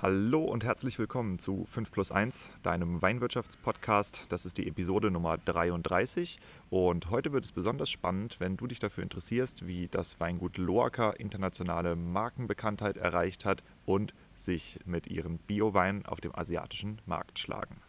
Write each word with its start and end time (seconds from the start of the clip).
Hallo 0.00 0.44
und 0.44 0.62
herzlich 0.62 0.96
willkommen 1.00 1.40
zu 1.40 1.66
5 1.72 1.90
plus 1.90 2.12
1, 2.12 2.50
deinem 2.62 3.02
Weinwirtschaftspodcast. 3.02 4.26
Das 4.28 4.46
ist 4.46 4.56
die 4.56 4.68
Episode 4.68 5.10
Nummer 5.10 5.38
33 5.38 6.38
und 6.70 7.10
heute 7.10 7.32
wird 7.32 7.44
es 7.44 7.50
besonders 7.50 7.90
spannend, 7.90 8.38
wenn 8.38 8.56
du 8.56 8.68
dich 8.68 8.78
dafür 8.78 9.02
interessierst, 9.02 9.66
wie 9.66 9.88
das 9.88 10.20
Weingut 10.20 10.56
Loaca 10.56 11.10
internationale 11.10 11.96
Markenbekanntheit 11.96 12.96
erreicht 12.96 13.44
hat 13.44 13.64
und 13.86 14.14
sich 14.36 14.78
mit 14.84 15.08
ihren 15.08 15.38
Bio-Weinen 15.38 16.06
auf 16.06 16.20
dem 16.20 16.32
asiatischen 16.32 17.00
Markt 17.04 17.40
schlagen. 17.40 17.82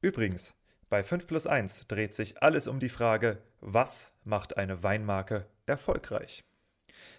Übrigens, 0.00 0.54
bei 0.94 1.02
5 1.02 1.26
plus 1.26 1.48
1 1.48 1.88
dreht 1.88 2.14
sich 2.14 2.40
alles 2.40 2.68
um 2.68 2.78
die 2.78 2.88
Frage, 2.88 3.38
was 3.60 4.12
macht 4.22 4.56
eine 4.56 4.84
Weinmarke 4.84 5.44
erfolgreich? 5.66 6.44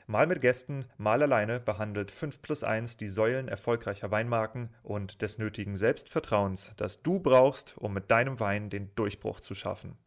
Mal 0.07 0.27
mit 0.27 0.39
Gästen, 0.39 0.85
mal 0.97 1.21
alleine 1.21 1.59
behandelt 1.59 2.09
5 2.09 2.41
plus 2.41 2.63
1 2.63 2.95
die 2.95 3.09
Säulen 3.09 3.49
erfolgreicher 3.49 4.11
Weinmarken 4.11 4.69
und 4.81 5.21
des 5.21 5.39
nötigen 5.39 5.75
Selbstvertrauens, 5.75 6.71
das 6.77 7.03
du 7.03 7.19
brauchst, 7.19 7.77
um 7.77 7.93
mit 7.93 8.09
deinem 8.11 8.39
Wein 8.39 8.69
den 8.69 8.95
Durchbruch 8.95 9.41
zu 9.41 9.55
schaffen. 9.55 9.97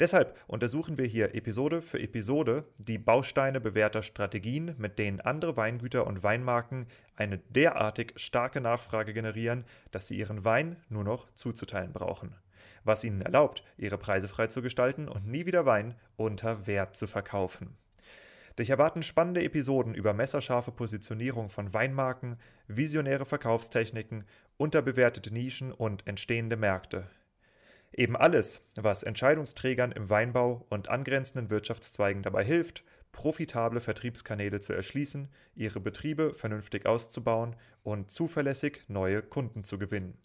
Deshalb 0.00 0.34
untersuchen 0.46 0.96
wir 0.96 1.04
hier 1.04 1.34
Episode 1.34 1.82
für 1.82 2.00
Episode 2.00 2.62
die 2.78 2.98
Bausteine 2.98 3.60
bewährter 3.60 4.02
Strategien, 4.02 4.74
mit 4.78 4.98
denen 4.98 5.20
andere 5.20 5.58
Weingüter 5.58 6.06
und 6.06 6.22
Weinmarken 6.22 6.86
eine 7.14 7.36
derartig 7.36 8.14
starke 8.16 8.62
Nachfrage 8.62 9.12
generieren, 9.12 9.66
dass 9.90 10.08
sie 10.08 10.16
ihren 10.16 10.46
Wein 10.46 10.76
nur 10.88 11.04
noch 11.04 11.30
zuzuteilen 11.34 11.92
brauchen 11.92 12.34
was 12.84 13.04
ihnen 13.04 13.22
erlaubt, 13.22 13.64
ihre 13.76 13.98
Preise 13.98 14.28
frei 14.28 14.46
zu 14.46 14.62
gestalten 14.62 15.08
und 15.08 15.26
nie 15.26 15.46
wieder 15.46 15.66
Wein 15.66 15.94
unter 16.16 16.66
Wert 16.66 16.96
zu 16.96 17.06
verkaufen. 17.06 17.76
Dich 18.58 18.70
erwarten 18.70 19.02
spannende 19.02 19.42
Episoden 19.42 19.94
über 19.94 20.12
messerscharfe 20.12 20.70
Positionierung 20.70 21.48
von 21.48 21.74
Weinmarken, 21.74 22.38
visionäre 22.68 23.24
Verkaufstechniken, 23.24 24.24
unterbewertete 24.56 25.32
Nischen 25.32 25.72
und 25.72 26.06
entstehende 26.06 26.56
Märkte. 26.56 27.08
Eben 27.92 28.16
alles, 28.16 28.66
was 28.76 29.02
Entscheidungsträgern 29.02 29.92
im 29.92 30.10
Weinbau 30.10 30.66
und 30.68 30.88
angrenzenden 30.88 31.50
Wirtschaftszweigen 31.50 32.22
dabei 32.22 32.44
hilft, 32.44 32.84
profitable 33.12 33.80
Vertriebskanäle 33.80 34.60
zu 34.60 34.72
erschließen, 34.72 35.28
ihre 35.54 35.80
Betriebe 35.80 36.34
vernünftig 36.34 36.86
auszubauen 36.86 37.56
und 37.82 38.10
zuverlässig 38.10 38.82
neue 38.88 39.22
Kunden 39.22 39.64
zu 39.64 39.78
gewinnen. 39.78 40.18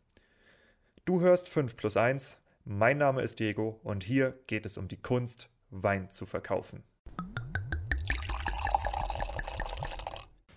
Du 1.09 1.21
hörst 1.21 1.49
5 1.49 1.75
plus 1.75 1.97
1, 1.97 2.39
mein 2.65 2.99
Name 2.99 3.23
ist 3.23 3.39
Diego 3.39 3.79
und 3.81 4.03
hier 4.03 4.37
geht 4.45 4.67
es 4.67 4.77
um 4.77 4.87
die 4.87 5.01
Kunst, 5.01 5.49
Wein 5.71 6.11
zu 6.11 6.27
verkaufen. 6.27 6.83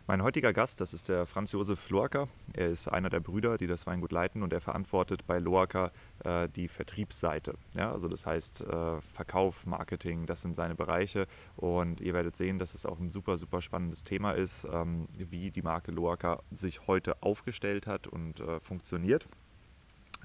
Mein 0.07 0.23
heutiger 0.23 0.53
Gast, 0.53 0.83
das 0.83 0.93
ist 0.93 1.09
der 1.09 1.25
Franz 1.25 1.53
Josef 1.53 1.89
Loacker. 1.89 2.29
Er 2.53 2.69
ist 2.69 2.87
einer 2.87 3.09
der 3.09 3.21
Brüder, 3.21 3.57
die 3.57 3.67
das 3.67 3.87
Weingut 3.87 4.13
leiten 4.13 4.43
und 4.43 4.53
er 4.53 4.61
verantwortet 4.61 5.27
bei 5.27 5.39
Loacker 5.39 5.91
äh, 6.23 6.51
die 6.51 6.69
Vertriebsseite. 6.69 7.55
Ja, 7.75 7.91
also 7.91 8.09
das 8.09 8.27
heißt 8.27 8.61
äh, 8.61 9.01
Verkauf, 9.01 9.65
Marketing, 9.65 10.27
das 10.27 10.43
sind 10.43 10.55
seine 10.55 10.75
Bereiche 10.75 11.29
und 11.57 12.03
ihr 12.03 12.13
werdet 12.13 12.37
sehen, 12.37 12.59
dass 12.59 12.75
es 12.75 12.85
auch 12.85 13.01
ein 13.01 13.09
super, 13.09 13.39
super 13.39 13.63
spannendes 13.63 14.05
Thema 14.05 14.33
ist, 14.33 14.67
ähm, 14.71 15.09
wie 15.17 15.51
die 15.51 15.63
Marke 15.63 15.93
Loacker 15.93 16.43
sich 16.51 16.87
heute 16.87 17.23
aufgestellt 17.23 17.87
hat 17.87 18.07
und 18.07 18.41
äh, 18.41 18.61
funktioniert. 18.61 19.29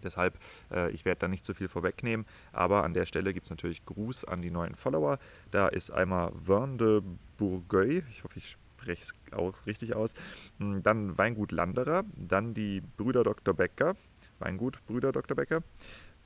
Deshalb, 0.03 0.37
äh, 0.71 0.91
ich 0.91 1.05
werde 1.05 1.19
da 1.19 1.27
nicht 1.27 1.45
zu 1.45 1.53
viel 1.53 1.67
vorwegnehmen, 1.67 2.25
aber 2.51 2.83
an 2.83 2.93
der 2.93 3.05
Stelle 3.05 3.33
gibt 3.33 3.45
es 3.45 3.49
natürlich 3.49 3.85
Gruß 3.85 4.25
an 4.25 4.41
die 4.41 4.51
neuen 4.51 4.75
Follower. 4.75 5.19
Da 5.51 5.67
ist 5.67 5.91
einmal 5.91 6.31
Vern 6.33 6.77
de 6.77 7.01
Bourgueil, 7.37 8.03
ich 8.09 8.23
hoffe, 8.23 8.39
ich 8.39 8.57
spreche 8.77 9.01
es 9.01 9.33
auch 9.33 9.65
richtig 9.65 9.95
aus, 9.95 10.13
hm, 10.59 10.83
dann 10.83 11.17
Weingut 11.17 11.51
Landerer, 11.51 12.03
dann 12.15 12.53
die 12.53 12.81
Brüder 12.81 13.23
Dr. 13.23 13.53
Becker, 13.53 13.95
Weingut 14.39 14.85
Brüder 14.85 15.11
Dr. 15.11 15.35
Becker. 15.35 15.63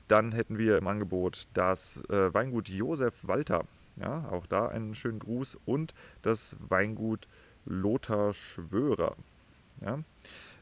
Dann 0.08 0.32
hätten 0.32 0.58
wir 0.58 0.76
im 0.76 0.86
Angebot 0.86 1.46
das 1.54 2.02
äh, 2.10 2.34
Weingut 2.34 2.68
Josef 2.68 3.26
Walter, 3.26 3.64
ja, 3.96 4.28
auch 4.30 4.46
da 4.46 4.68
einen 4.68 4.94
schönen 4.94 5.18
Gruß 5.18 5.58
und 5.64 5.94
das 6.22 6.56
Weingut 6.60 7.28
Lothar 7.64 8.32
Schwörer. 8.32 9.16
Ja. 9.80 9.98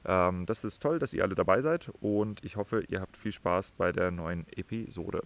Ähm, 0.04 0.46
das 0.46 0.64
ist 0.64 0.80
toll, 0.80 0.98
dass 0.98 1.12
ihr 1.12 1.22
alle 1.22 1.34
dabei 1.34 1.60
seid 1.60 1.90
und 2.00 2.44
ich 2.44 2.56
hoffe, 2.56 2.84
ihr 2.88 3.00
habt 3.00 3.16
viel 3.16 3.32
Spaß 3.32 3.72
bei 3.72 3.92
der 3.92 4.10
neuen 4.10 4.46
Episode. 4.48 5.22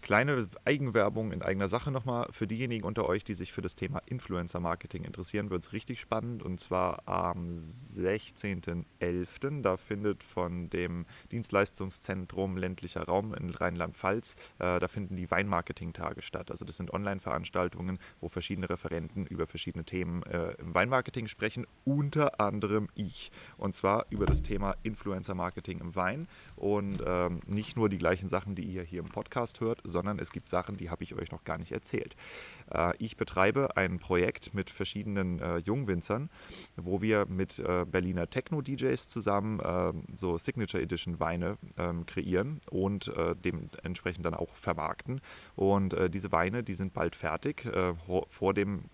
Kleine 0.00 0.48
Eigenwerbung 0.64 1.32
in 1.32 1.42
eigener 1.42 1.68
Sache 1.68 1.90
nochmal. 1.90 2.28
Für 2.30 2.46
diejenigen 2.46 2.84
unter 2.84 3.06
euch, 3.06 3.24
die 3.24 3.34
sich 3.34 3.52
für 3.52 3.62
das 3.62 3.74
Thema 3.74 4.00
Influencer 4.06 4.60
Marketing 4.60 5.04
interessieren, 5.04 5.50
wird 5.50 5.64
es 5.64 5.72
richtig 5.72 6.00
spannend. 6.00 6.42
Und 6.42 6.60
zwar 6.60 7.02
am 7.06 7.50
16.11. 7.50 9.62
Da 9.62 9.76
findet 9.76 10.22
von 10.22 10.70
dem 10.70 11.04
Dienstleistungszentrum 11.32 12.56
ländlicher 12.56 13.02
Raum 13.02 13.34
in 13.34 13.50
Rheinland-Pfalz, 13.50 14.36
äh, 14.58 14.78
da 14.78 14.88
finden 14.88 15.16
die 15.16 15.30
Weinmarketing-Tage 15.30 16.22
statt. 16.22 16.50
Also 16.50 16.64
das 16.64 16.76
sind 16.76 16.92
Online-Veranstaltungen, 16.92 17.98
wo 18.20 18.28
verschiedene 18.28 18.70
Referenten 18.70 19.26
über 19.26 19.46
verschiedene 19.46 19.84
Themen 19.84 20.22
äh, 20.24 20.52
im 20.58 20.74
Weinmarketing 20.74 21.26
sprechen, 21.26 21.66
unter 21.84 22.40
anderem 22.40 22.88
ich. 22.94 23.32
Und 23.56 23.74
zwar 23.74 24.06
über 24.10 24.26
das 24.26 24.42
Thema 24.42 24.76
Influencer 24.84 25.34
Marketing 25.34 25.80
im 25.80 25.96
Wein. 25.96 26.28
Und 26.54 27.02
ähm, 27.04 27.40
nicht 27.46 27.76
nur 27.76 27.88
die 27.88 27.98
gleichen 27.98 28.28
Sachen, 28.28 28.54
die 28.54 28.64
ihr 28.64 28.82
hier 28.82 29.00
im 29.00 29.08
Podcast 29.08 29.60
hört, 29.60 29.80
sondern 29.88 30.18
es 30.18 30.30
gibt 30.32 30.48
Sachen, 30.48 30.76
die 30.76 30.90
habe 30.90 31.04
ich 31.04 31.14
euch 31.14 31.30
noch 31.32 31.44
gar 31.44 31.58
nicht 31.58 31.72
erzählt. 31.72 32.16
Äh, 32.70 32.94
ich 32.98 33.16
betreibe 33.16 33.76
ein 33.76 33.98
Projekt 33.98 34.54
mit 34.54 34.70
verschiedenen 34.70 35.40
äh, 35.40 35.58
Jungwinzern, 35.58 36.30
wo 36.76 37.02
wir 37.02 37.26
mit 37.26 37.58
äh, 37.58 37.84
Berliner 37.84 38.28
Techno-DJs 38.28 39.08
zusammen 39.08 39.38
so 40.14 40.38
Signature 40.38 40.82
Edition 40.82 41.20
Weine 41.20 41.56
ähm, 41.76 42.06
kreieren 42.06 42.60
und 42.70 43.10
dementsprechend 43.44 44.24
dann 44.24 44.34
auch 44.34 44.54
vermarkten. 44.54 45.20
Und 45.56 45.96
diese 46.12 46.32
Weine, 46.32 46.62
die 46.62 46.74
sind 46.74 46.92
bald 46.92 47.14
fertig. 47.16 47.68
vor 48.28 48.54
dem 48.54 48.84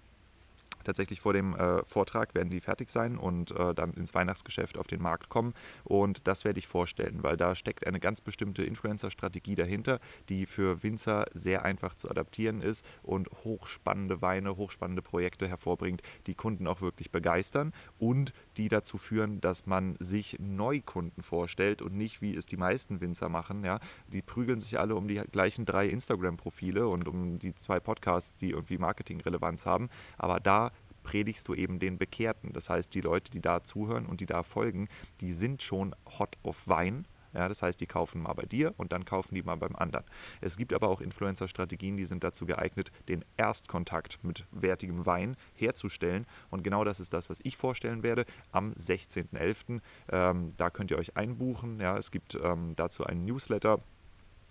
tatsächlich 0.85 1.21
vor 1.21 1.33
dem 1.33 1.55
äh, 1.57 1.85
Vortrag 1.85 2.35
werden 2.35 2.51
die 2.51 2.61
fertig 2.61 2.91
sein 2.91 3.17
und 3.17 3.51
äh, 3.51 3.75
dann 3.75 3.93
ins 3.95 4.15
Weihnachtsgeschäft 4.15 4.79
auf 4.79 4.87
den 4.87 5.03
Markt 5.03 5.29
kommen. 5.29 5.55
Und 5.85 6.27
das 6.27 6.45
werde 6.45 6.59
ich 6.59 6.67
vorstellen, 6.67 7.23
weil 7.23 7.37
da 7.37 7.55
steckt 7.55 7.87
eine 7.87 8.01
ganz 8.01 8.21
bestimmte 8.21 8.65
Influencer-Strategie 8.65 9.55
dahinter, 9.55 10.01
die 10.29 10.47
für 10.47 10.83
Winzer 10.83 11.27
sehr 11.35 11.65
einfach 11.65 11.95
zu 11.95 12.11
adaptieren 12.11 12.61
ist 12.61 12.85
und 13.03 13.29
hochspannende 13.45 14.23
Weine, 14.23 14.57
hochspannende 14.57 15.03
Projekte 15.03 15.49
hervorbringt, 15.49 16.03
die 16.27 16.35
Kunden 16.35 16.67
auch 16.67 16.81
wirklich 16.81 17.11
begeistern 17.11 17.73
und 17.99 18.33
die 18.57 18.69
dazu 18.69 18.99
führen, 18.99 19.41
dass 19.41 19.67
man 19.67 19.97
sich 19.99 20.39
Neukunden 20.41 21.23
vorstellt 21.23 21.83
und 21.83 21.95
nicht, 21.95 22.21
wie 22.21 22.35
es 22.35 22.47
die 22.47 22.57
meisten 22.57 23.01
Winzer 23.01 23.29
machen. 23.29 23.65
Ja? 23.65 23.81
Die 24.09 24.23
prügeln 24.23 24.61
sich 24.61 24.79
alle 24.79 24.95
um 24.95 25.09
die 25.09 25.17
gleichen 25.17 25.65
drei 25.65 25.87
Instagram-Profile 25.87 26.87
und 26.89 27.09
um 27.09 27.39
die 27.39 27.55
zwei 27.55 27.81
Podcasts, 27.81 28.37
die 28.37 28.51
irgendwie 28.51 28.79
Marketingrelevanz 28.79 29.67
haben. 29.67 29.89
Aber 30.19 30.41
da 30.41 30.73
predigst 31.05 31.47
du 31.47 31.55
eben 31.55 31.79
den 31.79 31.99
Bekehrten. 31.99 32.53
Das 32.53 32.69
heißt, 32.69 32.93
die 32.93 33.01
Leute, 33.01 33.31
die 33.31 33.41
da 33.41 33.63
zuhören 33.63 34.07
und 34.07 34.21
die 34.21 34.27
da 34.27 34.43
folgen, 34.43 34.89
die 35.21 35.33
sind 35.33 35.63
schon 35.63 35.95
hot 36.19 36.37
auf 36.43 36.67
Wein. 36.67 37.07
Ja, 37.35 37.49
das 37.49 37.63
heißt, 37.63 37.81
die 37.81 37.87
kaufen 37.87 38.23
mal 38.23 38.33
bei 38.33 38.45
dir 38.45 38.73
und 38.77 38.93
dann 38.93 39.05
kaufen 39.05 39.35
die 39.35 39.43
mal 39.43 39.57
beim 39.57 39.75
anderen. 39.75 40.05
Es 40.41 40.57
gibt 40.57 40.73
aber 40.73 40.89
auch 40.89 41.01
Influencer-Strategien, 41.01 41.97
die 41.97 42.05
sind 42.05 42.23
dazu 42.23 42.47
geeignet, 42.47 42.93
den 43.09 43.25
Erstkontakt 43.37 44.23
mit 44.23 44.47
wertigem 44.53 45.05
Wein 45.05 45.37
herzustellen. 45.53 46.27
Und 46.51 46.63
genau 46.63 46.85
das 46.85 47.01
ist 47.01 47.13
das, 47.13 47.29
was 47.31 47.41
ich 47.43 47.57
vorstellen 47.57 48.05
werde 48.05 48.25
am 48.53 48.73
16.11. 48.75 49.81
Ähm, 50.11 50.53
da 50.57 50.71
könnt 50.71 50.93
ihr 50.93 50.99
euch 50.99 51.17
einbuchen. 51.17 51.81
Ja, 51.81 51.99
es 51.99 52.13
gibt 52.13 52.39
ähm, 52.41 52.75
dazu 52.77 53.05
einen 53.05 53.25
Newsletter 53.25 53.81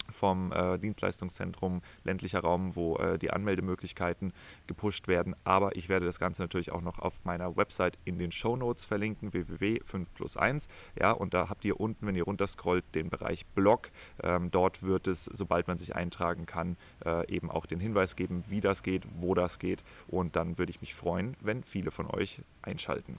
vom 0.09 0.51
äh, 0.51 0.77
Dienstleistungszentrum 0.77 1.81
ländlicher 2.03 2.39
Raum, 2.39 2.75
wo 2.75 2.97
äh, 2.97 3.17
die 3.17 3.31
Anmeldemöglichkeiten 3.31 4.33
gepusht 4.67 5.07
werden. 5.07 5.35
Aber 5.43 5.75
ich 5.75 5.89
werde 5.89 6.05
das 6.05 6.19
Ganze 6.19 6.41
natürlich 6.41 6.71
auch 6.71 6.81
noch 6.81 6.99
auf 6.99 7.23
meiner 7.23 7.55
Website 7.55 7.97
in 8.05 8.17
den 8.17 8.31
Show 8.31 8.55
Notes 8.55 8.85
verlinken, 8.85 9.31
www5 9.31 10.05
plus 10.13 10.37
1. 10.37 10.67
Ja, 10.99 11.11
und 11.11 11.33
da 11.33 11.49
habt 11.49 11.65
ihr 11.65 11.79
unten, 11.79 12.07
wenn 12.07 12.15
ihr 12.15 12.23
runterscrollt, 12.23 12.83
den 12.95 13.09
Bereich 13.09 13.45
Blog. 13.47 13.91
Ähm, 14.21 14.51
dort 14.51 14.83
wird 14.83 15.07
es, 15.07 15.25
sobald 15.25 15.67
man 15.67 15.77
sich 15.77 15.95
eintragen 15.95 16.45
kann, 16.45 16.77
äh, 17.05 17.27
eben 17.33 17.49
auch 17.49 17.65
den 17.65 17.79
Hinweis 17.79 18.15
geben, 18.15 18.43
wie 18.47 18.61
das 18.61 18.83
geht, 18.83 19.03
wo 19.19 19.33
das 19.33 19.59
geht. 19.59 19.83
Und 20.07 20.35
dann 20.35 20.57
würde 20.57 20.71
ich 20.71 20.81
mich 20.81 20.93
freuen, 20.95 21.35
wenn 21.41 21.63
viele 21.63 21.91
von 21.91 22.07
euch 22.07 22.41
einschalten. 22.61 23.17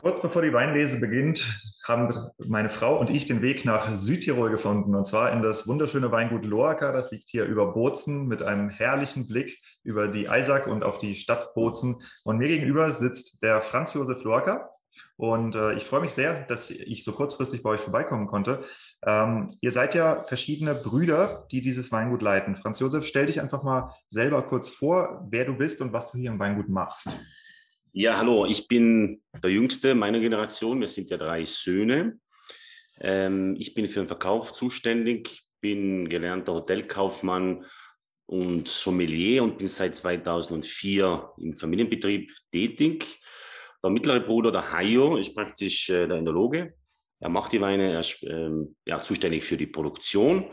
Kurz 0.00 0.22
bevor 0.22 0.42
die 0.42 0.52
Weinlese 0.52 1.00
beginnt, 1.00 1.60
haben 1.86 2.30
meine 2.38 2.70
Frau 2.70 2.98
und 2.98 3.10
ich 3.10 3.26
den 3.26 3.42
Weg 3.42 3.64
nach 3.64 3.96
Südtirol 3.96 4.50
gefunden 4.50 4.94
und 4.94 5.04
zwar 5.04 5.32
in 5.32 5.42
das 5.42 5.66
wunderschöne 5.66 6.12
Weingut 6.12 6.44
Loaca. 6.44 6.92
Das 6.92 7.10
liegt 7.10 7.28
hier 7.28 7.46
über 7.46 7.72
Bozen 7.72 8.28
mit 8.28 8.42
einem 8.42 8.68
herrlichen 8.68 9.26
Blick 9.26 9.60
über 9.82 10.06
die 10.06 10.28
Eisack 10.28 10.68
und 10.68 10.84
auf 10.84 10.98
die 10.98 11.16
Stadt 11.16 11.52
Bozen. 11.54 12.02
Und 12.22 12.38
mir 12.38 12.46
gegenüber 12.46 12.88
sitzt 12.90 13.42
der 13.42 13.60
Franz 13.60 13.92
Josef 13.94 14.22
Loaca. 14.22 14.70
Und 15.16 15.54
äh, 15.54 15.74
ich 15.74 15.84
freue 15.84 16.00
mich 16.00 16.12
sehr, 16.12 16.44
dass 16.46 16.70
ich 16.70 17.04
so 17.04 17.12
kurzfristig 17.12 17.62
bei 17.62 17.70
euch 17.70 17.80
vorbeikommen 17.80 18.26
konnte. 18.26 18.64
Ähm, 19.04 19.50
ihr 19.60 19.72
seid 19.72 19.94
ja 19.94 20.22
verschiedene 20.22 20.74
Brüder, 20.74 21.46
die 21.50 21.60
dieses 21.60 21.90
Weingut 21.92 22.22
leiten. 22.22 22.56
Franz 22.56 22.78
Josef, 22.78 23.06
stell 23.06 23.26
dich 23.26 23.40
einfach 23.40 23.62
mal 23.62 23.94
selber 24.08 24.42
kurz 24.42 24.68
vor, 24.68 25.26
wer 25.30 25.44
du 25.44 25.54
bist 25.54 25.80
und 25.80 25.92
was 25.92 26.12
du 26.12 26.18
hier 26.18 26.30
im 26.30 26.38
Weingut 26.38 26.68
machst. 26.68 27.08
Ja, 28.00 28.16
hallo, 28.16 28.46
ich 28.46 28.68
bin 28.68 29.24
der 29.42 29.50
Jüngste 29.50 29.96
meiner 29.96 30.20
Generation. 30.20 30.78
Wir 30.78 30.86
sind 30.86 31.10
ja 31.10 31.16
drei 31.16 31.44
Söhne. 31.44 32.20
Ähm, 33.00 33.56
ich 33.58 33.74
bin 33.74 33.86
für 33.86 33.98
den 33.98 34.06
Verkauf 34.06 34.52
zuständig, 34.52 35.42
bin 35.60 36.08
gelernter 36.08 36.52
Hotelkaufmann 36.52 37.64
und 38.26 38.68
Sommelier 38.68 39.42
und 39.42 39.58
bin 39.58 39.66
seit 39.66 39.96
2004 39.96 41.32
im 41.38 41.56
Familienbetrieb 41.56 42.30
tätig. 42.52 43.18
Der 43.82 43.90
mittlere 43.90 44.20
Bruder, 44.20 44.52
der 44.52 44.70
Hayo, 44.70 45.16
ist 45.16 45.34
praktisch 45.34 45.90
äh, 45.90 46.06
der 46.06 46.18
Enologe. 46.18 46.74
Er 47.18 47.30
macht 47.30 47.50
die 47.50 47.60
Weine, 47.60 47.94
er 47.94 47.98
ist 47.98 48.22
ähm, 48.22 48.76
ja, 48.86 49.02
zuständig 49.02 49.42
für 49.42 49.56
die 49.56 49.66
Produktion. 49.66 50.52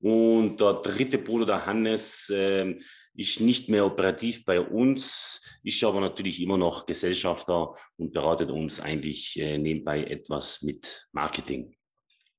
Und 0.00 0.60
der 0.60 0.74
dritte 0.74 1.18
Bruder, 1.18 1.46
der 1.46 1.66
Hannes, 1.66 2.30
äh, 2.30 2.78
ist 3.14 3.40
nicht 3.40 3.68
mehr 3.68 3.84
operativ 3.84 4.44
bei 4.44 4.60
uns, 4.60 5.42
ist 5.64 5.82
aber 5.82 6.00
natürlich 6.00 6.40
immer 6.40 6.56
noch 6.56 6.86
Gesellschafter 6.86 7.74
und 7.96 8.12
beratet 8.12 8.50
uns 8.50 8.80
eigentlich 8.80 9.38
äh, 9.40 9.58
nebenbei 9.58 10.04
etwas 10.04 10.62
mit 10.62 11.08
Marketing. 11.12 11.74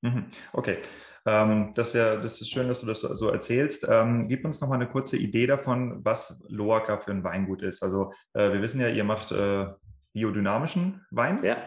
Mhm. 0.01 0.27
Okay. 0.53 0.77
Ähm, 1.25 1.73
das, 1.75 1.89
ist 1.89 1.95
ja, 1.95 2.15
das 2.15 2.39
ist 2.39 2.49
schön, 2.49 2.69
dass 2.69 2.79
du 2.79 2.87
das 2.87 3.01
so 3.01 3.29
erzählst. 3.29 3.85
Ähm, 3.89 4.29
gib 4.29 4.45
uns 4.45 4.61
noch 4.61 4.69
mal 4.69 4.75
eine 4.75 4.87
kurze 4.87 5.17
Idee 5.17 5.47
davon, 5.47 5.99
was 6.03 6.41
Loaca 6.47 6.97
für 6.99 7.11
ein 7.11 7.25
Weingut 7.25 7.61
ist. 7.61 7.83
Also 7.83 8.13
äh, 8.33 8.53
wir 8.53 8.61
wissen 8.61 8.79
ja, 8.79 8.87
ihr 8.87 9.03
macht 9.03 9.33
äh, 9.33 9.67
biodynamischen 10.13 11.05
Wein. 11.11 11.43
Ja. 11.43 11.57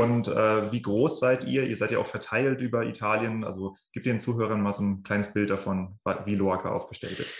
Und 0.00 0.28
äh, 0.28 0.72
wie 0.72 0.82
groß 0.82 1.20
seid 1.20 1.44
ihr? 1.44 1.64
Ihr 1.64 1.76
seid 1.76 1.90
ja 1.90 1.98
auch 1.98 2.06
verteilt 2.06 2.60
über 2.60 2.84
Italien. 2.84 3.44
Also 3.44 3.76
gib 3.92 4.04
den 4.04 4.20
Zuhörern 4.20 4.60
mal 4.60 4.72
so 4.72 4.82
ein 4.82 5.02
kleines 5.02 5.32
Bild 5.32 5.50
davon, 5.50 5.98
wie 6.24 6.34
Loaca 6.34 6.70
aufgestellt 6.70 7.18
ist. 7.18 7.38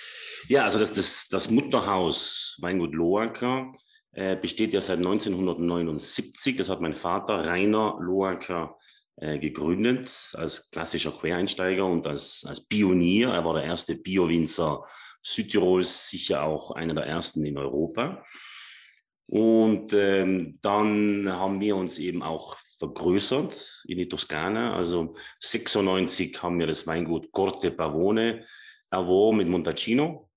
Ja, 0.49 0.65
also 0.65 0.79
das, 0.79 0.93
das, 0.93 1.29
das 1.29 1.51
Mutterhaus 1.51 2.57
Weingut 2.61 2.95
Loaca 2.95 3.73
äh, 4.13 4.37
besteht 4.37 4.73
ja 4.73 4.81
seit 4.81 4.99
1979. 4.99 6.57
Das 6.57 6.69
hat 6.69 6.81
mein 6.81 6.95
Vater 6.95 7.47
Rainer 7.47 7.99
Loaca 8.01 8.77
äh, 9.17 9.39
gegründet 9.39 10.33
als 10.35 10.71
klassischer 10.71 11.13
Quereinsteiger 11.13 11.85
und 11.87 12.07
als, 12.07 12.45
als 12.47 12.67
Pionier. 12.67 13.31
Er 13.31 13.45
war 13.45 13.55
der 13.55 13.65
erste 13.65 13.97
Bio-Winzer 13.97 14.85
Südtirols, 15.23 16.09
sicher 16.09 16.45
auch 16.45 16.71
einer 16.71 16.95
der 16.95 17.05
ersten 17.05 17.45
in 17.45 17.59
Europa. 17.59 18.25
Und 19.29 19.93
ähm, 19.93 20.59
dann 20.63 21.31
haben 21.31 21.61
wir 21.61 21.77
uns 21.77 21.99
eben 21.99 22.23
auch 22.23 22.57
vergrößert 22.79 23.85
in 23.87 23.99
die 23.99 24.09
Toskana. 24.09 24.75
Also 24.75 25.15
96 25.41 26.43
haben 26.43 26.59
wir 26.59 26.67
das 26.67 26.87
Weingut 26.87 27.31
Corte 27.31 27.71
Pavone 27.71 28.47
erworben 28.91 29.39
mit 29.39 29.49
Montalcino. 29.49 30.31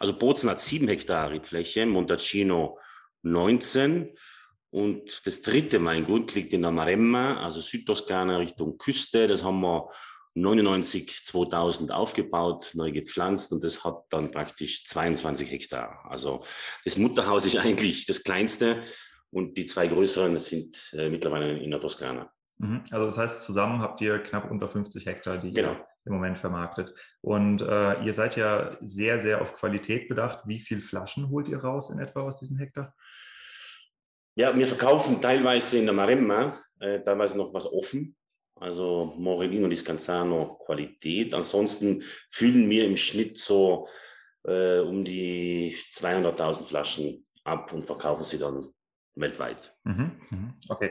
Also 0.00 0.18
Bozen 0.18 0.50
hat 0.50 0.60
sieben 0.60 0.88
Hektar 0.88 1.30
Rebfläche, 1.30 1.86
Montalcino 1.86 2.78
19. 3.22 4.16
Und 4.70 5.26
das 5.26 5.42
dritte 5.42 5.84
Weingut 5.84 6.34
liegt 6.34 6.52
in 6.52 6.62
der 6.62 6.72
Maremma, 6.72 7.42
also 7.44 7.60
Südtoskana 7.60 8.38
Richtung 8.38 8.76
Küste. 8.76 9.28
Das 9.28 9.44
haben 9.44 9.60
wir 9.60 9.88
99, 10.34 11.24
2000 11.24 11.92
aufgebaut, 11.92 12.70
neu 12.74 12.92
gepflanzt 12.92 13.52
und 13.52 13.62
das 13.62 13.84
hat 13.84 14.04
dann 14.10 14.30
praktisch 14.30 14.86
22 14.86 15.50
Hektar. 15.50 16.04
Also 16.08 16.44
das 16.84 16.96
Mutterhaus 16.96 17.44
ist 17.44 17.56
eigentlich 17.58 18.06
das 18.06 18.22
kleinste 18.22 18.82
und 19.30 19.56
die 19.56 19.66
zwei 19.66 19.86
größeren 19.88 20.38
sind 20.38 20.92
äh, 20.94 21.08
mittlerweile 21.08 21.58
in 21.58 21.70
der 21.70 21.80
Toskana. 21.80 22.30
Mhm. 22.58 22.84
Also 22.90 23.06
das 23.06 23.18
heißt, 23.18 23.42
zusammen 23.42 23.80
habt 23.80 24.00
ihr 24.00 24.18
knapp 24.20 24.50
unter 24.50 24.68
50 24.68 25.04
Hektar, 25.06 25.38
die 25.38 25.52
genau. 25.52 25.72
ihr 25.72 25.86
im 26.04 26.14
Moment 26.14 26.38
vermarktet. 26.38 26.94
Und 27.20 27.60
äh, 27.60 28.02
ihr 28.02 28.12
seid 28.12 28.36
ja 28.36 28.76
sehr, 28.80 29.18
sehr 29.18 29.40
auf 29.40 29.54
Qualität 29.54 30.08
bedacht. 30.08 30.42
Wie 30.46 30.58
viele 30.58 30.80
Flaschen 30.80 31.30
holt 31.30 31.48
ihr 31.48 31.58
raus 31.58 31.90
in 31.90 32.00
etwa 32.00 32.22
aus 32.22 32.40
diesen 32.40 32.58
Hektar? 32.58 32.92
Ja, 34.34 34.56
wir 34.56 34.66
verkaufen 34.66 35.20
teilweise 35.20 35.78
in 35.78 35.84
der 35.84 35.94
Maremma, 35.94 36.58
äh, 36.80 37.00
teilweise 37.02 37.36
noch 37.36 37.52
was 37.52 37.66
offen 37.66 38.16
also 38.62 39.12
Morellino 39.16 39.66
di 39.66 39.76
Scanzano 39.76 40.56
Qualität. 40.64 41.34
Ansonsten 41.34 42.02
füllen 42.30 42.70
wir 42.70 42.86
im 42.86 42.96
Schnitt 42.96 43.38
so 43.38 43.88
äh, 44.44 44.78
um 44.78 45.04
die 45.04 45.76
200.000 45.92 46.66
Flaschen 46.66 47.26
ab 47.44 47.72
und 47.72 47.84
verkaufen 47.84 48.24
sie 48.24 48.38
dann 48.38 48.64
weltweit. 49.14 49.74
Mhm, 49.84 50.12
mhm. 50.30 50.54
okay. 50.68 50.90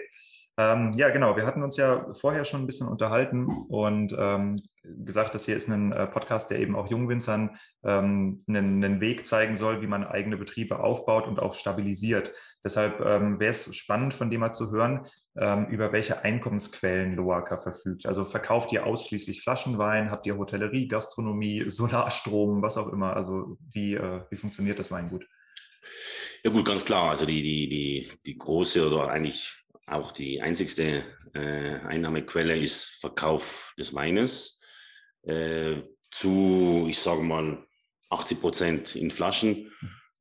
Ähm, 0.58 0.92
ja, 0.96 1.10
genau. 1.10 1.38
Wir 1.38 1.46
hatten 1.46 1.64
uns 1.64 1.78
ja 1.78 2.14
vorher 2.14 2.44
schon 2.44 2.62
ein 2.62 2.68
bisschen 2.68 2.88
unterhalten 2.88 3.48
und 3.70 4.14
ähm, 4.18 4.58
gesagt, 4.84 5.34
dass 5.34 5.46
hier 5.46 5.56
ist 5.56 5.70
ein 5.70 5.92
äh, 5.92 6.08
Podcast, 6.08 6.52
der 6.52 6.60
eben 6.60 6.76
auch 6.76 6.90
Jungwinzern 6.90 7.58
ähm, 7.84 8.44
einen, 8.48 8.84
einen, 8.84 9.02
Weg 9.02 9.26
zeigen 9.26 9.56
soll, 9.56 9.82
wie 9.82 9.88
man 9.88 10.06
eigene 10.06 10.38
Betriebe 10.38 10.80
aufbaut 10.80 11.28
und 11.28 11.40
auch 11.40 11.54
stabilisiert. 11.54 12.32
Deshalb 12.64 13.00
ähm, 13.00 13.40
wäre 13.40 13.52
es 13.52 13.74
spannend, 13.76 14.14
von 14.14 14.30
dem 14.30 14.42
mal 14.42 14.54
zu 14.54 14.72
hören, 14.72 15.08
ähm, 15.36 15.68
über 15.68 15.94
welche 15.94 16.24
Einkommensquellen 16.24 17.16
Loaca 17.16 17.58
verfügt. 17.58 18.06
Also 18.06 18.26
verkauft 18.26 18.72
ihr 18.72 18.86
ausschließlich 18.86 19.42
Flaschenwein? 19.42 20.12
Habt 20.12 20.28
ihr 20.28 20.38
Hotellerie, 20.38 20.88
Gastronomie, 20.88 21.70
Solarstrom, 21.70 22.62
was 22.62 22.78
auch 22.78 22.90
immer? 22.90 23.16
Also 23.16 23.58
wie, 23.72 23.96
äh, 23.96 24.22
wie 24.30 24.36
funktioniert 24.36 24.78
das 24.78 24.92
Weingut? 24.92 25.26
Ja 26.44 26.50
gut, 26.50 26.66
ganz 26.66 26.86
klar. 26.86 27.12
Also 27.12 27.28
die, 27.28 27.44
die, 27.44 27.70
die, 27.70 28.12
die 28.26 28.38
große 28.38 28.88
oder 28.88 29.10
eigentlich 29.10 29.52
auch 29.86 30.12
die 30.12 30.42
einzigste 30.42 31.04
äh, 31.36 31.76
Einnahmequelle 31.86 32.58
ist 32.58 32.98
Verkauf 33.00 33.76
des 33.78 33.94
Weines 33.94 34.60
äh, 35.22 35.76
zu, 36.10 36.88
ich 36.90 36.98
sage 36.98 37.22
mal, 37.22 37.64
80 38.10 38.42
Prozent 38.42 38.96
in 38.96 39.12
Flaschen 39.12 39.72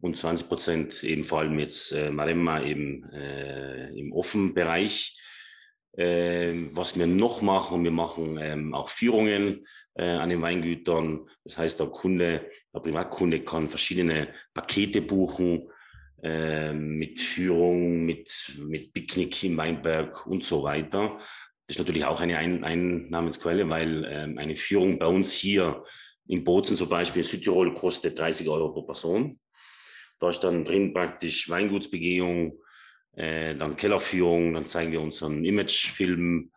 und 0.03 0.15
20 0.15 0.49
Prozent 0.49 1.05
eben 1.05 1.25
vor 1.25 1.39
allem 1.39 1.59
jetzt 1.59 1.93
äh, 1.93 2.11
Maremma 2.11 2.63
eben 2.63 3.03
äh, 3.13 3.89
im 3.99 4.13
Offenbereich. 4.13 5.19
Äh, 5.97 6.69
was 6.73 6.99
wir 6.99 7.07
noch 7.07 7.41
machen, 7.41 7.83
wir 7.83 7.91
machen 7.91 8.37
ähm, 8.39 8.75
auch 8.75 8.91
Führungen 8.91 9.67
äh, 9.95 10.05
an 10.05 10.29
den 10.29 10.43
Weingütern. 10.43 11.29
Das 11.45 11.57
heißt, 11.57 11.81
der 11.81 11.87
Kunde, 11.87 12.47
der 12.75 12.81
Privatkunde 12.81 13.41
kann 13.41 13.71
verschiedene 13.71 14.35
Pakete 14.53 15.01
buchen 15.01 15.67
mit 16.23 17.19
Führung, 17.19 18.05
mit, 18.05 18.53
mit 18.67 18.93
Picknick 18.93 19.43
im 19.45 19.57
Weinberg 19.57 20.27
und 20.27 20.45
so 20.45 20.63
weiter. 20.63 21.19
Das 21.67 21.77
ist 21.77 21.79
natürlich 21.79 22.05
auch 22.05 22.21
eine 22.21 22.37
Ein 22.37 22.65
Einnahmensquelle, 22.65 23.69
weil 23.69 24.05
ähm, 24.05 24.39
eine 24.39 24.57
Führung 24.57 24.99
bei 24.99 25.07
uns 25.07 25.33
hier 25.33 25.85
in 26.27 26.43
Bozen 26.43 26.77
zum 26.77 26.89
Beispiel 26.89 27.23
in 27.23 27.29
Südtirol 27.29 27.75
kostet 27.75 28.19
30 28.19 28.49
Euro 28.49 28.73
pro 28.73 28.83
Person. 28.83 29.39
Da 30.19 30.31
ist 30.31 30.41
dann 30.41 30.65
drin 30.65 30.93
praktisch 30.93 31.49
Weingutsbegehung, 31.49 32.61
äh, 33.13 33.55
dann 33.55 33.77
Kellerführung, 33.77 34.55
dann 34.55 34.67
zeigen 34.67 34.93
wir 34.93 35.01
unseren 35.01 35.45
Imagefilm 35.45 36.51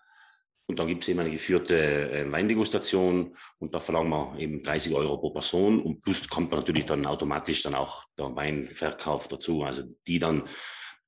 und 0.65 0.79
dann 0.79 0.87
gibt 0.87 1.03
es 1.03 1.09
eben 1.09 1.19
eine 1.19 1.31
geführte 1.31 2.11
äh, 2.11 2.31
Weindegustation 2.31 3.35
und 3.59 3.73
da 3.73 3.79
verlangen 3.79 4.09
wir 4.09 4.39
eben 4.39 4.63
30 4.63 4.93
Euro 4.93 5.17
pro 5.17 5.31
Person 5.31 5.81
und 5.81 6.01
plus 6.01 6.27
kommt 6.29 6.51
natürlich 6.51 6.85
dann 6.85 7.05
automatisch 7.05 7.63
dann 7.63 7.75
auch 7.75 8.05
der 8.17 8.35
Weinverkauf 8.35 9.27
dazu, 9.27 9.63
also 9.63 9.83
die 10.07 10.19
dann 10.19 10.43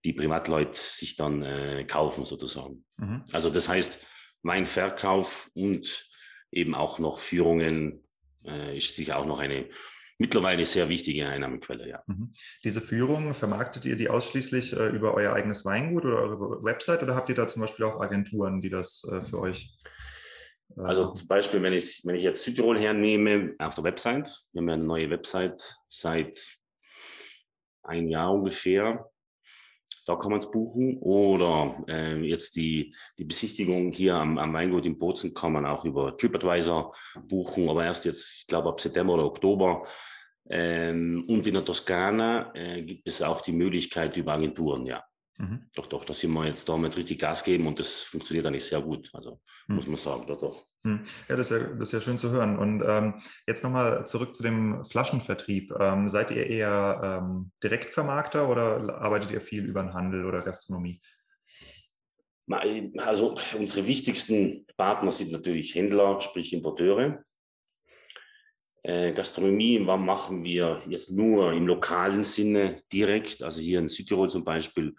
die 0.04 0.14
Privatleute 0.14 0.78
sich 0.80 1.16
dann 1.16 1.42
äh, 1.42 1.86
kaufen 1.86 2.26
sozusagen. 2.26 2.86
Mhm. 2.98 3.24
Also 3.32 3.50
das 3.50 3.70
heißt 3.70 4.06
Weinverkauf 4.44 5.50
und 5.54 6.10
eben 6.52 6.76
auch 6.76 7.00
noch 7.00 7.20
Führungen 7.20 8.04
äh, 8.44 8.78
ist 8.78 8.96
sicher 8.96 9.18
auch 9.18 9.26
noch 9.26 9.40
eine 9.40 9.70
mittlerweile 10.18 10.66
sehr 10.66 10.90
wichtige 10.90 11.28
Einnahmequelle, 11.28 11.88
ja. 11.88 12.04
Mhm. 12.08 12.32
Diese 12.64 12.82
Führung, 12.82 13.34
vermarktet 13.34 13.86
ihr 13.86 13.96
die 13.96 14.10
ausschließlich 14.10 14.74
äh, 14.74 14.88
über 14.90 15.14
euer 15.14 15.34
eigenes 15.34 15.66
Weingut 15.66 16.06
oder 16.06 16.18
eure 16.18 16.64
Website 16.64 17.04
oder 17.04 17.16
habt 17.16 17.30
ihr 17.30 17.36
da 17.36 17.48
zum 17.48 17.62
Beispiel 17.62 17.86
auch 17.86 18.00
Agenturen, 18.00 18.62
die 18.62 18.70
das 18.70 19.04
äh, 19.12 19.22
für 19.24 19.40
euch 19.40 19.78
äh, 20.78 20.82
also 20.82 21.14
zum 21.14 21.28
Beispiel, 21.28 21.62
wenn 21.62 21.74
ich, 21.74 22.02
wenn 22.06 22.16
ich 22.16 22.24
jetzt 22.24 22.44
Südtirol 22.44 22.80
hernehme, 22.80 23.56
auf 23.60 23.76
der 23.76 23.84
Website, 23.84 24.30
wir 24.52 24.62
haben 24.62 24.70
ja 24.70 24.74
eine 24.76 24.84
neue 24.84 25.10
Website 25.10 25.78
seit 25.90 26.60
ein 27.84 28.08
Jahr 28.08 28.34
ungefähr, 28.34 29.10
da 30.06 30.16
kann 30.16 30.30
man 30.32 30.40
es 30.40 30.50
buchen. 30.50 30.98
Oder 31.00 31.84
äh, 31.88 32.20
jetzt 32.22 32.56
die, 32.56 32.96
die 33.18 33.26
Besichtigung 33.26 33.92
hier 33.92 34.16
am, 34.16 34.38
am 34.38 34.54
Weingut 34.54 34.86
in 34.86 34.98
Bozen 34.98 35.34
kann 35.34 35.54
man 35.54 35.66
auch 35.66 35.86
über 35.86 36.16
TripAdvisor 36.16 36.96
buchen, 37.28 37.70
aber 37.70 37.86
erst 37.86 38.06
jetzt, 38.06 38.40
ich 38.40 38.48
glaube, 38.48 38.70
ab 38.70 38.80
September 38.80 39.14
oder 39.16 39.26
Oktober. 39.26 39.86
Ähm, 40.50 41.26
und 41.28 41.48
in 41.48 41.56
der 41.56 41.66
Toskana 41.66 42.54
äh, 42.54 42.84
gibt 42.84 43.08
es 43.08 43.22
auch 43.22 43.42
die 43.42 43.52
Möglichkeit 43.52 44.16
über 44.16 44.34
Agenturen, 44.34 44.86
ja. 44.86 45.04
Mhm. 45.38 45.68
Doch, 45.76 45.88
doch, 45.88 46.06
da 46.06 46.14
sind 46.14 46.32
wir 46.32 46.46
jetzt, 46.46 46.68
da 46.68 46.74
haben 46.74 46.82
wir 46.82 46.88
jetzt 46.88 46.98
richtig 46.98 47.20
Gas 47.20 47.44
geben 47.44 47.68
und 47.68 47.78
das 47.80 48.04
funktioniert 48.04 48.46
eigentlich 48.46 48.66
sehr 48.66 48.82
gut. 48.82 49.10
Also 49.14 49.42
mhm. 49.68 49.76
muss 49.76 49.88
man 49.88 49.98
sagen, 49.98 50.26
doch, 50.28 50.38
doch. 50.38 50.66
Mhm. 50.84 51.02
Ja, 51.28 51.36
das 51.36 51.52
ist 51.52 51.62
ja, 51.62 51.68
das 51.68 51.90
ist 51.90 51.92
ja 51.94 52.02
schön 52.02 52.18
zu 52.18 52.32
hören. 52.32 52.58
Und 52.58 52.84
ähm, 52.88 53.22
jetzt 53.46 53.64
nochmal 53.64 54.08
zurück 54.08 54.36
zu 54.36 54.44
dem 54.44 54.86
Flaschenvertrieb. 54.86 55.74
Ähm, 55.78 56.08
seid 56.08 56.32
ihr 56.32 56.48
eher 56.48 57.22
ähm, 57.22 57.52
Direktvermarkter 57.64 58.48
oder 58.50 59.02
arbeitet 59.02 59.32
ihr 59.32 59.42
viel 59.42 59.66
über 59.66 59.82
den 59.84 59.94
Handel 59.94 60.26
oder 60.26 60.42
Gastronomie? 60.42 61.02
Also 62.48 63.36
unsere 63.58 63.88
wichtigsten 63.88 64.68
Partner 64.78 65.12
sind 65.12 65.32
natürlich 65.32 65.74
Händler, 65.74 66.22
sprich 66.22 66.54
Importeure. 66.54 67.24
Äh, 68.86 69.14
Gastronomie 69.14 69.80
machen 69.80 70.44
wir 70.44 70.80
jetzt 70.88 71.12
nur 71.12 71.54
im 71.54 71.66
lokalen 71.66 72.24
Sinne 72.24 72.84
direkt, 72.94 73.42
also 73.42 73.60
hier 73.60 73.80
in 73.80 73.88
Südtirol 73.88 74.30
zum 74.30 74.44
Beispiel. 74.44 74.94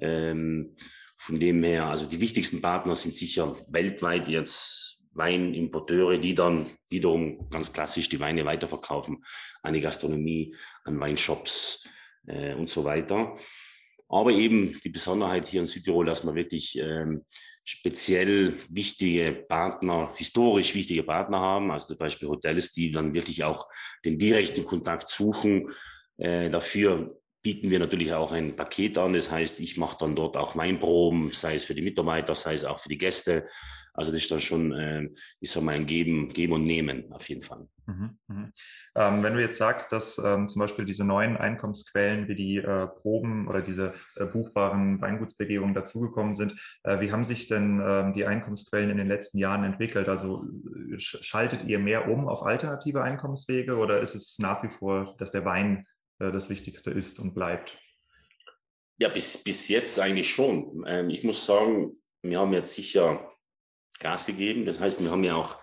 Ähm, 0.00 0.76
von 1.18 1.40
dem 1.40 1.60
her, 1.64 1.86
also 1.86 2.06
die 2.06 2.20
wichtigsten 2.20 2.60
Partner 2.60 2.94
sind 2.94 3.16
sicher 3.16 3.56
weltweit 3.66 4.28
jetzt 4.28 5.02
Weinimporteure, 5.12 6.18
die 6.18 6.36
dann 6.36 6.70
wiederum 6.88 7.50
ganz 7.50 7.72
klassisch 7.72 8.08
die 8.08 8.20
Weine 8.20 8.44
weiterverkaufen 8.44 9.24
an 9.62 9.74
die 9.74 9.80
Gastronomie, 9.80 10.54
an 10.84 11.00
Weinshops 11.00 11.88
äh, 12.28 12.54
und 12.54 12.70
so 12.70 12.84
weiter. 12.84 13.36
Aber 14.08 14.30
eben 14.30 14.80
die 14.84 14.88
Besonderheit 14.88 15.48
hier 15.48 15.62
in 15.62 15.66
Südtirol, 15.66 16.06
dass 16.06 16.22
man 16.22 16.36
wirklich 16.36 16.78
ähm, 16.78 17.24
speziell 17.70 18.54
wichtige 18.68 19.32
Partner, 19.32 20.12
historisch 20.16 20.74
wichtige 20.74 21.04
Partner 21.04 21.38
haben, 21.38 21.70
also 21.70 21.86
zum 21.86 21.98
Beispiel 21.98 22.26
Hotels, 22.26 22.72
die 22.72 22.90
dann 22.90 23.14
wirklich 23.14 23.44
auch 23.44 23.68
den 24.04 24.18
direkten 24.18 24.64
Kontakt 24.64 25.08
suchen. 25.08 25.70
Äh, 26.18 26.50
dafür 26.50 27.16
bieten 27.42 27.70
wir 27.70 27.78
natürlich 27.78 28.12
auch 28.12 28.32
ein 28.32 28.56
Paket 28.56 28.98
an. 28.98 29.12
Das 29.12 29.30
heißt, 29.30 29.60
ich 29.60 29.76
mache 29.76 29.98
dann 30.00 30.16
dort 30.16 30.36
auch 30.36 30.56
Weinproben, 30.56 31.30
sei 31.30 31.54
es 31.54 31.64
für 31.64 31.76
die 31.76 31.82
Mitarbeiter, 31.82 32.34
sei 32.34 32.54
es 32.54 32.64
auch 32.64 32.80
für 32.80 32.88
die 32.88 32.98
Gäste. 32.98 33.46
Also 34.00 34.12
das 34.12 34.22
ist 34.22 34.30
dann 34.30 34.40
schon, 34.40 34.72
äh, 34.72 35.10
ich 35.40 35.50
sag 35.50 35.62
mal, 35.62 35.74
ein 35.74 35.84
Geben, 35.84 36.30
Geben 36.30 36.54
und 36.54 36.62
Nehmen 36.62 37.12
auf 37.12 37.28
jeden 37.28 37.42
Fall. 37.42 37.68
Mhm, 37.84 38.18
mh. 38.28 38.52
ähm, 38.94 39.22
wenn 39.22 39.34
du 39.34 39.42
jetzt 39.42 39.58
sagst, 39.58 39.92
dass 39.92 40.16
ähm, 40.16 40.48
zum 40.48 40.60
Beispiel 40.60 40.86
diese 40.86 41.04
neuen 41.04 41.36
Einkommensquellen 41.36 42.26
wie 42.26 42.34
die 42.34 42.56
äh, 42.56 42.86
Proben 42.86 43.46
oder 43.46 43.60
diese 43.60 43.92
äh, 44.16 44.24
buchbaren 44.24 45.02
Weingutsbegehungen 45.02 45.74
dazugekommen 45.74 46.34
sind, 46.34 46.54
äh, 46.82 47.00
wie 47.00 47.12
haben 47.12 47.24
sich 47.24 47.46
denn 47.48 47.82
ähm, 47.84 48.14
die 48.14 48.24
Einkommensquellen 48.24 48.88
in 48.88 48.96
den 48.96 49.08
letzten 49.08 49.36
Jahren 49.36 49.64
entwickelt? 49.64 50.08
Also 50.08 50.46
äh, 50.90 50.98
schaltet 50.98 51.64
ihr 51.64 51.78
mehr 51.78 52.08
um 52.08 52.26
auf 52.26 52.42
alternative 52.42 53.02
Einkommenswege 53.02 53.76
oder 53.76 54.00
ist 54.00 54.14
es 54.14 54.38
nach 54.38 54.62
wie 54.62 54.70
vor, 54.70 55.14
dass 55.18 55.32
der 55.32 55.44
Wein 55.44 55.84
äh, 56.20 56.32
das 56.32 56.48
Wichtigste 56.48 56.90
ist 56.90 57.20
und 57.20 57.34
bleibt? 57.34 57.78
Ja, 58.96 59.10
bis, 59.10 59.44
bis 59.44 59.68
jetzt 59.68 60.00
eigentlich 60.00 60.30
schon. 60.30 60.84
Ähm, 60.86 61.10
ich 61.10 61.22
muss 61.22 61.44
sagen, 61.44 61.92
wir 62.22 62.38
haben 62.38 62.54
jetzt 62.54 62.74
sicher 62.74 63.30
Gas 64.00 64.26
gegeben. 64.26 64.64
Das 64.64 64.80
heißt, 64.80 65.02
wir 65.02 65.10
haben 65.10 65.24
ja 65.24 65.36
auch, 65.36 65.58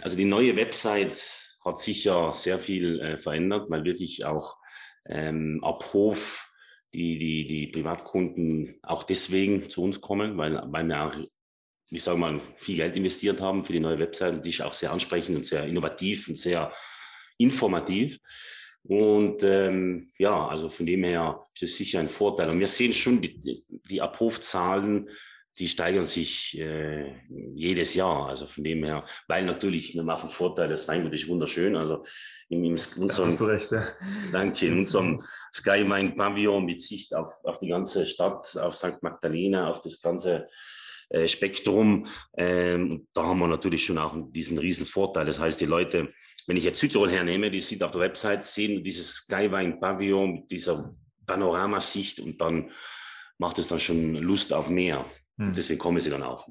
also 0.00 0.16
die 0.16 0.24
neue 0.24 0.56
Website 0.56 1.58
hat 1.64 1.78
sicher 1.78 2.32
sehr 2.34 2.58
viel 2.58 3.00
äh, 3.00 3.18
verändert, 3.18 3.68
weil 3.68 3.84
wirklich 3.84 4.24
auch 4.24 4.56
ähm, 5.06 5.60
ab 5.62 5.92
Hof 5.92 6.50
die, 6.94 7.18
die, 7.18 7.46
die 7.46 7.66
Privatkunden 7.68 8.78
auch 8.82 9.02
deswegen 9.02 9.68
zu 9.68 9.82
uns 9.82 10.00
kommen, 10.00 10.36
weil, 10.38 10.60
weil 10.66 10.86
wir 10.86 11.04
auch, 11.04 11.14
ich 11.90 12.02
sage 12.02 12.18
mal, 12.18 12.40
viel 12.56 12.76
Geld 12.76 12.96
investiert 12.96 13.40
haben 13.40 13.64
für 13.64 13.72
die 13.72 13.80
neue 13.80 13.98
Website. 13.98 14.44
Die 14.44 14.50
ist 14.50 14.62
auch 14.62 14.74
sehr 14.74 14.92
ansprechend 14.92 15.36
und 15.36 15.46
sehr 15.46 15.64
innovativ 15.66 16.28
und 16.28 16.38
sehr 16.38 16.72
informativ. 17.38 18.18
Und 18.82 19.42
ähm, 19.42 20.10
ja, 20.18 20.48
also 20.48 20.68
von 20.68 20.86
dem 20.86 21.04
her 21.04 21.44
ist 21.54 21.62
es 21.62 21.76
sicher 21.76 22.00
ein 22.00 22.08
Vorteil. 22.08 22.48
Und 22.48 22.60
wir 22.60 22.66
sehen 22.66 22.92
schon 22.92 23.20
die, 23.20 23.62
die 23.88 24.00
Abrufzahlen 24.00 25.10
die 25.60 25.68
steigern 25.68 26.04
sich 26.04 26.58
äh, 26.58 27.14
jedes 27.54 27.94
Jahr. 27.94 28.28
Also 28.28 28.46
von 28.46 28.64
dem 28.64 28.82
her, 28.82 29.04
weil 29.28 29.44
natürlich, 29.44 29.94
wir 29.94 30.02
machen 30.02 30.30
Vorteil, 30.30 30.68
das 30.68 30.88
Weingut 30.88 31.12
ist 31.12 31.28
wunderschön. 31.28 31.76
Also 31.76 32.02
in, 32.48 32.64
in 32.64 32.72
unserem, 32.72 33.36
da 33.36 33.44
recht, 33.44 33.70
ja. 33.70 33.86
danke, 34.32 34.66
in 34.66 34.78
unserem 34.78 35.22
Sky 35.52 35.84
Wine 35.84 36.12
Pavillon 36.16 36.64
mit 36.64 36.80
Sicht 36.80 37.14
auf, 37.14 37.44
auf 37.44 37.58
die 37.58 37.68
ganze 37.68 38.06
Stadt, 38.06 38.56
auf 38.56 38.74
St. 38.74 39.02
Magdalena, 39.02 39.70
auf 39.70 39.82
das 39.82 40.00
ganze 40.00 40.48
äh, 41.10 41.28
Spektrum. 41.28 42.06
Ähm, 42.38 43.06
da 43.12 43.24
haben 43.24 43.38
wir 43.38 43.48
natürlich 43.48 43.84
schon 43.84 43.98
auch 43.98 44.16
diesen 44.30 44.56
riesen 44.56 44.86
Vorteil. 44.86 45.26
Das 45.26 45.38
heißt, 45.38 45.60
die 45.60 45.66
Leute, 45.66 46.08
wenn 46.46 46.56
ich 46.56 46.64
jetzt 46.64 46.80
Südtirol 46.80 47.10
hernehme, 47.10 47.50
die 47.50 47.60
sind 47.60 47.82
auf 47.82 47.90
der 47.90 48.00
Website, 48.00 48.44
sehen 48.44 48.82
dieses 48.82 49.12
Sky 49.12 49.52
Wine 49.52 49.76
Pavillon 49.78 50.32
mit 50.32 50.50
dieser 50.50 50.94
Panoramasicht 51.26 52.18
und 52.20 52.40
dann 52.40 52.70
macht 53.40 53.58
es 53.58 53.68
dann 53.68 53.80
schon 53.80 54.14
Lust 54.16 54.52
auf 54.52 54.68
mehr. 54.68 55.04
Hm. 55.40 55.54
Deswegen 55.54 55.78
kommen 55.78 56.00
sie 56.00 56.10
dann 56.10 56.22
auch. 56.22 56.46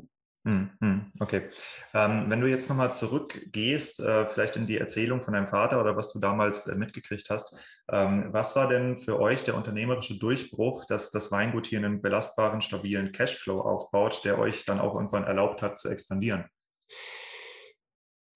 Hm, 0.45 0.71
hm, 0.79 1.11
okay. 1.19 1.49
Ähm, 1.93 2.25
wenn 2.29 2.41
du 2.41 2.47
jetzt 2.47 2.69
nochmal 2.69 2.91
zurückgehst, 2.93 3.99
äh, 3.99 4.25
vielleicht 4.25 4.55
in 4.55 4.65
die 4.65 4.77
Erzählung 4.77 5.21
von 5.21 5.33
deinem 5.33 5.47
Vater 5.47 5.79
oder 5.79 5.95
was 5.95 6.11
du 6.13 6.19
damals 6.19 6.65
äh, 6.65 6.75
mitgekriegt 6.75 7.29
hast, 7.29 7.55
ähm, 7.91 8.29
was 8.31 8.55
war 8.55 8.67
denn 8.67 8.97
für 8.97 9.19
euch 9.19 9.43
der 9.43 9.55
unternehmerische 9.55 10.17
Durchbruch, 10.17 10.85
dass 10.85 11.11
das 11.11 11.31
Weingut 11.31 11.67
hier 11.67 11.79
einen 11.79 12.01
belastbaren, 12.01 12.61
stabilen 12.61 13.11
Cashflow 13.11 13.59
aufbaut, 13.59 14.21
der 14.23 14.39
euch 14.39 14.65
dann 14.65 14.79
auch 14.79 14.95
irgendwann 14.95 15.25
erlaubt 15.25 15.61
hat 15.61 15.77
zu 15.77 15.89
expandieren? 15.89 16.45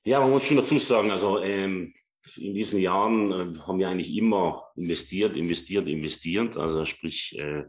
Ja, 0.06 0.20
man 0.20 0.30
muss 0.30 0.46
schon 0.46 0.58
dazu 0.58 0.78
sagen, 0.78 1.10
also 1.10 1.40
ähm, 1.42 1.94
in 2.36 2.54
diesen 2.54 2.80
Jahren 2.80 3.32
äh, 3.32 3.60
haben 3.60 3.80
wir 3.80 3.88
eigentlich 3.88 4.16
immer 4.16 4.66
investiert, 4.76 5.38
investiert, 5.38 5.88
investiert. 5.88 6.58
Also 6.58 6.86
sprich, 6.86 7.40
äh, 7.40 7.64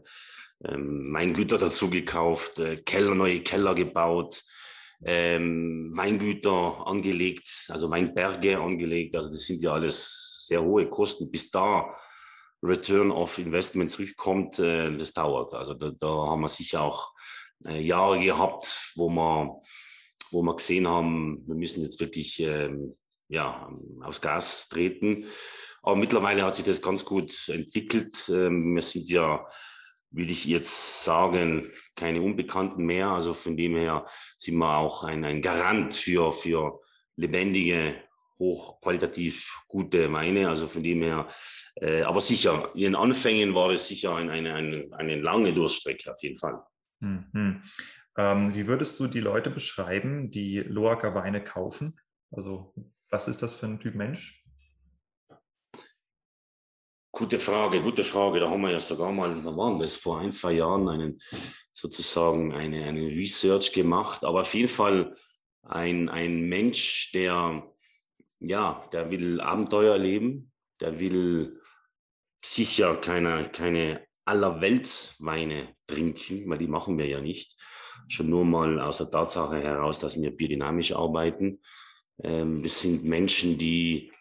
ähm, 0.63 1.13
Weingüter 1.13 1.57
dazu 1.57 1.89
gekauft, 1.89 2.59
äh, 2.59 2.77
Keller, 2.77 3.15
neue 3.15 3.41
Keller 3.41 3.75
gebaut, 3.75 4.43
ähm, 5.03 5.91
Weingüter 5.95 6.87
angelegt, 6.87 7.67
also 7.69 7.89
Weinberge 7.89 8.59
angelegt. 8.59 9.15
Also 9.15 9.29
das 9.29 9.45
sind 9.45 9.61
ja 9.61 9.73
alles 9.73 10.45
sehr 10.47 10.61
hohe 10.63 10.89
Kosten. 10.89 11.31
Bis 11.31 11.51
da 11.51 11.95
Return 12.63 13.11
of 13.11 13.37
Investment 13.37 13.91
zurückkommt, 13.91 14.59
äh, 14.59 14.95
das 14.95 15.13
dauert. 15.13 15.53
Also 15.53 15.73
da, 15.73 15.91
da, 15.99 16.07
haben 16.07 16.41
wir 16.41 16.47
sicher 16.47 16.81
auch 16.81 17.13
äh, 17.65 17.81
Jahre 17.81 18.19
gehabt, 18.19 18.93
wo 18.95 19.09
wir, 19.09 19.61
wo 20.31 20.41
wir 20.41 20.55
gesehen 20.55 20.87
haben, 20.87 21.43
wir 21.45 21.55
müssen 21.55 21.83
jetzt 21.83 21.99
wirklich 21.99 22.39
ähm, 22.39 22.93
ja, 23.27 23.69
aufs 24.01 24.21
Gas 24.21 24.69
treten. 24.69 25.25
Aber 25.83 25.95
mittlerweile 25.95 26.43
hat 26.43 26.55
sich 26.55 26.65
das 26.65 26.81
ganz 26.81 27.05
gut 27.05 27.47
entwickelt. 27.47 28.29
Ähm, 28.29 28.73
wir 28.73 28.81
sind 28.81 29.09
ja 29.09 29.45
will 30.15 30.31
ich 30.31 30.45
jetzt 30.45 31.03
sagen, 31.03 31.71
keine 31.95 32.21
Unbekannten 32.21 32.85
mehr. 32.85 33.09
Also 33.09 33.33
von 33.33 33.57
dem 33.57 33.75
her 33.75 34.05
sind 34.37 34.57
wir 34.57 34.77
auch 34.77 35.03
ein, 35.03 35.25
ein 35.25 35.41
Garant 35.41 35.93
für, 35.93 36.31
für 36.31 36.79
lebendige, 37.15 37.95
hochqualitativ 38.39 39.63
gute 39.67 40.11
Weine. 40.11 40.49
Also 40.49 40.67
von 40.67 40.83
dem 40.83 41.01
her, 41.01 41.27
äh, 41.75 42.03
aber 42.03 42.21
sicher, 42.21 42.71
in 42.75 42.81
den 42.81 42.95
Anfängen 42.95 43.53
war 43.55 43.71
es 43.71 43.87
sicher 43.87 44.15
ein, 44.15 44.29
eine, 44.29 44.53
eine, 44.53 44.87
eine 44.97 45.15
lange 45.17 45.53
Durststrecke 45.53 46.11
auf 46.11 46.21
jeden 46.21 46.37
Fall. 46.37 46.61
Mhm. 46.99 47.63
Ähm, 48.17 48.55
wie 48.55 48.67
würdest 48.67 48.99
du 48.99 49.07
die 49.07 49.19
Leute 49.19 49.49
beschreiben, 49.49 50.31
die 50.31 50.59
Loaker 50.59 51.15
Weine 51.15 51.43
kaufen? 51.43 51.99
Also 52.31 52.73
was 53.09 53.27
ist 53.27 53.41
das 53.41 53.55
für 53.55 53.65
ein 53.65 53.79
Typ 53.79 53.95
Mensch? 53.95 54.44
Gute 57.15 57.39
Frage, 57.39 57.81
gute 57.81 58.03
Frage. 58.03 58.41
Da 58.41 58.49
haben 58.49 58.61
wir 58.61 58.71
ja 58.71 58.79
sogar 58.81 59.09
mal, 59.09 59.33
da 59.41 59.55
waren 59.55 59.79
das 59.79 59.95
vor 59.95 60.19
ein, 60.19 60.33
zwei 60.33 60.51
Jahren, 60.51 60.89
einen 60.89 61.21
sozusagen 61.71 62.53
eine, 62.53 62.83
eine 62.83 63.07
Research 63.07 63.71
gemacht. 63.71 64.25
Aber 64.25 64.41
auf 64.41 64.53
jeden 64.53 64.67
Fall 64.67 65.15
ein, 65.61 66.09
ein 66.09 66.49
Mensch, 66.49 67.13
der, 67.13 67.71
ja, 68.41 68.85
der 68.91 69.11
will 69.11 69.39
Abenteuer 69.39 69.93
erleben, 69.93 70.51
der 70.81 70.99
will 70.99 71.61
sicher 72.43 72.97
keine, 72.97 73.49
keine 73.49 74.05
Allerweltsweine 74.25 75.73
trinken, 75.87 76.49
weil 76.49 76.57
die 76.57 76.67
machen 76.67 76.97
wir 76.97 77.07
ja 77.07 77.21
nicht. 77.21 77.55
Schon 78.09 78.29
nur 78.29 78.43
mal 78.43 78.81
aus 78.81 78.97
der 78.97 79.09
Tatsache 79.09 79.61
heraus, 79.61 79.99
dass 79.99 80.21
wir 80.21 80.35
biodynamisch 80.35 80.93
arbeiten. 80.93 81.61
Ähm, 82.21 82.61
wir 82.61 82.69
sind 82.69 83.05
Menschen, 83.05 83.57
die, 83.57 84.11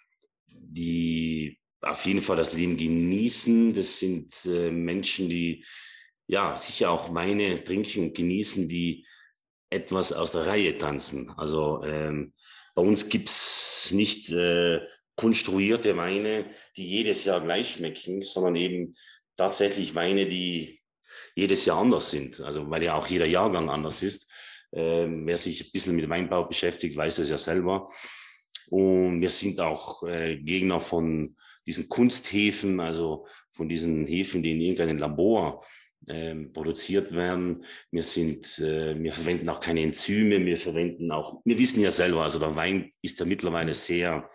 die 0.47 1.59
auf 1.85 2.07
jeden 2.07 2.21
Fall 2.21 2.37
das 2.37 2.53
Leben 2.53 2.77
genießen. 2.77 3.75
Das 3.75 3.99
sind 3.99 4.35
äh, 4.47 4.71
Menschen, 4.71 5.29
die 5.29 5.65
ja 6.27 6.57
sicher 6.57 6.91
auch 6.91 7.15
Weine 7.15 7.63
trinken 7.65 8.05
und 8.05 8.15
genießen, 8.15 8.69
die 8.69 9.07
etwas 9.71 10.13
aus 10.13 10.33
der 10.33 10.47
Reihe 10.47 10.77
tanzen. 10.77 11.31
Also 11.37 11.83
ähm, 11.85 12.33
bei 12.75 12.83
uns 12.83 13.09
gibt 13.09 13.29
es 13.29 13.91
nicht 13.93 14.31
äh, 14.31 14.81
konstruierte 15.17 15.97
Weine, 15.97 16.51
die 16.77 16.87
jedes 16.87 17.25
Jahr 17.25 17.41
gleich 17.41 17.73
schmecken, 17.73 18.23
sondern 18.23 18.57
eben 18.57 18.95
tatsächlich 19.37 19.95
Weine, 19.95 20.27
die 20.27 20.81
jedes 21.35 21.65
Jahr 21.65 21.81
anders 21.81 22.11
sind. 22.11 22.41
Also 22.41 22.69
weil 22.71 22.83
ja 22.83 22.95
auch 22.95 23.07
jeder 23.07 23.27
Jahrgang 23.27 23.69
anders 23.69 24.03
ist. 24.03 24.31
Ähm, 24.73 25.27
wer 25.27 25.37
sich 25.37 25.61
ein 25.61 25.71
bisschen 25.73 25.97
mit 25.97 26.09
Weinbau 26.09 26.45
beschäftigt, 26.45 26.97
weiß 26.97 27.17
das 27.17 27.31
ja 27.31 27.39
selber. 27.39 27.89
Und 28.71 29.21
wir 29.21 29.31
sind 29.31 29.61
auch 29.61 30.03
äh, 30.05 30.37
Gegner 30.37 30.81
von 30.81 31.37
diesen 31.67 31.89
Kunsthäfen, 31.89 32.81
also 32.81 33.27
von 33.53 33.69
diesen 33.69 34.07
Hefen, 34.07 34.43
die 34.43 34.53
in 34.53 34.61
irgendeinem 34.61 34.99
Labor 34.99 35.65
ähm, 36.07 36.53
produziert 36.53 37.13
werden. 37.13 37.65
Wir 37.91 38.03
sind, 38.03 38.59
äh, 38.59 39.01
wir 39.01 39.13
verwenden 39.13 39.49
auch 39.49 39.61
keine 39.61 39.83
Enzyme, 39.83 40.45
wir 40.45 40.59
verwenden 40.59 41.11
auch, 41.11 41.41
wir 41.45 41.59
wissen 41.59 41.83
ja 41.83 41.91
selber, 41.91 42.23
also 42.23 42.39
der 42.39 42.57
Wein 42.57 42.93
ist 43.01 43.21
ja 43.21 43.27
mittlerweile 43.27 43.75
sehr 43.75 44.29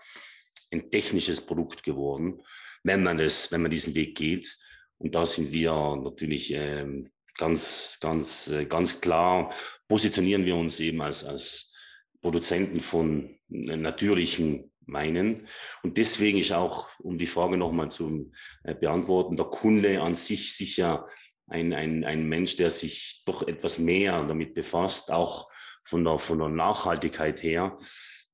ein 0.72 0.90
technisches 0.90 1.42
Produkt 1.42 1.84
geworden, 1.84 2.42
wenn 2.84 3.04
man 3.04 3.20
es, 3.20 3.52
wenn 3.52 3.62
man 3.62 3.72
diesen 3.72 3.94
Weg 3.94 4.16
geht. 4.16 4.58
Und 4.98 5.16
da 5.16 5.26
sind 5.26 5.52
wir 5.52 5.96
natürlich 6.04 6.54
ähm, 6.54 7.10
ganz, 7.38 7.98
ganz, 8.02 8.50
äh, 8.50 8.66
ganz 8.66 9.02
klar 9.02 9.54
positionieren 9.88 10.46
wir 10.46 10.56
uns 10.56 10.80
eben 10.80 11.02
als, 11.02 11.24
als 11.24 11.74
Produzenten 12.22 12.82
von 12.82 13.38
natürlichen 13.48 14.72
Weinen. 14.94 15.48
Und 15.84 15.98
deswegen 15.98 16.40
ist 16.40 16.52
auch, 16.52 16.88
um 17.00 17.18
die 17.18 17.28
Frage 17.28 17.58
nochmal 17.58 17.92
zu 17.92 18.32
äh, 18.64 18.76
beantworten, 18.76 19.38
der 19.38 19.46
Kunde 19.46 20.02
an 20.02 20.16
sich 20.16 20.56
sicher 20.56 21.08
ein, 21.48 21.74
ein, 21.74 22.04
ein 22.04 22.28
Mensch, 22.28 22.58
der 22.58 22.72
sich 22.72 23.24
doch 23.26 23.48
etwas 23.48 23.80
mehr 23.80 24.24
damit 24.24 24.54
befasst, 24.54 25.12
auch 25.12 25.50
von 25.84 26.04
der, 26.04 26.20
von 26.20 26.40
der 26.40 26.50
Nachhaltigkeit 26.50 27.42
her. 27.44 27.78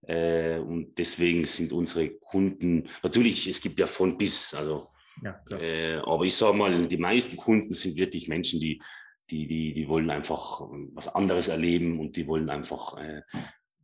Äh, 0.07 0.59
und 0.59 0.97
deswegen 0.97 1.45
sind 1.45 1.71
unsere 1.71 2.09
Kunden, 2.09 2.89
natürlich, 3.01 3.47
es 3.47 3.62
gibt 3.62 3.79
ja 3.79 3.88
von 3.88 4.17
bis, 4.17 4.53
also, 4.53 4.88
ja, 5.24 5.41
äh, 5.50 5.95
aber 5.97 6.25
ich 6.25 6.35
sage 6.35 6.57
mal, 6.57 6.88
die 6.88 6.97
meisten 6.97 7.38
Kunden 7.38 7.74
sind 7.74 7.95
wirklich 7.95 8.27
Menschen, 8.27 8.59
die, 8.59 8.81
die, 9.29 9.47
die, 9.47 9.74
die 9.74 9.88
wollen 9.88 10.09
einfach 10.09 10.62
was 10.93 11.07
anderes 11.07 11.47
erleben 11.47 12.00
und 12.00 12.15
die 12.15 12.27
wollen 12.27 12.50
einfach 12.50 12.97
äh, 12.97 13.21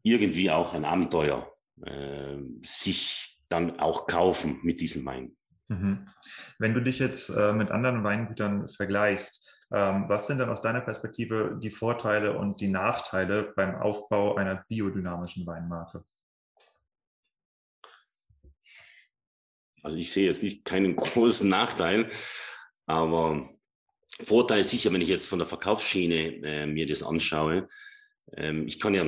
irgendwie 0.04 0.52
auch 0.52 0.74
ein 0.74 0.86
Abenteuer 0.86 1.51
äh, 1.84 2.38
sich 2.64 3.40
dann 3.50 3.80
auch 3.80 4.08
kaufen 4.08 4.60
mit 4.64 4.80
diesem 4.80 5.06
Wein. 5.06 5.36
Mhm. 5.68 6.10
Wenn 6.60 6.74
du 6.74 6.82
dich 6.82 7.00
jetzt 7.00 7.30
äh, 7.30 7.54
mit 7.54 7.72
anderen 7.72 8.04
Weingütern 8.04 8.68
vergleichst, 8.70 9.52
ähm, 9.72 10.06
was 10.08 10.28
sind 10.28 10.40
denn 10.40 10.50
aus 10.50 10.62
deiner 10.62 10.82
Perspektive 10.82 11.58
die 11.62 11.72
Vorteile 11.72 12.38
und 12.38 12.60
die 12.60 12.68
Nachteile 12.68 13.54
beim 13.56 13.76
Aufbau 13.76 14.36
einer 14.36 14.66
biodynamischen 14.68 15.48
Weinmarke? 15.48 16.04
Also 19.84 19.98
ich 19.98 20.12
sehe 20.12 20.26
jetzt 20.26 20.44
nicht 20.44 20.66
keinen 20.66 20.96
großen 20.98 21.50
Nachteil, 21.50 22.12
aber 22.86 23.50
Vorteil 24.24 24.64
sicher, 24.64 24.92
wenn 24.92 25.02
ich 25.02 25.10
jetzt 25.10 25.28
von 25.28 25.40
der 25.40 25.48
Verkaufsschiene 25.48 26.46
äh, 26.46 26.68
mir 26.68 26.86
das 26.86 27.02
anschaue, 27.02 27.68
ähm, 28.34 28.68
ich 28.68 28.80
kann 28.80 28.94
ja 28.94 29.06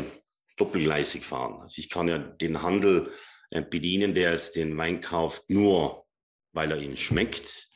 doppelgleisig 0.56 1.24
fahren. 1.24 1.62
Also 1.62 1.80
ich 1.80 1.90
kann 1.90 2.08
ja 2.08 2.18
den 2.18 2.62
Handel 2.62 3.12
äh, 3.50 3.62
bedienen, 3.62 4.14
der 4.14 4.32
jetzt 4.32 4.56
den 4.56 4.78
Wein 4.78 5.02
kauft, 5.02 5.50
nur 5.50 6.06
weil 6.54 6.72
er 6.72 6.78
ihm 6.78 6.96
schmeckt. 6.96 7.70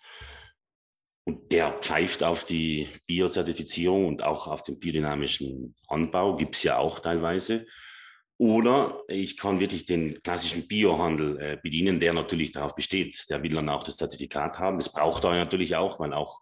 Und 1.24 1.52
der 1.52 1.74
pfeift 1.74 2.24
auf 2.24 2.46
die 2.46 2.88
Biozertifizierung 3.06 4.08
und 4.08 4.24
auch 4.24 4.48
auf 4.48 4.64
den 4.64 4.80
biodynamischen 4.80 5.76
Anbau, 5.88 6.38
gibt 6.38 6.56
es 6.56 6.64
ja 6.64 6.78
auch 6.78 7.00
teilweise. 7.00 7.66
Oder 8.38 9.04
ich 9.08 9.36
kann 9.36 9.60
wirklich 9.60 9.86
den 9.86 10.22
klassischen 10.22 10.68
Biohandel 10.68 11.40
äh, 11.40 11.58
bedienen, 11.62 12.00
der 12.00 12.14
natürlich 12.14 12.52
darauf 12.52 12.76
besteht. 12.76 13.26
Der 13.30 13.42
will 13.42 13.54
dann 13.54 13.68
auch 13.68 13.84
das 13.84 13.98
Zertifikat 13.98 14.60
haben. 14.60 14.78
Das 14.78 14.92
braucht 14.92 15.24
er 15.24 15.32
natürlich 15.32 15.76
auch, 15.76 16.00
weil 16.00 16.14
auch 16.14 16.40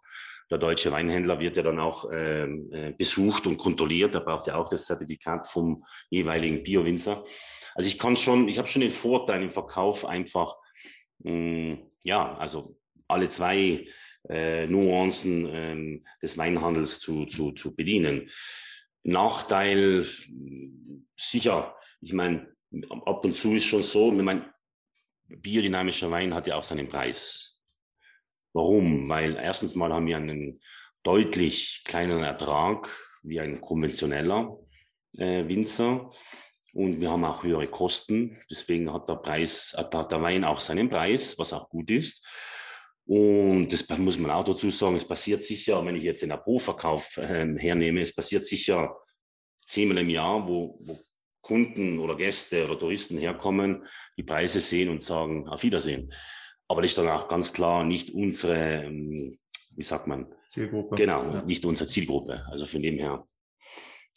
der 0.50 0.58
deutsche 0.58 0.92
Weinhändler 0.92 1.40
wird 1.40 1.56
ja 1.56 1.62
dann 1.62 1.78
auch 1.78 2.08
ähm, 2.12 2.70
äh, 2.72 2.92
besucht 2.92 3.46
und 3.46 3.58
kontrolliert. 3.58 4.14
Er 4.14 4.20
braucht 4.20 4.46
ja 4.46 4.56
auch 4.56 4.68
das 4.68 4.86
Zertifikat 4.86 5.46
vom 5.46 5.84
jeweiligen 6.08 6.62
Bio-Winzer. 6.62 7.24
Also 7.74 7.88
ich 7.88 7.98
kann 7.98 8.16
schon, 8.16 8.48
ich 8.48 8.58
habe 8.58 8.68
schon 8.68 8.82
den 8.82 8.90
Vorteil 8.90 9.42
im 9.42 9.50
Verkauf 9.50 10.04
einfach, 10.04 10.54
mh, 11.18 11.30
hm, 11.30 11.90
ja, 12.04 12.36
also 12.36 12.78
alle 13.08 13.28
zwei 13.28 13.86
äh, 14.28 14.66
Nuancen 14.66 15.48
ähm, 15.50 16.04
des 16.22 16.38
Weinhandels 16.38 17.00
zu, 17.00 17.26
zu, 17.26 17.52
zu 17.52 17.74
bedienen. 17.74 18.28
Nachteil, 19.02 20.06
sicher, 21.16 21.76
ich 22.00 22.12
meine, 22.12 22.54
ab 23.04 23.24
und 23.24 23.34
zu 23.34 23.54
ist 23.54 23.64
schon 23.64 23.82
so, 23.82 24.12
ich 24.12 24.22
meine, 24.22 24.52
biodynamischer 25.28 26.10
Wein 26.10 26.34
hat 26.34 26.46
ja 26.46 26.56
auch 26.56 26.62
seinen 26.62 26.88
Preis. 26.88 27.55
Warum? 28.56 29.06
Weil 29.10 29.36
erstens 29.36 29.74
mal 29.74 29.92
haben 29.92 30.06
wir 30.06 30.16
einen 30.16 30.60
deutlich 31.02 31.82
kleineren 31.84 32.24
Ertrag 32.24 32.88
wie 33.22 33.38
ein 33.38 33.60
konventioneller 33.60 34.56
äh, 35.18 35.46
Winzer 35.46 36.10
und 36.72 36.98
wir 36.98 37.10
haben 37.10 37.26
auch 37.26 37.42
höhere 37.42 37.68
Kosten. 37.68 38.40
Deswegen 38.50 38.90
hat 38.90 39.10
der 39.10 39.16
Preis, 39.16 39.74
hat 39.76 39.92
der 39.92 40.22
Wein 40.22 40.42
auch 40.42 40.58
seinen 40.58 40.88
Preis, 40.88 41.38
was 41.38 41.52
auch 41.52 41.68
gut 41.68 41.90
ist. 41.90 42.26
Und 43.04 43.68
das 43.68 43.86
muss 43.98 44.16
man 44.16 44.30
auch 44.30 44.46
dazu 44.46 44.70
sagen, 44.70 44.96
es 44.96 45.06
passiert 45.06 45.42
sicher, 45.42 45.84
wenn 45.84 45.96
ich 45.96 46.04
jetzt 46.04 46.22
den 46.22 46.32
Abo-Verkauf 46.32 47.18
äh, 47.18 47.58
hernehme, 47.58 48.00
es 48.00 48.14
passiert 48.14 48.44
sicher 48.46 48.96
zehnmal 49.66 49.98
im 49.98 50.08
Jahr, 50.08 50.48
wo, 50.48 50.78
wo 50.80 50.98
Kunden 51.42 51.98
oder 51.98 52.16
Gäste 52.16 52.64
oder 52.64 52.78
Touristen 52.78 53.18
herkommen, 53.18 53.86
die 54.16 54.22
Preise 54.22 54.60
sehen 54.60 54.88
und 54.88 55.02
sagen, 55.02 55.46
auf 55.46 55.62
Wiedersehen. 55.62 56.10
Aber 56.68 56.82
das 56.82 56.90
ist 56.90 56.98
dann 56.98 57.08
auch 57.08 57.28
ganz 57.28 57.52
klar 57.52 57.84
nicht 57.84 58.10
unsere, 58.14 58.84
ähm, 58.84 59.38
wie 59.76 59.82
sagt 59.82 60.06
man? 60.06 60.26
Zielgruppe. 60.50 60.96
Genau, 60.96 61.22
ja. 61.22 61.42
nicht 61.42 61.64
unsere 61.64 61.88
Zielgruppe. 61.88 62.44
Also 62.50 62.66
von 62.66 62.82
dem 62.82 62.98
her 62.98 63.24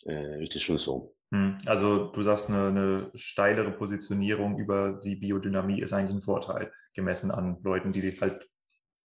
äh, 0.06 0.44
ist 0.44 0.56
es 0.56 0.62
schon 0.62 0.78
so. 0.78 1.16
Hm, 1.32 1.58
also 1.66 2.08
du 2.08 2.24
sagst, 2.24 2.50
eine, 2.50 2.68
eine, 2.68 3.12
steilere 3.14 3.72
Positionierung 3.72 4.58
über 4.58 5.00
die 5.04 5.16
Biodynamie 5.16 5.80
ist 5.80 5.94
eigentlich 5.94 6.16
ein 6.16 6.22
Vorteil, 6.22 6.72
gemessen 6.96 7.30
an 7.30 7.60
Leuten, 7.64 7.94
die 7.94 8.20
halt 8.20 8.50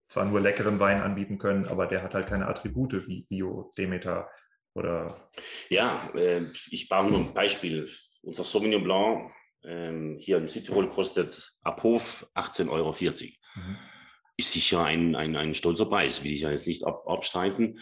zwar 0.08 0.24
nur 0.26 0.40
leckeren 0.40 0.78
Wein 0.78 1.00
anbieten 1.00 1.38
können, 1.38 1.66
aber 1.66 1.86
der 1.86 2.02
hat 2.02 2.14
halt 2.14 2.28
keine 2.28 2.46
Attribute 2.46 3.08
wie 3.08 3.26
Bio, 3.28 3.72
Demeter 3.76 4.28
oder. 4.74 5.30
Ja, 5.68 6.10
äh, 6.14 6.42
ich 6.70 6.88
baue 6.88 7.10
nur 7.10 7.18
ein 7.20 7.34
Beispiel. 7.34 7.88
Unser 8.22 8.44
Sauvignon 8.44 8.84
Blanc 8.84 9.32
ähm, 9.64 10.16
hier 10.18 10.38
in 10.38 10.48
Südtirol 10.48 10.88
kostet 10.88 11.52
ab 11.62 11.82
Hof 11.82 12.26
18,40 12.34 12.70
Euro. 12.70 12.90
Mhm. 12.92 13.76
Ist 14.36 14.52
sicher 14.52 14.84
ein, 14.84 15.14
ein, 15.14 15.36
ein 15.36 15.54
stolzer 15.54 15.86
Preis, 15.86 16.24
will 16.24 16.32
ich 16.32 16.40
ja 16.40 16.50
jetzt 16.50 16.66
nicht 16.66 16.84
ab, 16.84 17.04
abstreiten. 17.06 17.78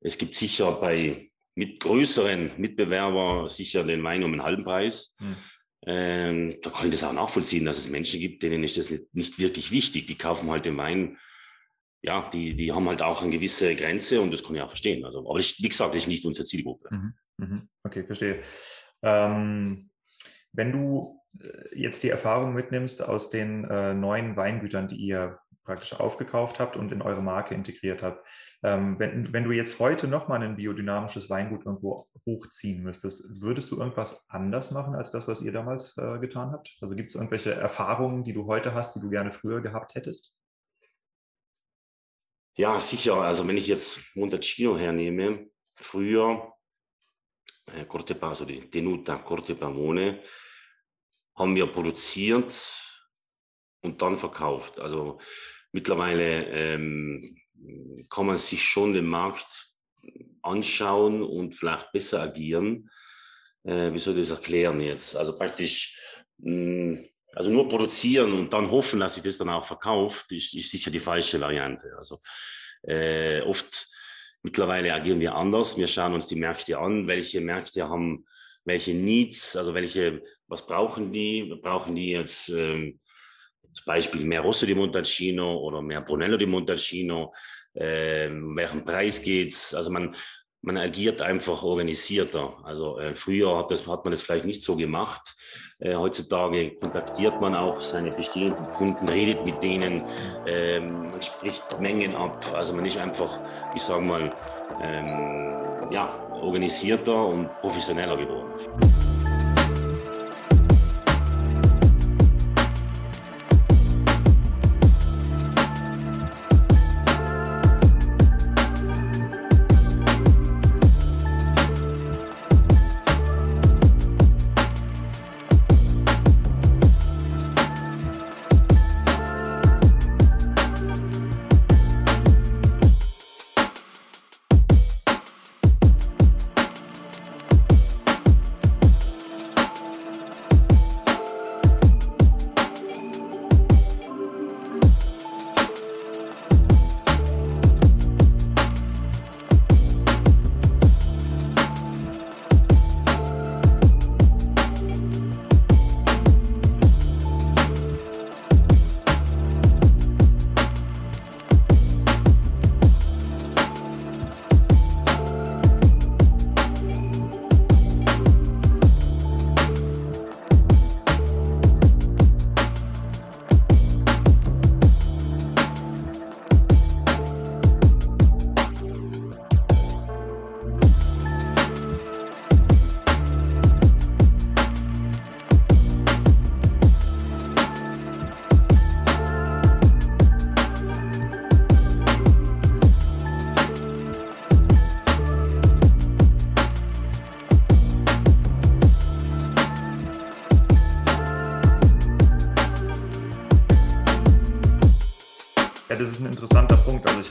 Es 0.00 0.18
gibt 0.18 0.34
sicher 0.34 0.72
bei 0.72 1.30
mit 1.56 1.80
größeren 1.80 2.52
Mitbewerbern 2.58 3.48
sicher 3.48 3.84
den 3.84 4.02
Wein 4.02 4.24
um 4.24 4.32
einen 4.32 4.42
halben 4.42 4.64
Preis. 4.64 5.14
Mhm. 5.20 5.36
Ähm, 5.86 6.56
da 6.62 6.70
kann 6.70 6.86
ich 6.86 6.92
das 6.92 7.04
auch 7.04 7.12
nachvollziehen, 7.12 7.64
dass 7.64 7.78
es 7.78 7.88
Menschen 7.88 8.18
gibt, 8.18 8.42
denen 8.42 8.64
ist 8.64 8.76
das 8.76 8.90
nicht, 8.90 9.14
nicht 9.14 9.38
wirklich 9.38 9.70
wichtig. 9.70 10.06
Die 10.06 10.16
kaufen 10.16 10.50
halt 10.50 10.64
den 10.64 10.76
Wein 10.76 11.18
ja, 12.04 12.28
die, 12.28 12.54
die 12.54 12.70
haben 12.70 12.86
halt 12.86 13.00
auch 13.00 13.22
eine 13.22 13.30
gewisse 13.30 13.74
Grenze 13.74 14.20
und 14.20 14.30
das 14.30 14.44
kann 14.44 14.54
ich 14.54 14.60
auch 14.60 14.68
verstehen. 14.68 15.04
Also, 15.06 15.20
aber 15.20 15.38
ich, 15.38 15.62
wie 15.62 15.68
gesagt, 15.68 15.94
das 15.94 16.02
ist 16.02 16.08
nicht 16.08 16.26
unsere 16.26 16.46
Zielgruppe. 16.46 16.88
Mhm, 16.90 17.14
mhm. 17.38 17.68
Okay, 17.82 18.04
verstehe. 18.04 18.42
Ähm, 19.02 19.90
wenn 20.52 20.70
du 20.70 21.18
jetzt 21.74 22.02
die 22.02 22.10
Erfahrung 22.10 22.54
mitnimmst 22.54 23.06
aus 23.06 23.30
den 23.30 23.64
äh, 23.64 23.94
neuen 23.94 24.36
Weingütern, 24.36 24.88
die 24.88 24.96
ihr 24.96 25.38
praktisch 25.64 25.98
aufgekauft 25.98 26.60
habt 26.60 26.76
und 26.76 26.92
in 26.92 27.02
eure 27.02 27.22
Marke 27.22 27.54
integriert 27.54 28.02
habt, 28.02 28.24
ähm, 28.62 28.98
wenn, 28.98 29.32
wenn 29.32 29.44
du 29.44 29.52
jetzt 29.52 29.80
heute 29.80 30.06
nochmal 30.08 30.42
ein 30.42 30.56
biodynamisches 30.56 31.30
Weingut 31.30 31.64
irgendwo 31.64 32.06
hochziehen 32.26 32.82
müsstest, 32.82 33.42
würdest 33.42 33.70
du 33.70 33.78
irgendwas 33.78 34.28
anders 34.28 34.70
machen 34.70 34.94
als 34.94 35.10
das, 35.10 35.26
was 35.26 35.42
ihr 35.42 35.52
damals 35.52 35.96
äh, 35.96 36.18
getan 36.18 36.52
habt? 36.52 36.70
Also 36.80 36.94
gibt 36.94 37.10
es 37.10 37.16
irgendwelche 37.16 37.54
Erfahrungen, 37.54 38.24
die 38.24 38.34
du 38.34 38.46
heute 38.46 38.74
hast, 38.74 38.94
die 38.94 39.00
du 39.00 39.08
gerne 39.08 39.32
früher 39.32 39.62
gehabt 39.62 39.94
hättest? 39.94 40.38
Ja, 42.56 42.78
sicher. 42.78 43.16
Also 43.16 43.48
wenn 43.48 43.56
ich 43.56 43.66
jetzt 43.66 44.14
Montalcino 44.14 44.78
hernehme, 44.78 45.46
früher 45.74 46.52
äh, 47.66 47.84
Cortepa, 47.86 48.28
also 48.28 48.44
die 48.44 48.70
Tenuta 48.70 49.16
Corte 49.16 49.54
Pamone, 49.54 50.20
haben 51.36 51.54
wir 51.54 51.66
produziert 51.66 52.54
und 53.82 54.00
dann 54.02 54.16
verkauft. 54.16 54.78
Also 54.78 55.20
mittlerweile 55.72 56.46
ähm, 56.46 57.36
kann 58.10 58.26
man 58.26 58.38
sich 58.38 58.62
schon 58.62 58.92
den 58.92 59.06
Markt 59.06 59.72
anschauen 60.42 61.22
und 61.22 61.54
vielleicht 61.54 61.92
besser 61.92 62.22
agieren. 62.22 62.90
Äh, 63.64 63.92
wie 63.92 63.98
soll 63.98 64.14
ich 64.14 64.28
das 64.28 64.38
erklären 64.38 64.80
jetzt? 64.80 65.16
Also 65.16 65.36
praktisch 65.38 65.98
mh, 66.38 66.50
hm, 66.50 67.08
also 67.34 67.50
nur 67.50 67.68
produzieren 67.68 68.32
und 68.32 68.52
dann 68.52 68.70
hoffen, 68.70 69.00
dass 69.00 69.16
sich 69.16 69.24
das 69.24 69.38
dann 69.38 69.48
auch 69.48 69.64
verkauft, 69.64 70.30
ist, 70.32 70.54
ist 70.54 70.70
sicher 70.70 70.90
die 70.90 71.00
falsche 71.00 71.40
Variante. 71.40 71.92
Also 71.96 72.18
äh, 72.82 73.40
oft 73.42 73.88
mittlerweile 74.42 74.92
agieren 74.94 75.20
wir 75.20 75.34
anders. 75.34 75.76
Wir 75.76 75.88
schauen 75.88 76.14
uns 76.14 76.26
die 76.26 76.36
Märkte 76.36 76.78
an, 76.78 77.08
welche 77.08 77.40
Märkte 77.40 77.88
haben 77.88 78.26
welche 78.64 78.94
Needs, 78.94 79.56
also 79.56 79.74
welche, 79.74 80.22
was 80.46 80.66
brauchen 80.66 81.12
die? 81.12 81.54
Brauchen 81.62 81.94
die 81.94 82.10
jetzt 82.10 82.48
ähm, 82.48 82.98
zum 83.72 83.84
Beispiel 83.86 84.24
mehr 84.24 84.40
Rosso 84.40 84.66
di 84.66 84.74
Montalcino 84.74 85.58
oder 85.58 85.82
mehr 85.82 86.00
Brunello 86.00 86.36
di 86.36 86.46
Montalcino? 86.46 87.32
Ähm, 87.74 88.56
welchen 88.56 88.84
Preis 88.84 89.22
geht's? 89.22 89.74
Also 89.74 89.90
man, 89.90 90.14
man 90.62 90.78
agiert 90.78 91.20
einfach 91.20 91.62
organisierter. 91.62 92.56
Also 92.64 92.98
äh, 92.98 93.14
früher 93.14 93.58
hat, 93.58 93.70
das, 93.70 93.86
hat 93.86 94.04
man 94.04 94.12
das 94.12 94.22
vielleicht 94.22 94.46
nicht 94.46 94.62
so 94.62 94.76
gemacht. 94.76 95.22
Äh, 95.78 95.94
heutzutage 95.94 96.76
kontaktiert 96.76 97.40
man 97.40 97.54
auch 97.54 97.80
seine 97.82 98.12
bestehenden 98.12 98.70
Kunden, 98.72 99.08
redet 99.08 99.44
mit 99.44 99.62
denen, 99.62 100.04
ähm, 100.46 101.10
man 101.10 101.22
spricht 101.22 101.80
Mengen 101.80 102.14
ab. 102.14 102.44
Also 102.54 102.72
man 102.72 102.86
ist 102.86 102.96
einfach, 102.96 103.40
ich 103.74 103.82
sage 103.82 104.02
mal, 104.02 104.34
ähm, 104.80 105.90
ja, 105.90 106.23
organisierter 106.42 107.26
und 107.26 107.48
professioneller 107.60 108.16
geworden. 108.16 109.23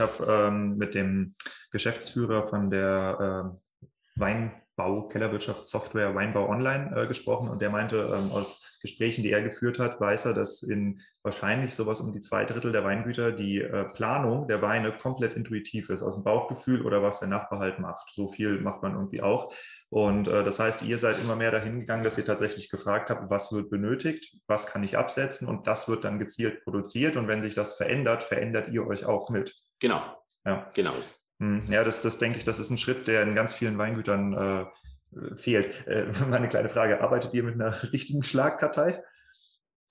Habe 0.03 0.25
ähm, 0.29 0.77
mit 0.77 0.93
dem 0.93 1.33
Geschäftsführer 1.71 2.47
von 2.47 2.69
der 2.69 3.53
äh, 3.55 4.19
Weinbau, 4.19 5.07
Kellerwirtschaftssoftware 5.07 6.13
Weinbau 6.13 6.47
Online 6.47 6.91
äh, 6.95 7.07
gesprochen 7.07 7.49
und 7.49 7.61
der 7.61 7.71
meinte, 7.71 7.97
ähm, 7.97 8.31
aus 8.31 8.77
Gesprächen, 8.81 9.23
die 9.23 9.31
er 9.31 9.41
geführt 9.41 9.79
hat, 9.79 9.99
weiß 9.99 10.25
er, 10.25 10.33
dass 10.33 10.61
in 10.61 11.01
wahrscheinlich 11.23 11.73
sowas 11.73 12.01
um 12.01 12.13
die 12.13 12.19
zwei 12.19 12.45
Drittel 12.45 12.71
der 12.71 12.83
Weingüter 12.83 13.31
die 13.31 13.61
äh, 13.61 13.85
Planung 13.85 14.47
der 14.47 14.61
Weine 14.61 14.91
komplett 14.91 15.33
intuitiv 15.33 15.89
ist, 15.89 16.03
aus 16.03 16.15
dem 16.15 16.23
Bauchgefühl 16.23 16.85
oder 16.85 17.01
was 17.01 17.21
der 17.21 17.29
Nachbar 17.29 17.59
halt 17.59 17.79
macht. 17.79 18.13
So 18.13 18.27
viel 18.27 18.59
macht 18.59 18.83
man 18.83 18.93
irgendwie 18.93 19.21
auch. 19.21 19.53
Und 19.89 20.27
äh, 20.27 20.43
das 20.43 20.59
heißt, 20.59 20.83
ihr 20.83 20.97
seid 20.97 21.19
immer 21.23 21.35
mehr 21.35 21.51
dahin 21.51 21.79
gegangen, 21.79 22.03
dass 22.03 22.17
ihr 22.17 22.25
tatsächlich 22.25 22.69
gefragt 22.69 23.09
habt, 23.09 23.29
was 23.29 23.51
wird 23.51 23.69
benötigt, 23.69 24.37
was 24.47 24.67
kann 24.67 24.83
ich 24.83 24.97
absetzen 24.97 25.47
und 25.47 25.67
das 25.67 25.87
wird 25.87 26.03
dann 26.03 26.19
gezielt 26.19 26.63
produziert. 26.63 27.15
Und 27.15 27.27
wenn 27.27 27.41
sich 27.41 27.53
das 27.55 27.77
verändert, 27.77 28.23
verändert 28.23 28.69
ihr 28.69 28.85
euch 28.85 29.05
auch 29.05 29.29
mit. 29.29 29.55
Genau. 29.83 30.01
Ja, 30.45 30.71
genau. 30.73 30.93
Hm, 31.41 31.65
ja, 31.67 31.83
das, 31.83 32.01
das 32.01 32.17
denke 32.17 32.37
ich, 32.37 32.45
das 32.45 32.57
ist 32.57 32.69
ein 32.69 32.77
Schritt, 32.77 33.05
der 33.05 33.21
in 33.23 33.35
ganz 33.35 33.51
vielen 33.51 33.77
Weingütern 33.77 34.33
äh, 34.33 35.35
fehlt. 35.35 35.85
Äh, 35.87 36.05
meine 36.29 36.47
kleine 36.47 36.69
Frage, 36.69 37.01
arbeitet 37.01 37.33
ihr 37.33 37.43
mit 37.43 37.55
einer 37.55 37.83
richtigen 37.91 38.23
Schlagkartei? 38.23 39.03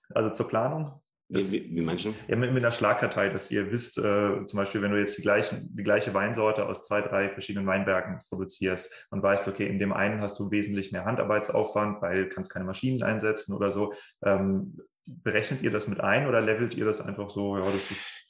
Also 0.09 0.31
zur 0.31 0.47
Planung? 0.49 0.99
Das, 1.29 1.51
wie, 1.51 1.69
wie 1.75 1.81
meinst 1.81 2.05
du? 2.05 2.13
Ja, 2.27 2.35
mit, 2.37 2.53
mit, 2.53 2.63
einer 2.63 2.71
Schlagkartei, 2.71 3.29
dass 3.29 3.51
ihr 3.51 3.71
wisst, 3.71 3.99
äh, 3.99 4.45
zum 4.47 4.57
Beispiel, 4.57 4.81
wenn 4.81 4.91
du 4.91 4.99
jetzt 4.99 5.15
die, 5.15 5.21
gleichen, 5.21 5.69
die 5.75 5.83
gleiche 5.83 6.11
Weinsorte 6.15 6.65
aus 6.65 6.87
zwei, 6.87 7.01
drei 7.01 7.29
verschiedenen 7.29 7.67
Weinbergen 7.67 8.17
produzierst 8.29 9.07
und 9.11 9.21
weißt, 9.21 9.47
okay, 9.47 9.67
in 9.67 9.77
dem 9.77 9.93
einen 9.93 10.21
hast 10.21 10.39
du 10.39 10.49
wesentlich 10.49 10.91
mehr 10.91 11.05
Handarbeitsaufwand, 11.05 12.01
weil 12.01 12.23
du 12.23 12.29
kannst 12.29 12.51
keine 12.51 12.65
Maschinen 12.65 13.03
einsetzen 13.03 13.55
oder 13.55 13.69
so. 13.69 13.93
Ähm, 14.23 14.75
berechnet 15.05 15.61
ihr 15.61 15.71
das 15.71 15.87
mit 15.87 15.99
ein 15.99 16.27
oder 16.27 16.41
levelt 16.41 16.75
ihr 16.75 16.85
das 16.85 17.01
einfach 17.01 17.29
so? 17.29 17.57
Ja, 17.57 17.65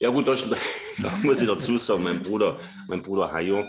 ja 0.00 0.08
gut, 0.10 0.26
da, 0.28 0.34
muss 1.22 1.40
ich 1.40 1.48
dazu 1.48 1.76
sagen, 1.76 2.02
mein 2.02 2.22
Bruder, 2.22 2.58
mein 2.88 3.02
Bruder 3.02 3.30
Hayo 3.32 3.64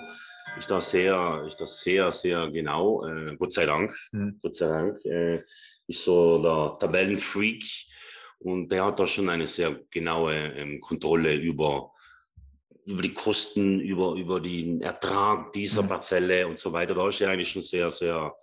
ist 0.57 0.71
da 0.71 0.81
sehr, 0.81 1.43
ist 1.45 1.59
da 1.59 1.67
sehr, 1.67 2.11
sehr 2.11 2.49
genau, 2.49 3.05
äh, 3.05 3.35
Gott 3.37 3.53
sei 3.53 3.65
Dank, 3.65 3.95
mhm. 4.11 4.39
Gott 4.41 4.55
sei 4.55 4.67
Dank, 4.67 5.05
äh, 5.05 5.43
ist 5.87 6.03
so 6.03 6.41
der 6.41 6.79
Tabellenfreak 6.79 7.63
und 8.39 8.69
der 8.69 8.85
hat 8.85 8.99
da 8.99 9.07
schon 9.07 9.29
eine 9.29 9.47
sehr 9.47 9.79
genaue 9.91 10.35
ähm, 10.35 10.81
Kontrolle 10.81 11.35
über, 11.35 11.91
über 12.85 13.01
die 13.01 13.13
Kosten, 13.13 13.79
über, 13.79 14.13
über 14.13 14.39
den 14.39 14.81
Ertrag 14.81 15.51
dieser 15.53 15.83
mhm. 15.83 15.89
Parzelle 15.89 16.47
und 16.47 16.59
so 16.59 16.71
weiter. 16.71 16.93
Da 16.93 17.07
ist 17.07 17.21
er 17.21 17.31
eigentlich 17.31 17.49
schon 17.49 17.61
sehr, 17.61 17.91
sehr 17.91 18.33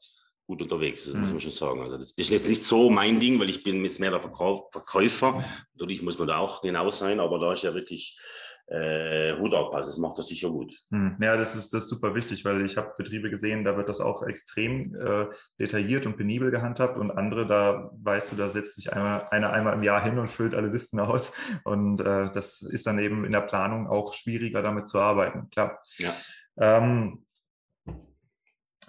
gut 0.47 0.63
unterwegs, 0.63 1.05
das 1.05 1.15
mhm. 1.15 1.21
muss 1.21 1.31
man 1.31 1.41
schon 1.41 1.51
sagen. 1.51 1.83
Also 1.83 1.97
das, 1.97 2.13
ist 2.13 2.31
jetzt 2.31 2.49
nicht 2.49 2.65
so 2.65 2.91
mein 2.91 3.21
Ding, 3.21 3.39
weil 3.39 3.49
ich 3.49 3.63
bin 3.63 3.85
jetzt 3.85 4.01
mehr 4.01 4.11
der 4.11 4.21
Verkauf, 4.21 4.71
Verkäufer. 4.73 5.45
Natürlich 5.75 6.03
muss 6.03 6.19
man 6.19 6.29
da 6.29 6.39
auch 6.39 6.63
genau 6.63 6.91
sein, 6.91 7.21
aber 7.21 7.39
da 7.39 7.53
ist 7.53 7.63
ja 7.63 7.75
wirklich 7.75 8.19
äh, 8.67 9.37
Hut 9.39 9.55
auf, 9.55 9.75
also 9.75 9.91
das 9.91 9.99
macht 9.99 10.19
das 10.19 10.29
sicher 10.29 10.51
gut. 10.51 10.75
Hm. 10.91 11.17
Ja, 11.21 11.37
das 11.37 11.55
ist, 11.55 11.75
das 11.75 11.85
ist 11.85 11.91
super 11.91 12.15
wichtig, 12.15 12.45
weil 12.45 12.65
ich 12.65 12.77
habe 12.77 12.95
Betriebe 12.97 13.29
gesehen, 13.29 13.65
da 13.65 13.77
wird 13.77 13.89
das 13.89 14.01
auch 14.01 14.23
extrem 14.23 14.95
äh, 14.95 15.27
detailliert 15.59 16.07
und 16.07 16.17
penibel 16.17 16.51
gehandhabt 16.51 16.97
und 16.97 17.11
andere, 17.11 17.47
da 17.47 17.91
weißt 18.03 18.33
du, 18.33 18.37
da 18.37 18.49
setzt 18.49 18.77
sich 18.77 18.93
einmal, 18.93 19.27
einer 19.31 19.53
einmal 19.53 19.75
im 19.75 19.83
Jahr 19.83 20.03
hin 20.03 20.19
und 20.19 20.31
füllt 20.31 20.55
alle 20.55 20.69
Listen 20.69 21.01
aus 21.01 21.35
und 21.65 22.01
äh, 22.01 22.31
das 22.33 22.63
ist 22.63 22.87
dann 22.87 22.99
eben 22.99 23.25
in 23.25 23.33
der 23.33 23.41
Planung 23.43 23.89
auch 23.89 24.15
schwieriger, 24.15 24.63
damit 24.63 24.89
zu 24.89 25.01
arbeiten, 25.01 25.51
klar. 25.51 25.83
Ja. 25.99 26.15
Ähm, 26.57 27.25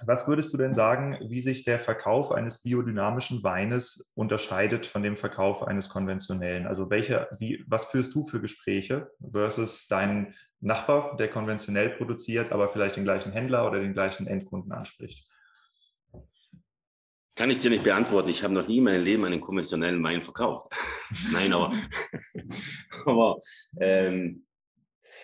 was 0.06 0.28
würdest 0.28 0.54
du 0.54 0.58
denn 0.58 0.74
sagen, 0.74 1.18
wie 1.22 1.40
sich 1.40 1.64
der 1.66 1.80
Verkauf 1.80 2.32
eines 2.32 2.62
biodynamischen 2.62 3.44
Weines 3.44 4.12
unterscheidet 4.16 4.88
von 4.88 5.04
dem 5.04 5.18
Verkauf 5.18 5.64
eines 5.64 5.90
konventionellen? 5.90 6.68
Also 6.68 6.90
welche, 6.90 7.28
wie, 7.40 7.64
was 7.68 7.86
führst 7.86 8.14
du 8.16 8.26
für 8.26 8.42
Gespräche 8.42 9.12
versus 9.32 9.88
deinen 9.88 10.36
Nachbar, 10.60 11.18
der 11.18 11.30
konventionell 11.30 11.90
produziert, 11.90 12.52
aber 12.52 12.70
vielleicht 12.70 12.96
den 12.96 13.04
gleichen 13.04 13.32
Händler 13.32 13.68
oder 13.68 13.80
den 13.80 13.94
gleichen 13.94 14.28
Endkunden 14.28 14.72
anspricht? 14.72 15.28
Kann 17.36 17.50
ich 17.50 17.60
dir 17.60 17.72
nicht 17.72 17.84
beantworten. 17.84 18.30
Ich 18.30 18.44
habe 18.44 18.54
noch 18.54 18.68
nie 18.68 18.78
in 18.78 18.84
meinem 18.84 19.04
Leben 19.04 19.26
einen 19.26 19.42
konventionellen 19.42 20.04
Wein 20.04 20.22
verkauft. 20.22 20.72
Nein, 21.32 21.52
aber, 21.52 21.74
aber 23.06 23.40
ähm, 23.80 24.46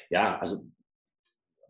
ja, 0.10 0.40
also 0.40 0.64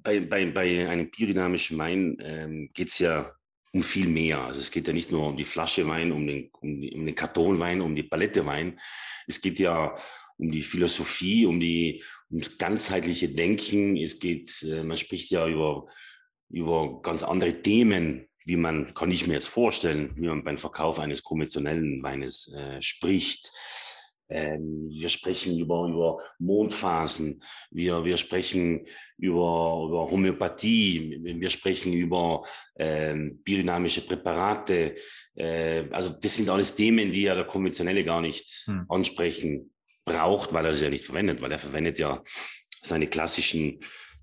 bei, 0.03 0.19
bei, 0.19 0.45
bei 0.45 0.87
einem 0.87 1.09
biodynamischen 1.09 1.77
Wein 1.77 2.17
ähm, 2.21 2.69
geht 2.73 2.89
es 2.89 2.99
ja 2.99 3.33
um 3.71 3.83
viel 3.83 4.07
mehr. 4.07 4.41
Also 4.41 4.61
es 4.61 4.71
geht 4.71 4.87
ja 4.87 4.93
nicht 4.93 5.11
nur 5.11 5.27
um 5.27 5.37
die 5.37 5.45
Flasche 5.45 5.87
Wein, 5.87 6.11
um 6.11 6.25
den, 6.25 6.49
um, 6.61 6.71
um 6.71 7.05
den 7.05 7.15
Kartonwein, 7.15 7.81
um 7.81 7.95
die 7.95 8.03
Palette 8.03 8.45
Wein. 8.45 8.79
Es 9.27 9.41
geht 9.41 9.59
ja 9.59 9.95
um 10.37 10.51
die 10.51 10.61
Philosophie, 10.61 11.45
um 11.45 11.59
die, 11.59 12.03
ums 12.31 12.57
ganzheitliche 12.57 13.29
Denken. 13.29 13.97
Es 13.97 14.19
geht, 14.19 14.63
äh, 14.63 14.83
man 14.83 14.97
spricht 14.97 15.31
ja 15.31 15.47
über, 15.47 15.87
über 16.49 17.01
ganz 17.01 17.23
andere 17.23 17.61
Themen, 17.61 18.27
wie 18.45 18.55
man, 18.55 18.93
kann 18.93 19.11
ich 19.11 19.27
mir 19.27 19.33
jetzt 19.33 19.49
vorstellen, 19.49 20.13
wie 20.15 20.27
man 20.27 20.43
beim 20.43 20.57
Verkauf 20.57 20.99
eines 20.99 21.23
konventionellen 21.23 22.01
Weines 22.01 22.51
äh, 22.53 22.81
spricht. 22.81 23.51
Ähm, 24.29 24.87
wir 24.91 25.09
sprechen 25.09 25.57
über, 25.57 25.87
über 25.87 26.17
Mondphasen, 26.37 27.43
wir, 27.71 28.05
wir 28.05 28.17
sprechen 28.17 28.85
über, 29.17 29.85
über 29.87 30.11
Homöopathie, 30.11 31.19
wir 31.23 31.49
sprechen 31.49 31.93
über 31.93 32.43
ähm, 32.77 33.41
biodynamische 33.43 34.01
Präparate. 34.01 34.95
Äh, 35.35 35.85
also 35.91 36.09
das 36.09 36.35
sind 36.35 36.49
alles 36.49 36.75
Themen, 36.75 37.11
die 37.11 37.23
ja 37.23 37.35
der 37.35 37.45
Konventionelle 37.45 38.03
gar 38.03 38.21
nicht 38.21 38.65
hm. 38.65 38.85
ansprechen 38.87 39.73
braucht, 40.05 40.53
weil 40.53 40.65
er 40.65 40.73
sie 40.73 40.85
ja 40.85 40.91
nicht 40.91 41.05
verwendet, 41.05 41.41
weil 41.41 41.51
er 41.51 41.59
verwendet 41.59 41.97
ja 41.97 42.23
seine 42.81 43.07
klassischen 43.07 43.79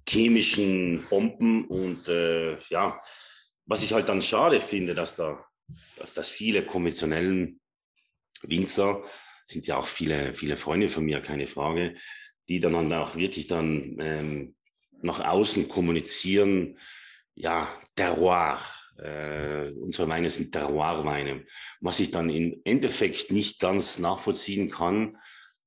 chemischen 0.08 1.04
Bomben 1.08 1.66
und 1.66 2.08
äh, 2.08 2.56
ja, 2.68 2.98
was 3.66 3.82
ich 3.82 3.92
halt 3.92 4.08
dann 4.08 4.22
schade 4.22 4.60
finde, 4.60 4.94
dass 4.94 5.16
da, 5.16 5.44
dass 5.96 6.14
das 6.14 6.28
viele 6.28 6.62
konventionellen 6.62 7.60
Winzer 8.42 9.02
sind 9.46 9.66
ja 9.66 9.76
auch 9.76 9.86
viele, 9.86 10.34
viele 10.34 10.56
Freunde 10.56 10.88
von 10.88 11.04
mir, 11.04 11.20
keine 11.20 11.46
Frage, 11.46 11.94
die 12.48 12.60
dann 12.60 12.76
halt 12.76 12.92
auch 12.92 13.16
wirklich 13.16 13.46
dann 13.46 13.96
ähm, 14.00 14.54
nach 15.02 15.20
außen 15.20 15.68
kommunizieren, 15.68 16.78
ja, 17.34 17.68
Terroir. 17.94 18.60
Äh, 18.98 19.72
unsere 19.72 20.08
Weine 20.08 20.30
sind 20.30 20.52
Terroir-Weine, 20.52 21.44
was 21.80 22.00
ich 22.00 22.10
dann 22.10 22.30
im 22.30 22.60
Endeffekt 22.64 23.30
nicht 23.30 23.60
ganz 23.60 23.98
nachvollziehen 23.98 24.70
kann, 24.70 25.14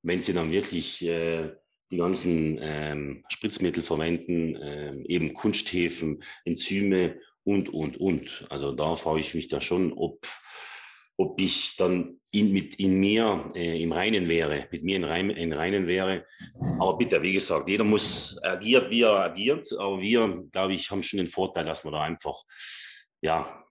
wenn 0.01 0.21
sie 0.21 0.33
dann 0.33 0.51
wirklich 0.51 1.05
äh, 1.05 1.51
die 1.91 1.97
ganzen 1.97 2.57
ähm, 2.61 3.23
Spritzmittel 3.29 3.83
verwenden, 3.83 4.55
äh, 4.55 4.95
eben 5.05 5.33
Kunsthäfen, 5.33 6.23
Enzyme 6.43 7.19
und, 7.43 7.69
und, 7.69 7.97
und. 7.97 8.47
Also 8.49 8.71
da 8.71 8.95
frage 8.95 9.19
ich 9.19 9.33
mich 9.33 9.47
da 9.47 9.61
schon, 9.61 9.93
ob 9.93 10.27
ob 11.19 11.39
ich 11.41 11.75
dann 11.75 12.17
in, 12.31 12.53
mit 12.53 12.75
in 12.75 12.97
mir 12.97 13.51
äh, 13.53 13.83
im 13.83 13.91
Reinen 13.91 14.29
wäre, 14.29 14.69
mit 14.71 14.83
mir 14.83 14.95
in, 14.95 15.03
Rein, 15.03 15.29
in 15.29 15.51
Reinen 15.51 15.85
wäre. 15.85 16.25
Aber 16.79 16.97
bitte, 16.97 17.21
wie 17.21 17.33
gesagt, 17.33 17.67
jeder 17.67 17.83
muss 17.83 18.39
agiert, 18.41 18.89
wie 18.89 19.01
er 19.01 19.19
agiert. 19.19 19.67
Aber 19.77 19.99
wir, 19.99 20.45
glaube 20.51 20.73
ich, 20.73 20.89
haben 20.89 21.03
schon 21.03 21.17
den 21.17 21.27
Vorteil, 21.27 21.65
dass 21.65 21.83
wir 21.83 21.91
da 21.91 22.03
einfach 22.03 22.41
ja, 23.21 23.65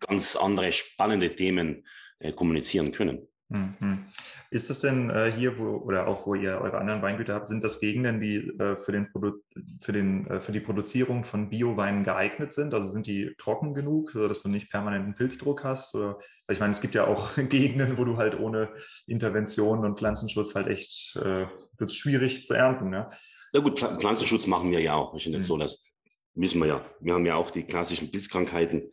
ganz 0.00 0.34
andere 0.34 0.72
spannende 0.72 1.36
Themen 1.36 1.86
äh, 2.20 2.32
kommunizieren 2.32 2.90
können. 2.90 3.28
Mhm. 3.48 4.06
Ist 4.50 4.70
das 4.70 4.80
denn 4.80 5.08
äh, 5.10 5.30
hier, 5.30 5.58
wo, 5.58 5.76
oder 5.76 6.08
auch 6.08 6.26
wo 6.26 6.34
ihr 6.34 6.60
eure 6.60 6.78
anderen 6.78 7.02
Weingüter 7.02 7.34
habt, 7.34 7.48
sind 7.48 7.62
das 7.62 7.78
Gegenden, 7.78 8.20
die 8.20 8.36
äh, 8.58 8.76
für, 8.76 8.90
den 8.90 9.10
Produ 9.10 9.34
für, 9.80 9.92
den, 9.92 10.26
äh, 10.26 10.40
für 10.40 10.52
die 10.52 10.60
Produzierung 10.60 11.24
von 11.24 11.48
Bioweinen 11.48 12.02
geeignet 12.02 12.52
sind? 12.52 12.74
Also 12.74 12.88
sind 12.88 13.06
die 13.06 13.34
trocken 13.38 13.74
genug, 13.74 14.10
sodass 14.12 14.42
du 14.42 14.48
nicht 14.48 14.70
permanenten 14.70 15.14
Pilzdruck 15.14 15.62
hast? 15.62 15.94
Oder, 15.94 16.18
ich 16.50 16.58
meine, 16.58 16.72
es 16.72 16.80
gibt 16.80 16.94
ja 16.96 17.06
auch 17.06 17.36
Gegenden, 17.48 17.98
wo 17.98 18.04
du 18.04 18.16
halt 18.16 18.38
ohne 18.38 18.68
Intervention 19.06 19.84
und 19.84 19.98
Pflanzenschutz 19.98 20.54
halt 20.54 20.66
echt, 20.66 21.16
äh, 21.16 21.46
wird 21.78 21.92
schwierig 21.92 22.46
zu 22.46 22.54
ernten. 22.54 22.92
Ja? 22.92 23.10
ja 23.52 23.60
gut, 23.60 23.78
Pflanzenschutz 23.78 24.48
machen 24.48 24.72
wir 24.72 24.80
ja 24.80 24.94
auch. 24.94 25.14
Ist 25.14 25.26
nicht 25.26 25.38
mhm. 25.38 25.42
so, 25.42 25.56
das 25.56 25.86
müssen 26.34 26.60
wir 26.60 26.66
ja. 26.66 26.84
Wir 27.00 27.14
haben 27.14 27.26
ja 27.26 27.36
auch 27.36 27.52
die 27.52 27.62
klassischen 27.62 28.10
Pilzkrankheiten 28.10 28.90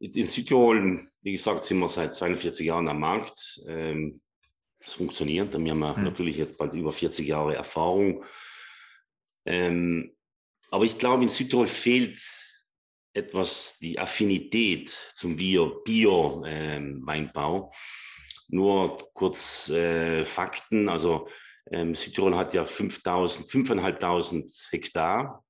in 0.00 0.26
Südtirol, 0.26 1.06
wie 1.22 1.32
gesagt, 1.32 1.64
sind 1.64 1.80
wir 1.80 1.88
seit 1.88 2.14
42 2.14 2.66
Jahren 2.66 2.88
am 2.88 3.00
Markt. 3.00 3.60
Ähm, 3.66 4.20
es 4.80 4.92
funktioniert. 4.94 5.52
Wir 5.52 5.70
haben 5.70 5.78
mhm. 5.78 6.04
natürlich 6.04 6.36
jetzt 6.36 6.56
bald 6.58 6.72
über 6.72 6.92
40 6.92 7.26
Jahre 7.26 7.56
Erfahrung. 7.56 8.24
Ähm, 9.44 10.14
aber 10.70 10.84
ich 10.84 10.98
glaube, 10.98 11.24
in 11.24 11.28
Südtirol 11.28 11.66
fehlt 11.66 12.20
etwas 13.12 13.78
die 13.80 13.98
Affinität 13.98 14.90
zum 15.14 15.34
Bio-Weinbau. 15.36 17.64
Ähm, 17.64 17.70
Nur 18.48 19.12
kurz 19.14 19.70
äh, 19.70 20.24
Fakten. 20.24 20.88
Also 20.88 21.28
ähm, 21.70 21.94
Südtirol 21.94 22.34
hat 22.36 22.54
ja 22.54 22.64
5.500 22.64 24.70
Hektar. 24.70 25.44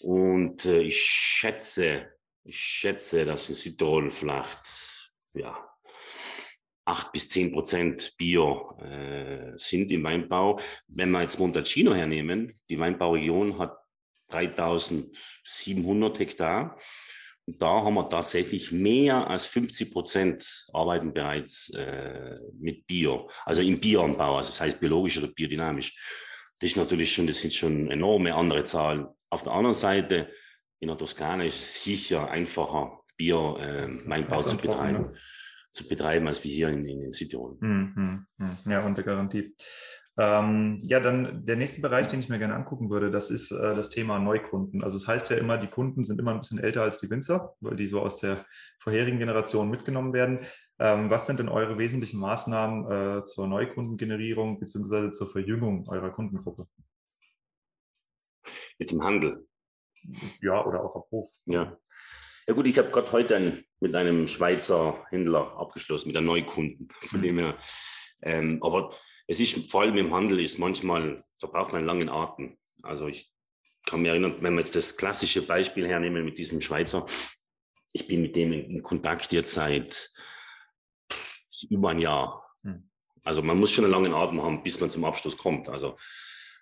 Und 0.00 0.64
äh, 0.64 0.82
ich 0.82 1.00
schätze, 1.00 2.17
ich 2.48 2.58
schätze, 2.58 3.24
dass 3.26 3.48
in 3.50 3.54
Südtirol 3.54 4.10
vielleicht 4.10 5.12
ja, 5.34 5.68
8 6.86 7.12
bis 7.12 7.28
10 7.28 7.52
Prozent 7.52 8.14
Bio 8.16 8.74
äh, 8.80 9.52
sind 9.56 9.90
im 9.90 10.02
Weinbau. 10.02 10.58
Wenn 10.86 11.10
wir 11.10 11.20
jetzt 11.20 11.38
Montalcino 11.38 11.94
hernehmen, 11.94 12.58
die 12.70 12.78
Weinbauregion 12.78 13.58
hat 13.58 13.76
3700 14.30 16.18
Hektar. 16.18 16.78
Und 17.46 17.60
da 17.60 17.82
haben 17.82 17.94
wir 17.94 18.08
tatsächlich 18.08 18.72
mehr 18.72 19.28
als 19.28 19.44
50 19.46 19.92
Prozent 19.92 20.66
arbeiten 20.72 21.12
bereits 21.12 21.70
äh, 21.70 22.38
mit 22.58 22.86
Bio, 22.86 23.30
also 23.44 23.62
im 23.62 23.78
Bioanbau, 23.80 24.36
also 24.36 24.50
das 24.50 24.60
heißt 24.60 24.80
biologisch 24.80 25.18
oder 25.18 25.28
biodynamisch. 25.28 25.96
Das 26.60 26.70
ist 26.70 26.76
natürlich 26.76 27.12
schon, 27.12 27.26
das 27.26 27.40
sind 27.40 27.54
schon 27.54 27.90
enorme 27.90 28.34
andere 28.34 28.64
Zahlen. 28.64 29.06
Auf 29.30 29.44
der 29.44 29.52
anderen 29.52 29.74
Seite, 29.74 30.30
in 30.80 30.88
der 30.88 30.98
Toskana 30.98 31.44
ist 31.44 31.58
es 31.58 31.84
sicher 31.84 32.30
einfacher, 32.30 33.00
Bio-Weinbau 33.16 34.40
äh, 34.40 34.44
zu 34.44 34.56
betreiben. 34.56 35.02
Ne? 35.02 35.14
zu 35.70 35.86
betreiben, 35.86 36.26
als 36.26 36.42
wir 36.44 36.50
hier 36.50 36.68
in, 36.68 36.82
in 36.82 37.12
Südtirol. 37.12 37.56
Hm, 37.60 37.92
hm, 37.94 38.26
hm. 38.38 38.72
Ja, 38.72 38.84
unter 38.84 39.02
Garantie. 39.02 39.54
Ähm, 40.16 40.80
ja, 40.82 40.98
dann 40.98 41.46
der 41.46 41.54
nächste 41.54 41.80
Bereich, 41.80 42.08
den 42.08 42.18
ich 42.18 42.28
mir 42.28 42.40
gerne 42.40 42.56
angucken 42.56 42.90
würde, 42.90 43.10
das 43.12 43.30
ist 43.30 43.52
äh, 43.52 43.74
das 43.76 43.90
Thema 43.90 44.18
Neukunden. 44.18 44.82
Also 44.82 44.96
es 44.96 45.04
das 45.04 45.14
heißt 45.14 45.30
ja 45.30 45.36
immer, 45.36 45.58
die 45.58 45.68
Kunden 45.68 46.02
sind 46.02 46.18
immer 46.18 46.32
ein 46.32 46.40
bisschen 46.40 46.58
älter 46.58 46.82
als 46.82 46.98
die 46.98 47.08
Winzer, 47.08 47.54
weil 47.60 47.76
die 47.76 47.86
so 47.86 48.00
aus 48.00 48.16
der 48.16 48.44
vorherigen 48.80 49.18
Generation 49.18 49.70
mitgenommen 49.70 50.12
werden. 50.12 50.40
Ähm, 50.80 51.08
was 51.08 51.26
sind 51.26 51.38
denn 51.38 51.48
eure 51.48 51.78
wesentlichen 51.78 52.18
Maßnahmen 52.18 53.18
äh, 53.20 53.24
zur 53.24 53.46
Neukundengenerierung 53.46 54.58
bzw. 54.58 55.12
zur 55.12 55.30
Verjüngung 55.30 55.88
eurer 55.88 56.10
Kundengruppe? 56.10 56.66
Jetzt 58.78 58.92
im 58.92 59.04
Handel. 59.04 59.46
Ja, 60.40 60.64
oder 60.64 60.82
auch 60.82 61.10
Hof. 61.10 61.30
Ja. 61.46 61.76
Ja 62.46 62.54
gut, 62.54 62.66
ich 62.66 62.78
habe 62.78 62.90
gerade 62.90 63.12
heute 63.12 63.36
ein, 63.36 63.64
mit 63.80 63.94
einem 63.94 64.26
Schweizer 64.26 65.04
Händler 65.10 65.54
abgeschlossen, 65.58 66.08
mit 66.08 66.16
einem 66.16 66.26
Neukunden. 66.26 66.88
Von 67.02 67.20
mhm. 67.20 67.24
dem 67.24 67.38
her. 67.38 67.58
Ähm, 68.22 68.62
aber 68.62 68.94
es 69.26 69.38
ist 69.38 69.70
vor 69.70 69.82
allem 69.82 69.98
im 69.98 70.14
Handel 70.14 70.40
ist 70.40 70.58
manchmal, 70.58 71.24
da 71.40 71.46
braucht 71.46 71.72
man 71.72 71.78
einen 71.78 71.86
langen 71.86 72.08
Atem. 72.08 72.56
Also 72.82 73.06
ich 73.06 73.32
kann 73.84 74.00
mich 74.00 74.08
erinnern, 74.08 74.36
wenn 74.40 74.54
wir 74.54 74.60
jetzt 74.60 74.76
das 74.76 74.96
klassische 74.96 75.42
Beispiel 75.42 75.86
hernehmen 75.86 76.24
mit 76.24 76.38
diesem 76.38 76.60
Schweizer, 76.60 77.04
ich 77.92 78.06
bin 78.06 78.22
mit 78.22 78.34
dem 78.34 78.52
in 78.52 78.82
Kontakt 78.82 79.32
jetzt 79.32 79.52
seit 79.52 80.10
über 81.68 81.90
ein 81.90 82.00
Jahr. 82.00 82.46
Hm. 82.62 82.88
Also 83.24 83.42
man 83.42 83.58
muss 83.58 83.72
schon 83.72 83.84
einen 83.84 83.92
langen 83.92 84.14
Atem 84.14 84.42
haben, 84.42 84.62
bis 84.62 84.80
man 84.80 84.90
zum 84.90 85.04
Abschluss 85.04 85.36
kommt. 85.36 85.68
Also 85.68 85.96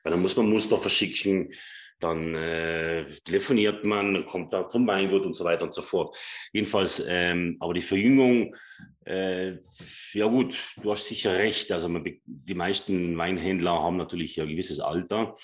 weil 0.06 0.12
dann 0.12 0.22
muss 0.22 0.36
man 0.36 0.48
Muster 0.48 0.78
verschicken, 0.78 1.52
dann 2.00 2.34
äh, 2.34 3.06
telefoniert 3.24 3.84
man, 3.84 4.24
kommt 4.26 4.52
da 4.52 4.68
zum 4.68 4.86
Weingut 4.86 5.24
und 5.24 5.34
so 5.34 5.44
weiter 5.44 5.64
und 5.64 5.74
so 5.74 5.82
fort. 5.82 6.16
Jedenfalls, 6.52 7.02
ähm, 7.06 7.56
aber 7.60 7.74
die 7.74 7.80
Verjüngung, 7.80 8.54
äh, 9.04 9.56
ja 10.12 10.26
gut, 10.26 10.58
du 10.82 10.92
hast 10.92 11.06
sicher 11.06 11.36
recht. 11.38 11.72
Also 11.72 11.88
man, 11.88 12.04
die 12.24 12.54
meisten 12.54 13.16
Weinhändler 13.16 13.82
haben 13.82 13.96
natürlich 13.96 14.40
ein 14.40 14.48
gewisses 14.48 14.80
Alter 14.80 15.34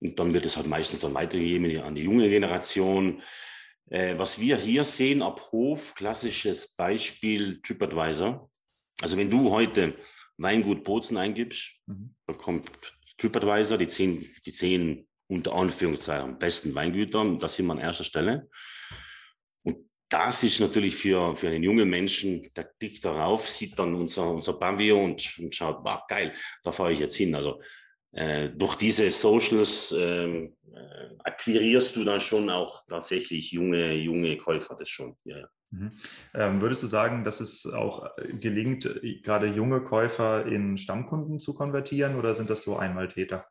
und 0.00 0.18
dann 0.18 0.32
wird 0.34 0.46
es 0.46 0.56
halt 0.56 0.66
meistens 0.66 1.00
dann 1.00 1.14
weitergegeben 1.14 1.80
an 1.80 1.94
die 1.94 2.02
junge 2.02 2.28
Generation. 2.28 3.22
Äh, 3.90 4.18
was 4.18 4.40
wir 4.40 4.56
hier 4.56 4.84
sehen 4.84 5.22
ab 5.22 5.40
Hof, 5.52 5.94
klassisches 5.94 6.74
Beispiel 6.74 7.60
TripAdvisor. 7.62 8.50
Also 9.00 9.16
wenn 9.16 9.30
du 9.30 9.50
heute 9.50 9.94
Weingut 10.36 10.84
Bozen 10.84 11.16
eingibst, 11.16 11.74
mhm. 11.86 12.14
dann 12.26 12.38
kommt 12.38 12.70
TripAdvisor, 13.18 13.78
die 13.78 13.88
zehn, 13.88 14.30
die 14.44 14.52
zehn 14.52 15.07
unter 15.28 15.54
Anführungszeichen 15.54 16.38
besten 16.38 16.74
Weingütern. 16.74 17.38
Da 17.38 17.48
sind 17.48 17.66
wir 17.66 17.72
an 17.72 17.78
erster 17.78 18.04
Stelle. 18.04 18.48
Und 19.62 19.76
das 20.08 20.42
ist 20.42 20.60
natürlich 20.60 20.96
für, 20.96 21.36
für 21.36 21.48
einen 21.48 21.62
jungen 21.62 21.88
Menschen, 21.88 22.48
der 22.56 22.64
klickt 22.64 23.04
darauf, 23.04 23.48
sieht 23.48 23.78
dann 23.78 23.94
unser, 23.94 24.30
unser 24.30 24.54
Pavillon 24.54 25.12
und, 25.12 25.38
und 25.38 25.54
schaut, 25.54 25.84
wow, 25.84 26.00
geil, 26.08 26.32
da 26.64 26.72
fahre 26.72 26.92
ich 26.92 26.98
jetzt 26.98 27.16
hin. 27.16 27.34
Also 27.34 27.60
äh, 28.12 28.48
durch 28.48 28.76
diese 28.76 29.10
Socials 29.10 29.94
ähm, 29.96 30.56
äh, 30.72 31.14
akquirierst 31.24 31.96
du 31.96 32.04
dann 32.04 32.20
schon 32.20 32.48
auch 32.48 32.86
tatsächlich 32.86 33.52
junge, 33.52 33.94
junge 33.94 34.38
Käufer, 34.38 34.76
das 34.78 34.88
schon. 34.88 35.14
Ja, 35.24 35.38
ja. 35.38 35.48
Mhm. 35.70 35.92
Ähm, 36.34 36.60
würdest 36.62 36.82
du 36.82 36.86
sagen, 36.86 37.24
dass 37.24 37.40
es 37.40 37.66
auch 37.66 38.08
gelingt, 38.40 38.88
gerade 39.22 39.48
junge 39.48 39.82
Käufer 39.82 40.46
in 40.46 40.78
Stammkunden 40.78 41.38
zu 41.38 41.54
konvertieren 41.54 42.16
oder 42.16 42.34
sind 42.34 42.48
das 42.48 42.62
so 42.62 42.76
Einmaltäter? 42.76 43.46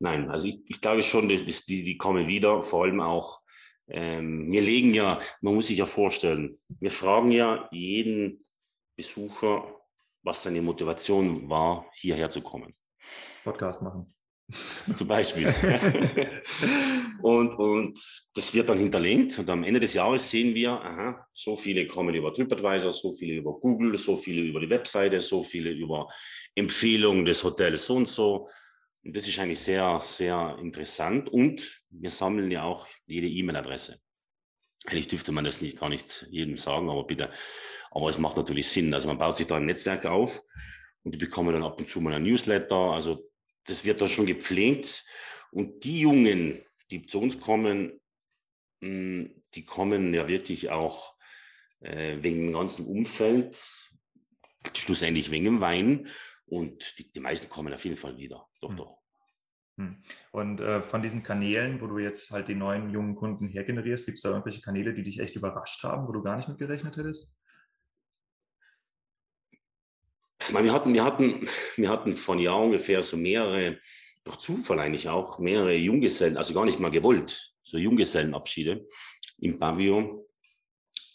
Nein, 0.00 0.30
also 0.30 0.48
ich, 0.48 0.60
ich 0.66 0.80
glaube 0.80 1.02
schon, 1.02 1.28
dass, 1.28 1.44
dass 1.44 1.64
die, 1.64 1.82
die 1.82 1.98
kommen 1.98 2.26
wieder, 2.26 2.62
vor 2.62 2.84
allem 2.84 3.00
auch, 3.00 3.40
ähm, 3.86 4.50
wir 4.50 4.62
legen 4.62 4.94
ja, 4.94 5.20
man 5.42 5.54
muss 5.54 5.66
sich 5.66 5.78
ja 5.78 5.86
vorstellen, 5.86 6.56
wir 6.68 6.90
fragen 6.90 7.32
ja 7.32 7.68
jeden 7.70 8.42
Besucher, 8.96 9.76
was 10.22 10.42
seine 10.42 10.62
Motivation 10.62 11.48
war, 11.50 11.86
hierher 11.92 12.30
zu 12.30 12.40
kommen. 12.40 12.74
Podcast 13.44 13.82
machen. 13.82 14.06
Zum 14.96 15.06
Beispiel. 15.06 15.46
und, 17.22 17.52
und 17.58 18.28
das 18.34 18.54
wird 18.54 18.70
dann 18.70 18.78
hinterlegt 18.78 19.38
und 19.38 19.50
am 19.50 19.64
Ende 19.64 19.80
des 19.80 19.92
Jahres 19.94 20.30
sehen 20.30 20.54
wir, 20.54 20.72
aha, 20.72 21.26
so 21.34 21.56
viele 21.56 21.86
kommen 21.86 22.14
über 22.14 22.32
TripAdvisor, 22.32 22.90
so 22.90 23.12
viele 23.12 23.34
über 23.34 23.52
Google, 23.52 23.98
so 23.98 24.16
viele 24.16 24.42
über 24.42 24.60
die 24.60 24.70
Webseite, 24.70 25.20
so 25.20 25.42
viele 25.42 25.70
über 25.70 26.08
Empfehlungen 26.54 27.26
des 27.26 27.44
Hotels 27.44 27.84
so 27.84 27.96
und 27.96 28.08
so 28.08 28.48
das 29.02 29.26
ist 29.26 29.38
eigentlich 29.38 29.60
sehr, 29.60 30.00
sehr 30.04 30.58
interessant. 30.60 31.28
Und 31.28 31.82
wir 31.90 32.10
sammeln 32.10 32.50
ja 32.50 32.64
auch 32.64 32.86
jede 33.06 33.26
E-Mail-Adresse. 33.26 34.00
Eigentlich 34.86 35.08
dürfte 35.08 35.32
man 35.32 35.44
das 35.44 35.60
nicht 35.60 35.78
gar 35.78 35.88
nicht 35.88 36.26
jedem 36.30 36.56
sagen, 36.56 36.88
aber 36.88 37.04
bitte. 37.04 37.30
Aber 37.90 38.08
es 38.08 38.18
macht 38.18 38.36
natürlich 38.36 38.68
Sinn. 38.68 38.94
Also 38.94 39.08
man 39.08 39.18
baut 39.18 39.36
sich 39.36 39.46
da 39.46 39.56
ein 39.56 39.66
Netzwerk 39.66 40.06
auf 40.06 40.42
und 41.02 41.14
die 41.14 41.18
bekommen 41.18 41.52
dann 41.52 41.62
ab 41.62 41.78
und 41.78 41.88
zu 41.88 42.00
mal 42.00 42.14
ein 42.14 42.22
Newsletter. 42.22 42.76
Also 42.76 43.30
das 43.66 43.84
wird 43.84 44.00
dann 44.00 44.08
schon 44.08 44.26
gepflegt. 44.26 45.04
Und 45.50 45.84
die 45.84 46.00
Jungen, 46.00 46.62
die 46.90 47.06
zu 47.06 47.20
uns 47.20 47.40
kommen, 47.40 48.00
hm, 48.80 49.42
die 49.54 49.64
kommen 49.64 50.14
ja 50.14 50.28
wirklich 50.28 50.70
auch 50.70 51.14
äh, 51.80 52.16
wegen 52.20 52.46
dem 52.46 52.52
ganzen 52.52 52.86
Umfeld, 52.86 53.58
schlussendlich 54.74 55.30
wegen 55.30 55.44
dem 55.44 55.60
Wein. 55.60 56.08
Und 56.50 56.98
die, 56.98 57.10
die 57.10 57.20
meisten 57.20 57.48
kommen 57.48 57.72
auf 57.72 57.84
jeden 57.84 57.96
Fall 57.96 58.16
wieder. 58.16 58.46
Doch, 58.60 58.70
hm. 58.70 58.76
doch. 58.76 58.98
Hm. 59.78 60.02
Und 60.32 60.60
äh, 60.60 60.82
von 60.82 61.00
diesen 61.00 61.22
Kanälen, 61.22 61.80
wo 61.80 61.86
du 61.86 61.98
jetzt 61.98 62.32
halt 62.32 62.48
die 62.48 62.56
neuen 62.56 62.90
jungen 62.90 63.14
Kunden 63.14 63.48
hergenerierst, 63.48 64.04
gibt 64.04 64.16
es 64.16 64.22
da 64.22 64.30
irgendwelche 64.30 64.60
Kanäle, 64.60 64.92
die 64.92 65.04
dich 65.04 65.20
echt 65.20 65.36
überrascht 65.36 65.82
haben, 65.84 66.08
wo 66.08 66.12
du 66.12 66.22
gar 66.22 66.36
nicht 66.36 66.48
mit 66.48 66.58
gerechnet 66.58 66.96
hättest? 66.96 67.36
Meine, 70.52 70.66
wir 70.66 70.72
hatten, 70.72 70.92
wir 70.92 71.04
hatten, 71.04 71.48
wir 71.76 71.88
hatten 71.88 72.16
von 72.16 72.40
Jahr 72.40 72.60
ungefähr 72.60 73.02
so 73.04 73.16
mehrere, 73.16 73.78
durch 74.24 74.38
Zufall 74.38 74.80
eigentlich 74.80 75.08
auch, 75.08 75.38
mehrere 75.38 75.74
Junggesellen, 75.74 76.36
also 76.36 76.52
gar 76.52 76.64
nicht 76.64 76.80
mal 76.80 76.90
gewollt, 76.90 77.54
so 77.62 77.78
Junggesellenabschiede 77.78 78.88
im 79.38 79.56
Pavillon, 79.56 80.20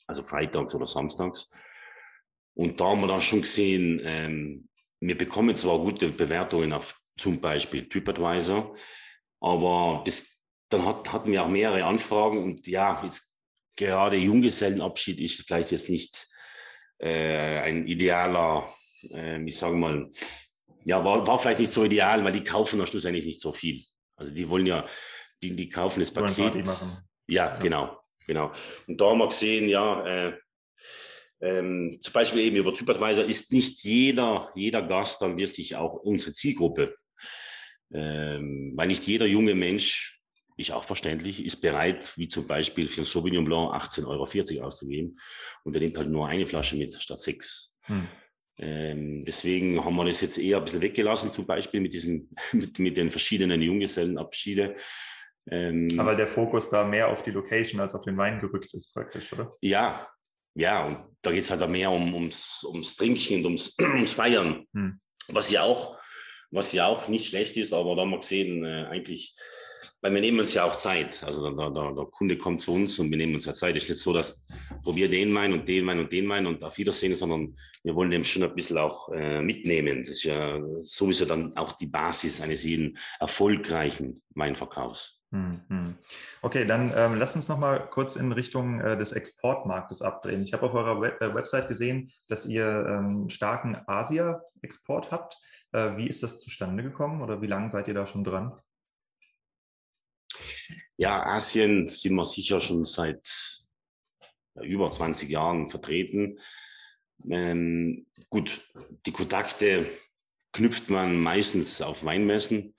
also 0.08 0.24
freitags 0.24 0.74
oder 0.74 0.88
samstags. 0.88 1.52
Und 2.54 2.80
da 2.80 2.86
haben 2.86 3.02
wir 3.02 3.08
dann 3.08 3.22
schon 3.22 3.42
gesehen, 3.42 4.00
ähm, 4.06 4.70
wir 5.08 5.18
bekommen 5.18 5.56
zwar 5.56 5.80
gute 5.80 6.10
Bewertungen 6.10 6.74
auf 6.74 7.00
zum 7.18 7.40
Beispiel 7.40 7.88
TripAdvisor, 7.88 8.76
aber 9.40 10.04
das, 10.06 10.42
dann 10.70 10.86
hat, 10.86 11.12
hatten 11.12 11.32
wir 11.32 11.44
auch 11.44 11.48
mehrere 11.48 11.86
Anfragen 11.86 12.44
und 12.44 12.68
ja, 12.68 13.02
jetzt 13.04 13.36
gerade 13.76 14.18
Junggesellenabschied 14.18 15.20
ist 15.22 15.46
vielleicht 15.46 15.72
jetzt 15.72 15.90
nicht 15.90 16.28
äh, 17.00 17.60
ein 17.60 17.88
idealer, 17.88 18.70
äh, 19.12 19.42
ich 19.44 19.58
sage 19.58 19.76
mal, 19.76 20.10
ja, 20.86 21.04
war, 21.04 21.26
war 21.26 21.40
vielleicht 21.40 21.60
nicht 21.60 21.72
so 21.72 21.84
ideal, 21.84 22.24
weil 22.24 22.34
die 22.34 22.44
kaufen 22.44 22.80
am 22.80 22.88
Schluss 22.88 23.06
eigentlich 23.06 23.26
nicht 23.26 23.42
so 23.42 23.52
viel. 23.52 23.84
Also 24.16 24.34
die 24.34 24.48
wollen 24.48 24.66
ja, 24.66 24.88
die, 25.42 25.56
die 25.56 25.70
kaufen 25.70 26.00
das 26.00 26.12
Paket. 26.12 26.66
Ja, 26.66 27.04
ja, 27.28 27.58
genau, 27.58 28.00
genau. 28.26 28.52
Und 28.88 29.00
da 29.00 29.06
haben 29.10 29.18
wir 29.18 29.28
gesehen, 29.28 29.68
ja, 29.68 30.06
äh, 30.06 30.38
ähm, 31.46 32.00
zum 32.02 32.14
Beispiel 32.14 32.42
eben 32.42 32.56
über 32.56 32.74
TripAdvisor 32.74 33.26
ist 33.26 33.52
nicht 33.52 33.84
jeder, 33.84 34.52
jeder 34.56 34.82
Gast 34.82 35.22
dann 35.22 35.38
wirklich 35.38 35.76
auch 35.76 35.94
unsere 35.94 36.34
Zielgruppe. 36.34 36.96
Ähm, 37.94 38.74
weil 38.76 38.88
nicht 38.88 39.06
jeder 39.06 39.26
junge 39.26 39.56
Mensch, 39.56 40.16
ist 40.58 40.72
auch 40.72 40.84
verständlich, 40.84 41.44
ist 41.46 41.62
bereit, 41.62 42.14
wie 42.18 42.28
zum 42.28 42.48
Beispiel 42.48 42.88
für 42.88 43.02
ein 43.02 43.06
Sauvignon 43.06 43.46
Blanc 43.46 43.74
18,40 43.74 44.08
Euro 44.08 44.66
auszugeben 44.66 45.18
und 45.64 45.76
er 45.76 45.82
nimmt 45.82 45.98
halt 45.98 46.10
nur 46.10 46.28
eine 46.28 46.46
Flasche 46.46 46.78
mit 46.78 46.94
statt 46.94 47.20
sechs. 47.20 47.78
Hm. 47.84 48.08
Ähm, 48.58 49.26
deswegen 49.26 49.84
haben 49.84 49.98
wir 49.98 50.06
das 50.06 50.22
jetzt 50.22 50.38
eher 50.38 50.58
ein 50.58 50.64
bisschen 50.64 50.82
weggelassen, 50.82 51.34
zum 51.34 51.46
Beispiel 51.46 51.82
mit, 51.82 51.94
diesem, 51.94 52.30
mit, 52.54 52.80
mit 52.80 52.98
den 52.98 53.12
verschiedenen 53.12 53.62
Junggesellenabschiede. 53.62 54.76
Ähm, 55.48 55.90
Aber 55.98 56.16
der 56.16 56.28
Fokus 56.28 56.70
da 56.70 56.86
mehr 56.86 57.10
auf 57.10 57.22
die 57.22 57.32
Location 57.32 57.82
als 57.82 57.94
auf 57.94 58.06
den 58.06 58.18
Wein 58.18 58.40
gerückt 58.40 58.74
ist, 58.74 58.94
praktisch, 58.94 59.32
oder? 59.34 59.52
Ja, 59.62 60.08
ja, 60.56 60.86
und 60.86 60.98
da 61.22 61.32
geht 61.32 61.44
es 61.44 61.52
halt 61.52 61.68
mehr 61.70 61.92
um, 61.92 62.14
ums, 62.14 62.66
ums 62.68 62.96
Trinken 62.96 63.38
und 63.38 63.46
ums, 63.46 63.76
ums 63.80 64.14
Feiern, 64.14 64.66
hm. 64.74 65.00
was 65.30 65.52
ja 65.52 65.64
auch 65.64 65.98
was 66.52 66.72
ja 66.72 66.88
auch 66.88 67.08
nicht 67.10 67.28
schlecht 67.28 67.58
ist, 67.58 67.74
aber 67.74 67.96
da 67.96 68.04
haben 68.04 68.12
wir 68.12 68.20
gesehen, 68.20 68.64
äh, 68.64 68.86
eigentlich 68.90 69.36
weil 70.02 70.14
wir 70.14 70.22
nehmen 70.22 70.40
uns 70.40 70.54
ja 70.54 70.66
auch 70.66 70.76
Zeit. 70.76 71.24
Also 71.24 71.50
der, 71.50 71.72
der, 71.72 71.94
der, 71.94 72.06
Kunde 72.06 72.38
kommt 72.38 72.62
zu 72.62 72.74
uns 72.74 73.00
und 73.00 73.10
wir 73.10 73.18
nehmen 73.18 73.34
uns 73.34 73.46
ja 73.46 73.54
Zeit. 73.54 73.76
Es 73.76 73.86
ist 73.86 73.90
nicht 73.90 74.02
so, 74.02 74.14
dass 74.14 74.46
wir 74.86 75.10
den 75.10 75.32
meinen 75.32 75.54
und 75.54 75.68
den 75.68 75.84
meinen 75.84 76.02
und 76.02 76.12
den 76.12 76.28
meinen 76.28 76.46
und 76.46 76.64
auf 76.64 76.78
Wiedersehen, 76.78 77.16
sondern 77.16 77.58
wir 77.84 77.96
wollen 77.96 78.12
dem 78.12 78.24
schon 78.24 78.44
ein 78.44 78.54
bisschen 78.54 78.78
auch 78.78 79.10
äh, 79.10 79.42
mitnehmen. 79.42 80.02
Das 80.02 80.18
ist 80.18 80.26
ja 80.26 80.62
sowieso 80.80 81.26
dann 81.26 81.58
auch 81.58 81.72
die 81.72 81.88
Basis 81.88 82.40
eines 82.40 82.64
jeden 82.64 83.00
erfolgreichen 83.20 84.22
Weinverkaufs. 84.36 85.15
Hm, 85.32 85.60
hm. 85.68 85.98
Okay, 86.42 86.66
dann 86.66 86.94
ähm, 86.96 87.16
lasst 87.16 87.36
uns 87.36 87.48
noch 87.48 87.58
mal 87.58 87.80
kurz 87.80 88.16
in 88.16 88.32
Richtung 88.32 88.80
äh, 88.80 88.98
des 88.98 89.12
Exportmarktes 89.12 90.02
abdrehen. 90.02 90.44
Ich 90.44 90.54
habe 90.54 90.66
auf 90.68 90.74
eurer 90.74 91.02
Web 91.02 91.22
äh, 91.22 91.34
Website 91.34 91.68
gesehen, 91.68 92.12
dass 92.28 92.46
ihr 92.46 92.66
ähm, 92.88 93.30
starken 93.30 93.78
Asia-Export 93.88 95.12
habt. 95.12 95.38
Äh, 95.72 95.98
wie 95.98 96.08
ist 96.08 96.24
das 96.24 96.40
zustande 96.40 96.84
gekommen 96.84 97.22
oder 97.22 97.42
wie 97.42 97.48
lange 97.48 97.70
seid 97.70 97.88
ihr 97.88 97.94
da 97.94 98.06
schon 98.06 98.24
dran? 98.24 98.54
Ja, 100.98 101.26
Asien 101.26 101.90
sind 101.90 102.16
wir 102.16 102.24
sicher 102.24 102.62
schon 102.62 102.86
seit 102.86 103.28
über 104.62 104.90
20 104.90 105.30
Jahren 105.30 105.70
vertreten. 105.70 106.40
Ähm, 107.30 108.06
gut, 108.30 108.62
die 109.06 109.12
Kontakte 109.12 109.88
knüpft 110.54 110.90
man 110.90 111.20
meistens 111.20 111.82
auf 111.82 112.06
Weinmessen, 112.06 112.75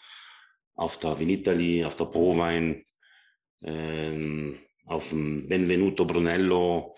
auf 0.77 0.99
der 0.99 1.19
Vinitali, 1.19 1.85
auf 1.85 1.97
der 1.97 2.05
Prowein, 2.07 2.85
ähm, 3.63 4.59
auf 4.85 5.09
dem 5.09 5.49
Benvenuto 5.49 6.05
Brunello. 6.05 6.95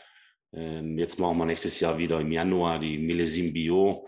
Ähm, 0.52 0.98
jetzt 0.98 1.18
machen 1.18 1.38
wir 1.38 1.46
nächstes 1.46 1.78
Jahr 1.80 1.96
wieder 1.96 2.20
im 2.20 2.32
Januar 2.32 2.78
die 2.78 2.98
Millesim 2.98 3.52
Bio. 3.52 4.06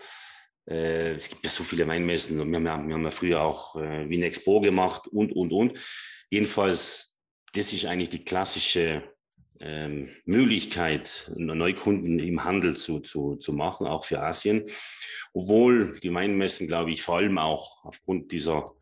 Äh, 0.69 1.13
es 1.13 1.29
gibt 1.29 1.45
ja 1.45 1.51
so 1.51 1.65
viele 1.65 1.87
Weinmessen. 1.87 2.37
Wir 2.37 2.57
haben 2.57 2.67
ja, 2.67 2.87
wir 2.87 2.95
haben 2.95 3.05
ja 3.05 3.11
früher 3.11 3.41
auch 3.43 3.77
äh, 3.77 4.09
Wien 4.09 4.23
Expo 4.23 4.61
gemacht 4.61 5.07
und, 5.09 5.33
und, 5.33 5.53
und. 5.53 5.79
Jedenfalls, 6.31 7.19
das 7.53 7.73
ist 7.73 7.87
eigentlich 7.87 8.11
die 8.11 8.25
klassische 8.25 9.03
ähm, 9.61 10.09
Möglichkeit, 10.25 11.31
Neukunden 11.37 12.19
im 12.19 12.45
Handel 12.45 12.77
zu, 12.77 13.01
zu, 13.01 13.37
zu 13.37 13.53
machen, 13.53 13.87
auch 13.87 14.05
für 14.05 14.21
Asien. 14.23 14.65
Obwohl 15.33 15.99
die 16.01 16.13
Weinmessen, 16.13 16.67
glaube 16.67 16.91
ich, 16.91 17.03
vor 17.03 17.17
allem 17.17 17.39
auch 17.39 17.85
aufgrund 17.85 18.33
dieser, 18.33 18.73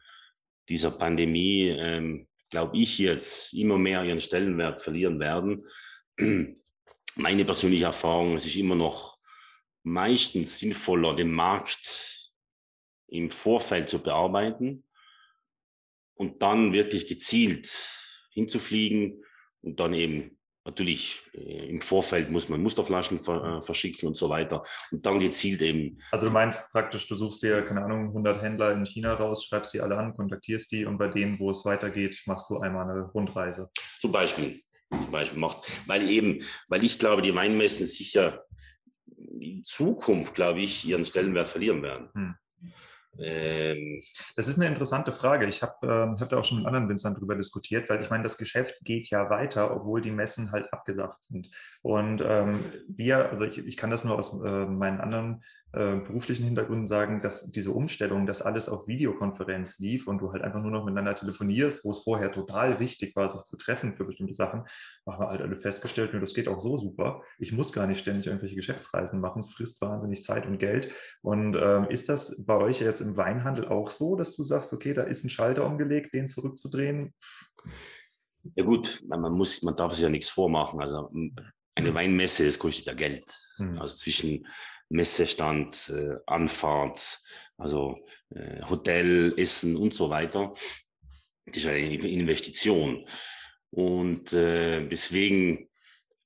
dieser 0.68 0.90
Pandemie, 0.90 1.68
ähm, 1.68 2.28
glaube 2.50 2.76
ich, 2.76 2.98
jetzt 2.98 3.52
immer 3.54 3.78
mehr 3.78 4.04
ihren 4.04 4.20
Stellenwert 4.20 4.80
verlieren 4.80 5.20
werden. 5.20 5.66
Meine 7.16 7.44
persönliche 7.44 7.86
Erfahrung, 7.86 8.34
es 8.34 8.46
ist 8.46 8.56
immer 8.56 8.74
noch 8.74 9.18
meistens 9.82 10.58
sinnvoller, 10.58 11.14
den 11.14 11.32
Markt 11.32 12.30
im 13.08 13.30
Vorfeld 13.30 13.88
zu 13.90 14.02
bearbeiten 14.02 14.84
und 16.14 16.42
dann 16.42 16.72
wirklich 16.72 17.06
gezielt 17.06 17.68
hinzufliegen 18.30 19.24
und 19.62 19.80
dann 19.80 19.94
eben 19.94 20.37
natürlich 20.68 21.22
äh, 21.32 21.68
im 21.68 21.80
Vorfeld 21.80 22.30
muss 22.30 22.48
man 22.48 22.62
Musterflaschen 22.62 23.18
ver, 23.18 23.58
äh, 23.58 23.62
verschicken 23.62 24.08
und 24.08 24.16
so 24.16 24.28
weiter 24.28 24.62
und 24.90 25.04
dann 25.04 25.18
gezielt 25.18 25.62
eben. 25.62 25.98
Also 26.12 26.26
du 26.26 26.32
meinst 26.32 26.72
praktisch, 26.72 27.08
du 27.08 27.14
suchst 27.14 27.42
dir, 27.42 27.62
keine 27.62 27.82
Ahnung, 27.82 28.08
100 28.08 28.42
Händler 28.42 28.72
in 28.72 28.84
China 28.84 29.14
raus, 29.14 29.46
schreibst 29.46 29.74
die 29.74 29.80
alle 29.80 29.96
an, 29.96 30.14
kontaktierst 30.14 30.70
die 30.72 30.84
und 30.84 30.98
bei 30.98 31.08
denen, 31.08 31.38
wo 31.38 31.50
es 31.50 31.64
weitergeht, 31.64 32.22
machst 32.26 32.50
du 32.50 32.58
einmal 32.58 32.88
eine 32.88 33.02
Rundreise. 33.02 33.70
Zum 34.00 34.12
Beispiel, 34.12 34.60
zum 34.90 35.10
Beispiel 35.10 35.38
macht, 35.38 35.70
weil 35.86 36.08
eben, 36.10 36.42
weil 36.68 36.84
ich 36.84 36.98
glaube, 36.98 37.22
die 37.22 37.34
Weinmessen 37.34 37.86
sicher 37.86 38.44
in 39.40 39.64
Zukunft, 39.64 40.34
glaube 40.34 40.60
ich, 40.60 40.86
ihren 40.86 41.04
Stellenwert 41.04 41.48
verlieren 41.48 41.82
werden. 41.82 42.10
Hm. 42.12 42.34
Ähm, 43.20 44.02
das 44.36 44.48
ist 44.48 44.58
eine 44.58 44.68
interessante 44.68 45.12
Frage. 45.12 45.46
Ich 45.46 45.62
habe 45.62 45.86
äh, 45.86 46.20
hab 46.20 46.28
da 46.28 46.38
auch 46.38 46.44
schon 46.44 46.58
mit 46.58 46.66
anderen 46.66 46.88
Winzern 46.88 47.14
darüber 47.14 47.34
diskutiert, 47.34 47.88
weil 47.88 48.00
ich 48.00 48.10
meine, 48.10 48.22
das 48.22 48.38
Geschäft 48.38 48.80
geht 48.84 49.08
ja 49.10 49.28
weiter, 49.30 49.74
obwohl 49.74 50.00
die 50.00 50.10
Messen 50.10 50.52
halt 50.52 50.72
abgesagt 50.72 51.24
sind. 51.24 51.50
Und 51.82 52.20
ähm, 52.20 52.64
wir, 52.88 53.28
also 53.30 53.44
ich, 53.44 53.58
ich 53.58 53.76
kann 53.76 53.90
das 53.90 54.04
nur 54.04 54.18
aus 54.18 54.40
äh, 54.42 54.66
meinen 54.66 55.00
anderen 55.00 55.42
äh, 55.72 55.96
beruflichen 55.96 56.46
Hintergründen 56.46 56.86
sagen, 56.86 57.20
dass 57.20 57.50
diese 57.50 57.72
Umstellung, 57.72 58.26
dass 58.26 58.40
alles 58.40 58.70
auf 58.70 58.88
Videokonferenz 58.88 59.78
lief 59.78 60.08
und 60.08 60.18
du 60.18 60.32
halt 60.32 60.42
einfach 60.42 60.62
nur 60.62 60.70
noch 60.70 60.84
miteinander 60.84 61.14
telefonierst, 61.14 61.84
wo 61.84 61.90
es 61.90 61.98
vorher 61.98 62.32
total 62.32 62.80
wichtig 62.80 63.14
war, 63.14 63.28
sich 63.28 63.42
zu 63.42 63.58
treffen 63.58 63.92
für 63.92 64.06
bestimmte 64.06 64.32
Sachen, 64.32 64.64
haben 65.06 65.22
wir 65.22 65.28
halt 65.28 65.42
alle 65.42 65.56
festgestellt, 65.56 66.10
das 66.14 66.32
geht 66.32 66.48
auch 66.48 66.62
so 66.62 66.78
super. 66.78 67.22
Ich 67.38 67.52
muss 67.52 67.74
gar 67.74 67.86
nicht 67.86 68.00
ständig 68.00 68.26
irgendwelche 68.26 68.56
Geschäftsreisen 68.56 69.20
machen, 69.20 69.40
es 69.40 69.52
frisst 69.52 69.80
wahnsinnig 69.82 70.22
Zeit 70.22 70.46
und 70.46 70.56
Geld. 70.58 70.90
Und 71.20 71.54
ähm, 71.54 71.84
ist 71.90 72.08
das 72.08 72.46
bei 72.46 72.56
euch 72.56 72.80
jetzt 72.80 73.02
im 73.02 73.18
Weinhandel 73.18 73.68
auch 73.68 73.90
so, 73.90 74.16
dass 74.16 74.36
du 74.36 74.44
sagst, 74.44 74.72
okay, 74.72 74.94
da 74.94 75.02
ist 75.02 75.24
ein 75.24 75.30
Schalter 75.30 75.66
umgelegt, 75.66 76.14
den 76.14 76.28
zurückzudrehen? 76.28 77.12
Ja 78.54 78.64
gut, 78.64 79.04
man, 79.06 79.20
muss, 79.32 79.62
man 79.62 79.76
darf 79.76 79.92
sich 79.92 80.02
ja 80.02 80.08
nichts 80.08 80.30
vormachen. 80.30 80.80
Also 80.80 81.10
eine 81.74 81.94
Weinmesse, 81.94 82.46
das 82.46 82.58
kostet 82.58 82.86
ja 82.86 82.94
Geld. 82.94 83.30
Mhm. 83.58 83.78
Also 83.78 83.96
zwischen 83.96 84.46
Messestand, 84.88 85.92
äh, 85.94 86.16
Anfahrt, 86.26 87.20
also 87.56 87.98
äh, 88.30 88.62
Hotel, 88.68 89.34
Essen 89.36 89.76
und 89.76 89.94
so 89.94 90.10
weiter. 90.10 90.52
Das 91.46 91.56
ist 91.56 91.66
eine 91.66 91.94
Investition. 91.94 93.04
Und 93.70 94.32
äh, 94.32 94.86
deswegen, 94.86 95.68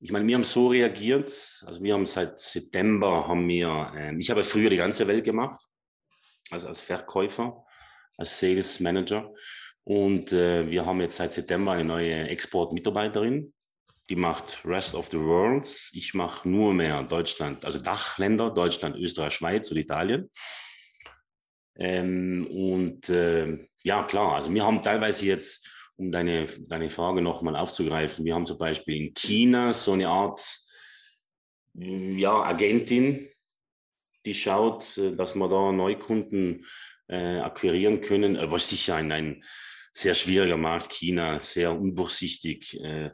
ich 0.00 0.12
meine, 0.12 0.26
wir 0.26 0.36
haben 0.36 0.44
so 0.44 0.68
reagiert, 0.68 1.30
also 1.66 1.82
wir 1.82 1.94
haben 1.94 2.06
seit 2.06 2.38
September, 2.38 3.26
haben 3.26 3.48
wir, 3.48 3.92
äh, 3.96 4.16
ich 4.16 4.30
habe 4.30 4.44
früher 4.44 4.70
die 4.70 4.76
ganze 4.76 5.06
Welt 5.08 5.24
gemacht, 5.24 5.60
also 6.50 6.68
als 6.68 6.80
Verkäufer, 6.80 7.64
als 8.16 8.38
Sales 8.38 8.80
Manager. 8.80 9.32
Und 9.84 10.32
äh, 10.32 10.70
wir 10.70 10.86
haben 10.86 11.00
jetzt 11.00 11.16
seit 11.16 11.32
September 11.32 11.72
eine 11.72 11.84
neue 11.84 12.28
Export-Mitarbeiterin, 12.28 13.52
die 14.12 14.16
macht 14.16 14.62
Rest 14.66 14.94
of 14.94 15.08
the 15.10 15.18
World. 15.18 15.66
Ich 15.94 16.12
mache 16.12 16.46
nur 16.46 16.74
mehr 16.74 17.02
Deutschland, 17.02 17.64
also 17.64 17.80
Dachländer, 17.80 18.50
Deutschland, 18.50 18.94
Österreich, 18.94 19.32
Schweiz 19.32 19.70
und 19.70 19.78
Italien. 19.78 20.30
Ähm, 21.76 22.46
und 22.50 23.08
äh, 23.08 23.66
ja, 23.82 24.02
klar, 24.02 24.34
also 24.34 24.52
wir 24.52 24.66
haben 24.66 24.82
teilweise 24.82 25.24
jetzt, 25.24 25.66
um 25.96 26.12
deine, 26.12 26.44
deine 26.44 26.90
Frage 26.90 27.22
nochmal 27.22 27.56
aufzugreifen, 27.56 28.26
wir 28.26 28.34
haben 28.34 28.44
zum 28.44 28.58
Beispiel 28.58 28.96
in 28.96 29.14
China 29.14 29.72
so 29.72 29.92
eine 29.92 30.08
Art 30.08 30.42
ja, 31.72 32.34
Agentin, 32.42 33.30
die 34.26 34.34
schaut, 34.34 34.98
äh, 34.98 35.16
dass 35.16 35.34
wir 35.34 35.48
da 35.48 35.72
Neukunden 35.72 36.66
äh, 37.08 37.38
akquirieren 37.38 38.02
können, 38.02 38.36
aber 38.36 38.58
sicher 38.58 38.96
ein, 38.96 39.10
ein 39.10 39.42
sehr 39.94 40.12
schwieriger 40.12 40.58
Markt, 40.58 40.92
China, 40.92 41.40
sehr 41.40 41.72
undurchsichtig. 41.72 42.78
Äh, 42.78 43.12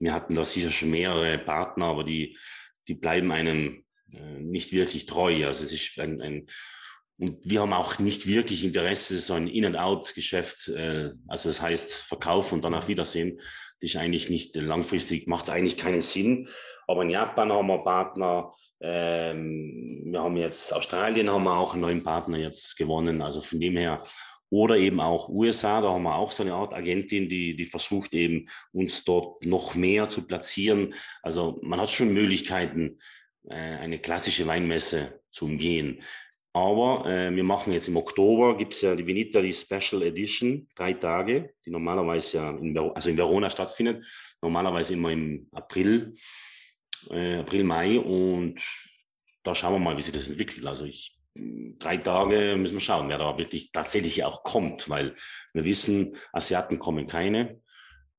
wir 0.00 0.12
hatten 0.12 0.34
da 0.34 0.44
sicher 0.44 0.70
schon 0.70 0.90
mehrere 0.90 1.38
Partner, 1.38 1.86
aber 1.86 2.04
die, 2.04 2.36
die 2.88 2.94
bleiben 2.94 3.30
einem 3.30 3.84
äh, 4.12 4.40
nicht 4.40 4.72
wirklich 4.72 5.06
treu. 5.06 5.46
Also 5.46 5.62
es 5.62 5.72
ist 5.72 5.98
ein, 6.00 6.20
ein 6.20 6.46
und 7.20 7.38
wir 7.44 7.60
haben 7.60 7.74
auch 7.74 7.98
nicht 7.98 8.26
wirklich 8.26 8.64
Interesse, 8.64 9.18
so 9.18 9.34
ein 9.34 9.46
In-and-Out-Geschäft, 9.46 10.68
äh, 10.68 11.10
also 11.28 11.50
das 11.50 11.60
heißt 11.60 11.92
Verkauf 11.92 12.50
und 12.52 12.64
dann 12.64 12.74
auf 12.74 12.88
Wiedersehen. 12.88 13.36
Das 13.80 13.90
ist 13.90 13.96
eigentlich 13.96 14.30
nicht 14.30 14.56
langfristig, 14.56 15.26
macht 15.28 15.44
es 15.44 15.50
eigentlich 15.50 15.76
keinen 15.76 16.00
Sinn. 16.00 16.48
Aber 16.86 17.02
in 17.02 17.10
Japan 17.10 17.52
haben 17.52 17.66
wir 17.66 17.84
Partner, 17.84 18.50
ähm, 18.80 20.02
wir 20.06 20.22
haben 20.22 20.36
jetzt 20.38 20.72
Australien 20.72 21.30
haben 21.30 21.44
wir 21.44 21.58
auch 21.58 21.74
einen 21.74 21.82
neuen 21.82 22.02
Partner 22.02 22.38
jetzt 22.38 22.78
gewonnen. 22.78 23.20
Also 23.20 23.42
von 23.42 23.60
dem 23.60 23.76
her 23.76 24.02
oder 24.50 24.76
eben 24.76 25.00
auch 25.00 25.28
USA, 25.28 25.80
da 25.80 25.90
haben 25.90 26.02
wir 26.02 26.16
auch 26.16 26.32
so 26.32 26.42
eine 26.42 26.54
Art 26.54 26.74
Agentin, 26.74 27.28
die, 27.28 27.54
die 27.54 27.66
versucht 27.66 28.12
eben 28.12 28.48
uns 28.72 29.04
dort 29.04 29.44
noch 29.46 29.74
mehr 29.74 30.08
zu 30.08 30.26
platzieren. 30.26 30.94
Also 31.22 31.58
man 31.62 31.80
hat 31.80 31.90
schon 31.90 32.12
Möglichkeiten, 32.12 32.98
äh, 33.48 33.54
eine 33.54 33.98
klassische 34.00 34.46
Weinmesse 34.46 35.20
zu 35.30 35.46
umgehen. 35.46 36.02
Aber 36.52 37.06
äh, 37.06 37.34
wir 37.34 37.44
machen 37.44 37.72
jetzt 37.72 37.86
im 37.86 37.96
Oktober, 37.96 38.56
gibt 38.56 38.74
es 38.74 38.80
ja 38.80 38.96
die 38.96 39.06
Vinitali 39.06 39.52
Special 39.52 40.02
Edition, 40.02 40.68
drei 40.74 40.94
Tage, 40.94 41.54
die 41.64 41.70
normalerweise 41.70 42.38
ja 42.38 42.50
in, 42.50 42.76
also 42.76 43.08
in 43.08 43.16
Verona 43.16 43.48
stattfindet, 43.48 44.04
normalerweise 44.42 44.94
immer 44.94 45.12
im 45.12 45.46
April, 45.52 46.12
äh, 47.10 47.36
April, 47.36 47.62
Mai. 47.62 48.00
Und 48.00 48.60
da 49.44 49.54
schauen 49.54 49.74
wir 49.74 49.78
mal, 49.78 49.96
wie 49.96 50.02
sich 50.02 50.12
das 50.12 50.28
entwickelt. 50.28 50.66
Also 50.66 50.86
ich 50.86 51.19
drei 51.78 51.96
Tage 51.96 52.56
müssen 52.56 52.74
wir 52.74 52.80
schauen, 52.80 53.08
wer 53.08 53.18
da 53.18 53.36
wirklich 53.38 53.72
tatsächlich 53.72 54.24
auch 54.24 54.42
kommt, 54.42 54.88
weil 54.88 55.14
wir 55.52 55.64
wissen, 55.64 56.16
Asiaten 56.32 56.78
kommen 56.78 57.06
keine. 57.06 57.60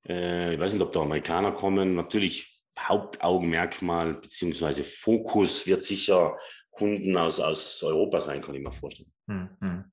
Äh, 0.08 0.56
ich 0.56 0.60
weiß 0.60 0.74
nicht, 0.74 0.82
ob 0.82 0.94
da 0.94 1.02
Amerikaner 1.02 1.52
kommen. 1.52 1.96
Natürlich 1.96 2.52
Hauptaugenmerkmal 2.80 4.16
beziehungsweise 4.16 4.84
Fokus 4.84 5.68
wird 5.68 5.84
sicher 5.84 6.38
Kunden 6.72 7.16
aus, 7.18 7.40
aus 7.40 7.84
Europa 7.84 8.22
sein, 8.22 8.42
kann 8.42 8.56
ich 8.56 8.62
mir 8.62 8.72
vorstellen. 8.72 9.12
Hm, 9.28 9.50
hm. 9.62 9.92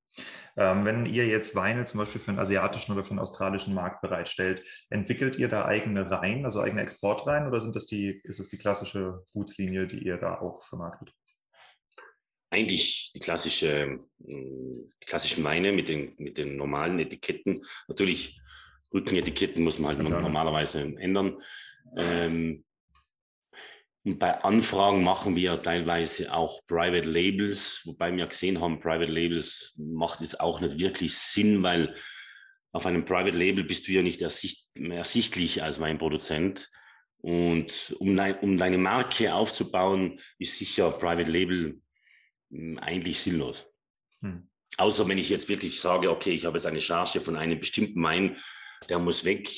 Ähm, 0.56 0.84
wenn 0.84 1.06
ihr 1.06 1.26
jetzt 1.26 1.54
Weine 1.54 1.84
zum 1.84 1.98
Beispiel 1.98 2.20
für 2.20 2.32
den 2.32 2.40
asiatischen 2.40 2.92
oder 2.92 3.04
für 3.04 3.10
den 3.10 3.20
australischen 3.20 3.74
Markt 3.74 4.00
bereitstellt, 4.00 4.64
entwickelt 4.90 5.38
ihr 5.38 5.48
da 5.48 5.64
eigene 5.66 6.10
Reihen, 6.10 6.44
also 6.44 6.60
eigene 6.60 6.82
Exportreihen 6.82 7.46
oder 7.46 7.60
sind 7.60 7.76
das 7.76 7.86
die, 7.86 8.20
ist 8.24 8.40
es 8.40 8.48
die 8.48 8.58
klassische 8.58 9.22
Gutslinie, 9.32 9.86
die 9.86 10.04
ihr 10.04 10.16
da 10.16 10.40
auch 10.40 10.64
vermarktet? 10.64 11.12
Eigentlich 12.50 13.10
die 13.14 13.20
klassische, 13.20 13.98
die 14.18 14.32
hm, 14.32 14.92
klassischen 15.04 15.44
Weine 15.44 15.72
mit 15.72 15.88
den, 15.88 16.14
mit 16.18 16.38
den 16.38 16.56
normalen 16.56 16.98
Etiketten. 16.98 17.64
Natürlich 17.88 18.40
Rückenetiketten 18.92 19.62
muss 19.62 19.78
man 19.78 19.96
halt 19.96 20.08
ja, 20.08 20.20
normalerweise 20.20 20.80
ändern. 20.80 21.42
Ähm, 21.96 22.64
und 24.04 24.18
bei 24.18 24.42
Anfragen 24.42 25.04
machen 25.04 25.36
wir 25.36 25.62
teilweise 25.62 26.32
auch 26.32 26.60
Private 26.66 27.08
Labels, 27.08 27.82
wobei 27.84 28.14
wir 28.16 28.26
gesehen 28.26 28.60
haben, 28.60 28.80
Private 28.80 29.12
Labels 29.12 29.74
macht 29.76 30.20
jetzt 30.22 30.40
auch 30.40 30.60
nicht 30.60 30.80
wirklich 30.80 31.14
Sinn, 31.18 31.62
weil 31.62 31.94
auf 32.72 32.86
einem 32.86 33.04
Private 33.04 33.36
Label 33.36 33.64
bist 33.64 33.86
du 33.86 33.92
ja 33.92 34.02
nicht 34.02 34.22
ersicht, 34.22 34.68
ersichtlich 34.74 35.62
als 35.62 35.78
mein 35.78 35.98
Produzent. 35.98 36.70
Und 37.20 37.96
um, 37.98 38.16
dein, 38.16 38.38
um 38.38 38.56
deine 38.56 38.78
Marke 38.78 39.34
aufzubauen, 39.34 40.20
ist 40.38 40.56
sicher 40.56 40.92
Private 40.92 41.30
Label 41.30 41.80
eigentlich 42.50 43.20
sinnlos. 43.20 43.66
Hm. 44.20 44.48
Außer 44.76 45.08
wenn 45.08 45.18
ich 45.18 45.30
jetzt 45.30 45.48
wirklich 45.48 45.80
sage, 45.80 46.10
okay, 46.10 46.32
ich 46.32 46.44
habe 46.44 46.56
jetzt 46.56 46.66
eine 46.66 46.80
Charge 46.80 47.20
von 47.20 47.36
einem 47.36 47.58
bestimmten 47.58 48.02
Wein, 48.02 48.36
der 48.88 48.98
muss 48.98 49.24
weg, 49.24 49.48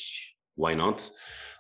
why 0.56 0.74
not? 0.74 1.12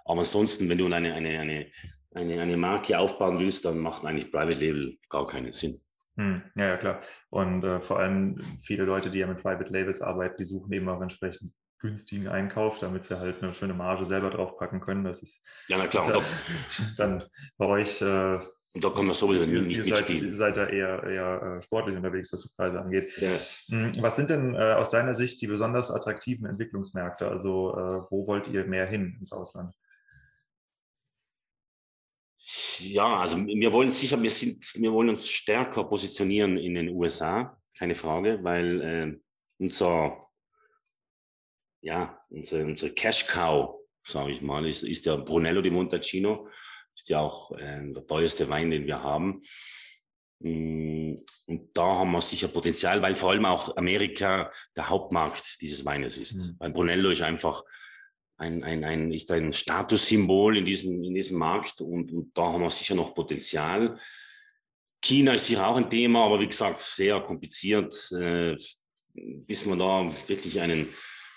Aber 0.04 0.20
ansonsten, 0.20 0.68
wenn 0.68 0.78
du 0.78 0.86
eine, 0.86 1.14
eine, 1.14 1.38
eine, 1.38 1.66
eine, 2.14 2.40
eine 2.40 2.56
Marke 2.56 2.98
aufbauen 2.98 3.38
willst, 3.38 3.64
dann 3.64 3.78
macht 3.78 4.04
eigentlich 4.04 4.32
Private 4.32 4.58
Label 4.58 4.98
gar 5.08 5.26
keinen 5.26 5.52
Sinn. 5.52 5.80
Hm, 6.16 6.42
ja, 6.56 6.68
ja, 6.68 6.76
klar. 6.76 7.02
Und 7.28 7.64
äh, 7.64 7.80
vor 7.80 7.98
allem 7.98 8.40
viele 8.60 8.84
Leute, 8.84 9.10
die 9.10 9.18
ja 9.18 9.26
mit 9.26 9.42
Private 9.42 9.70
Labels 9.72 10.02
arbeiten, 10.02 10.36
die 10.38 10.44
suchen 10.44 10.72
eben 10.72 10.88
auch 10.88 11.00
entsprechend 11.00 11.52
günstigen 11.78 12.28
Einkauf, 12.28 12.78
damit 12.78 13.04
sie 13.04 13.18
halt 13.18 13.42
eine 13.42 13.54
schöne 13.54 13.74
Marge 13.74 14.04
selber 14.04 14.30
draufpacken 14.30 14.80
können. 14.80 15.04
Das 15.04 15.22
ist, 15.22 15.46
ja, 15.68 15.78
na 15.78 15.86
klar. 15.86 16.14
Ja 16.14 16.22
dann 16.96 17.24
bei 17.56 17.66
euch. 17.66 18.00
Äh, 18.02 18.38
und 18.72 18.84
da 18.84 18.90
kann 18.90 19.06
man 19.06 19.14
sowieso 19.14 19.42
ihr, 19.42 19.62
nicht 19.62 19.78
ihr 19.78 19.84
mitspielen. 19.84 20.32
Seid, 20.32 20.54
seid 20.54 20.56
da 20.56 20.68
eher, 20.68 21.02
eher 21.02 21.56
äh, 21.58 21.62
sportlich 21.62 21.96
unterwegs, 21.96 22.32
was 22.32 22.42
die 22.42 22.54
Preise 22.54 22.80
angeht. 22.80 23.10
Ja. 23.18 23.30
Hm, 23.68 23.94
was 24.00 24.14
sind 24.14 24.30
denn 24.30 24.54
äh, 24.54 24.74
aus 24.74 24.90
deiner 24.90 25.14
Sicht 25.14 25.40
die 25.42 25.48
besonders 25.48 25.90
attraktiven 25.90 26.46
Entwicklungsmärkte? 26.46 27.28
Also 27.28 27.72
äh, 27.76 28.02
wo 28.10 28.28
wollt 28.28 28.46
ihr 28.46 28.64
mehr 28.66 28.86
hin 28.86 29.16
ins 29.18 29.32
Ausland? 29.32 29.74
Ja, 32.78 33.20
also 33.20 33.44
wir 33.44 33.72
wollen 33.72 33.90
sicher, 33.90 34.22
wir 34.22 34.30
sind, 34.30 34.64
wir 34.76 34.92
wollen 34.92 35.10
uns 35.10 35.28
stärker 35.28 35.84
positionieren 35.84 36.56
in 36.56 36.74
den 36.74 36.90
USA, 36.90 37.58
keine 37.76 37.96
Frage, 37.96 38.38
weil 38.42 38.80
äh, 38.80 39.18
unser, 39.58 40.16
ja, 41.82 42.18
unser, 42.30 42.64
unser 42.64 42.90
Cash 42.90 43.26
Cow, 43.26 43.80
sage 44.04 44.30
ich 44.30 44.40
mal, 44.40 44.66
ist, 44.66 44.84
ist 44.84 45.06
der 45.06 45.18
Brunello 45.18 45.60
di 45.60 45.70
Montalcino, 45.70 46.48
ist 47.00 47.08
ja 47.08 47.20
auch 47.20 47.52
äh, 47.52 47.92
der 47.92 48.06
teuerste 48.06 48.48
Wein, 48.48 48.70
den 48.70 48.86
wir 48.86 49.02
haben. 49.02 49.40
Mm, 50.40 51.16
und 51.46 51.76
da 51.76 51.82
haben 51.82 52.12
wir 52.12 52.20
sicher 52.20 52.48
Potenzial, 52.48 53.00
weil 53.00 53.14
vor 53.14 53.30
allem 53.30 53.46
auch 53.46 53.76
Amerika 53.76 54.52
der 54.76 54.88
Hauptmarkt 54.88 55.60
dieses 55.60 55.84
Weines 55.84 56.18
ist. 56.18 56.34
Mhm. 56.34 56.56
Weil 56.58 56.70
Brunello 56.72 57.10
ist 57.10 57.22
einfach 57.22 57.64
ein, 58.36 58.62
ein, 58.64 58.84
ein, 58.84 59.12
ist 59.12 59.30
ein 59.30 59.52
Statussymbol 59.52 60.58
in 60.58 60.64
diesem, 60.64 61.02
in 61.02 61.14
diesem 61.14 61.38
Markt 61.38 61.80
und, 61.80 62.12
und 62.12 62.36
da 62.36 62.44
haben 62.44 62.62
wir 62.62 62.70
sicher 62.70 62.94
noch 62.94 63.14
Potenzial. 63.14 63.98
China 65.02 65.32
ist 65.32 65.46
sicher 65.46 65.66
auch 65.66 65.76
ein 65.76 65.90
Thema, 65.90 66.24
aber 66.24 66.40
wie 66.40 66.48
gesagt, 66.48 66.80
sehr 66.80 67.20
kompliziert, 67.20 67.94
äh, 68.12 68.56
bis 69.14 69.64
man 69.66 69.78
da 69.78 70.12
wirklich 70.26 70.60
einen, 70.60 70.88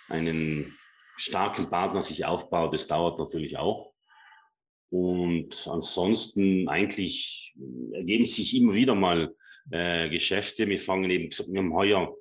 einen 0.09 0.77
starken 1.17 1.69
Partner 1.69 2.01
sich 2.01 2.25
aufbaut. 2.25 2.73
Das 2.73 2.87
dauert 2.87 3.19
natürlich 3.19 3.57
auch. 3.57 3.92
Und 4.93 5.67
ansonsten 5.71 6.69
eigentlich 6.69 7.55
ergeben 7.93 8.25
sich 8.25 8.55
immer 8.55 8.75
wieder 8.75 8.93
mal 8.93 9.33
äh, 9.71 10.07
Geschäfte. 10.09 10.67
Wir 10.67 10.79
fangen 10.79 11.09
eben, 11.09 11.31
wir 11.31 11.59
haben 11.59 11.73
heuer 11.73 12.15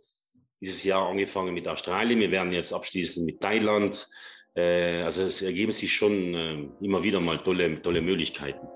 dieses 0.58 0.82
Jahr 0.82 1.06
angefangen 1.06 1.52
mit 1.52 1.68
Australien. 1.68 2.18
Wir 2.18 2.30
werden 2.30 2.50
jetzt 2.50 2.72
abschließen 2.72 3.26
mit 3.26 3.42
Thailand. 3.42 4.08
Äh, 4.54 5.02
also 5.02 5.20
es 5.20 5.42
ergeben 5.42 5.72
sich 5.72 5.92
schon 5.92 6.34
äh, 6.34 6.66
immer 6.80 7.04
wieder 7.04 7.20
mal 7.20 7.36
tolle, 7.36 7.78
tolle 7.82 8.00
Möglichkeiten. 8.00 8.66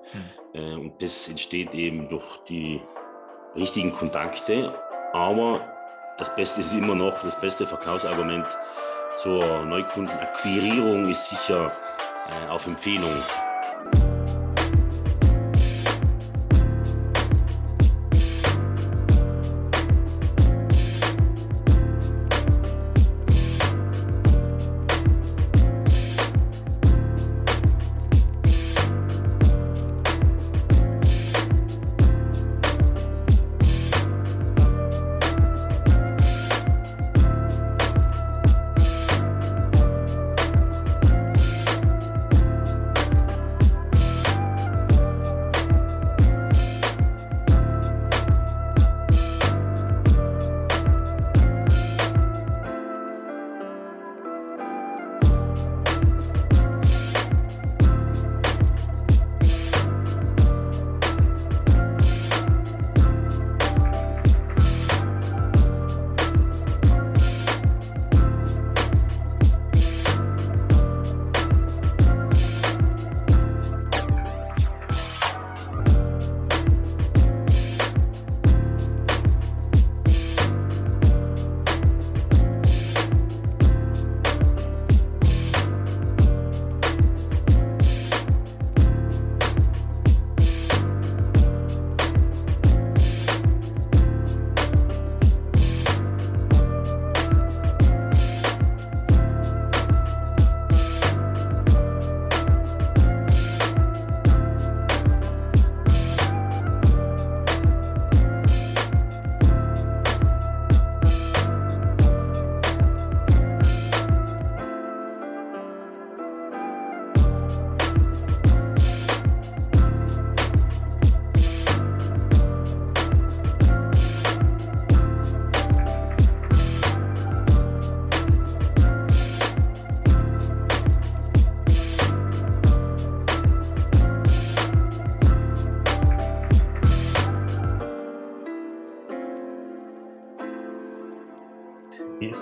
Mhm. 0.53 0.79
und 0.79 1.03
das 1.03 1.31
entsteht 1.31 1.73
eben 1.73 2.11
durch 2.11 2.37
die 2.51 2.79
richtigen 3.55 3.93
Kontakte. 3.93 4.79
Aber 5.15 5.73
das 6.19 6.37
Beste 6.37 6.61
ist 6.61 6.75
immer 6.75 6.95
noch, 6.95 7.23
das 7.23 7.41
beste 7.41 7.67
Verkaufsargument 7.67 8.47
zur 9.17 9.65
Neukundenakquirierung 9.65 11.09
ist 11.09 11.31
sicher 11.31 11.73
auf 12.51 12.67
Empfehlung. 12.67 13.23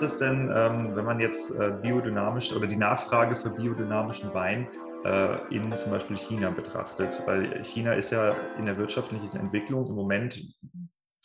Es 0.05 0.19
denn, 0.19 0.51
ähm, 0.55 0.95
wenn 0.95 1.05
man 1.05 1.19
jetzt 1.19 1.59
äh, 1.59 1.73
biodynamisch 1.81 2.53
oder 2.53 2.67
die 2.67 2.77
Nachfrage 2.77 3.35
für 3.35 3.49
biodynamischen 3.49 4.33
Wein 4.33 4.67
äh, 5.03 5.55
in 5.55 5.75
zum 5.75 5.91
Beispiel 5.91 6.17
China 6.17 6.49
betrachtet? 6.49 7.21
Weil 7.25 7.63
China 7.63 7.93
ist 7.93 8.11
ja 8.11 8.35
in 8.57 8.65
der 8.65 8.77
wirtschaftlichen 8.77 9.35
Entwicklung 9.37 9.87
im 9.87 9.95
Moment 9.95 10.41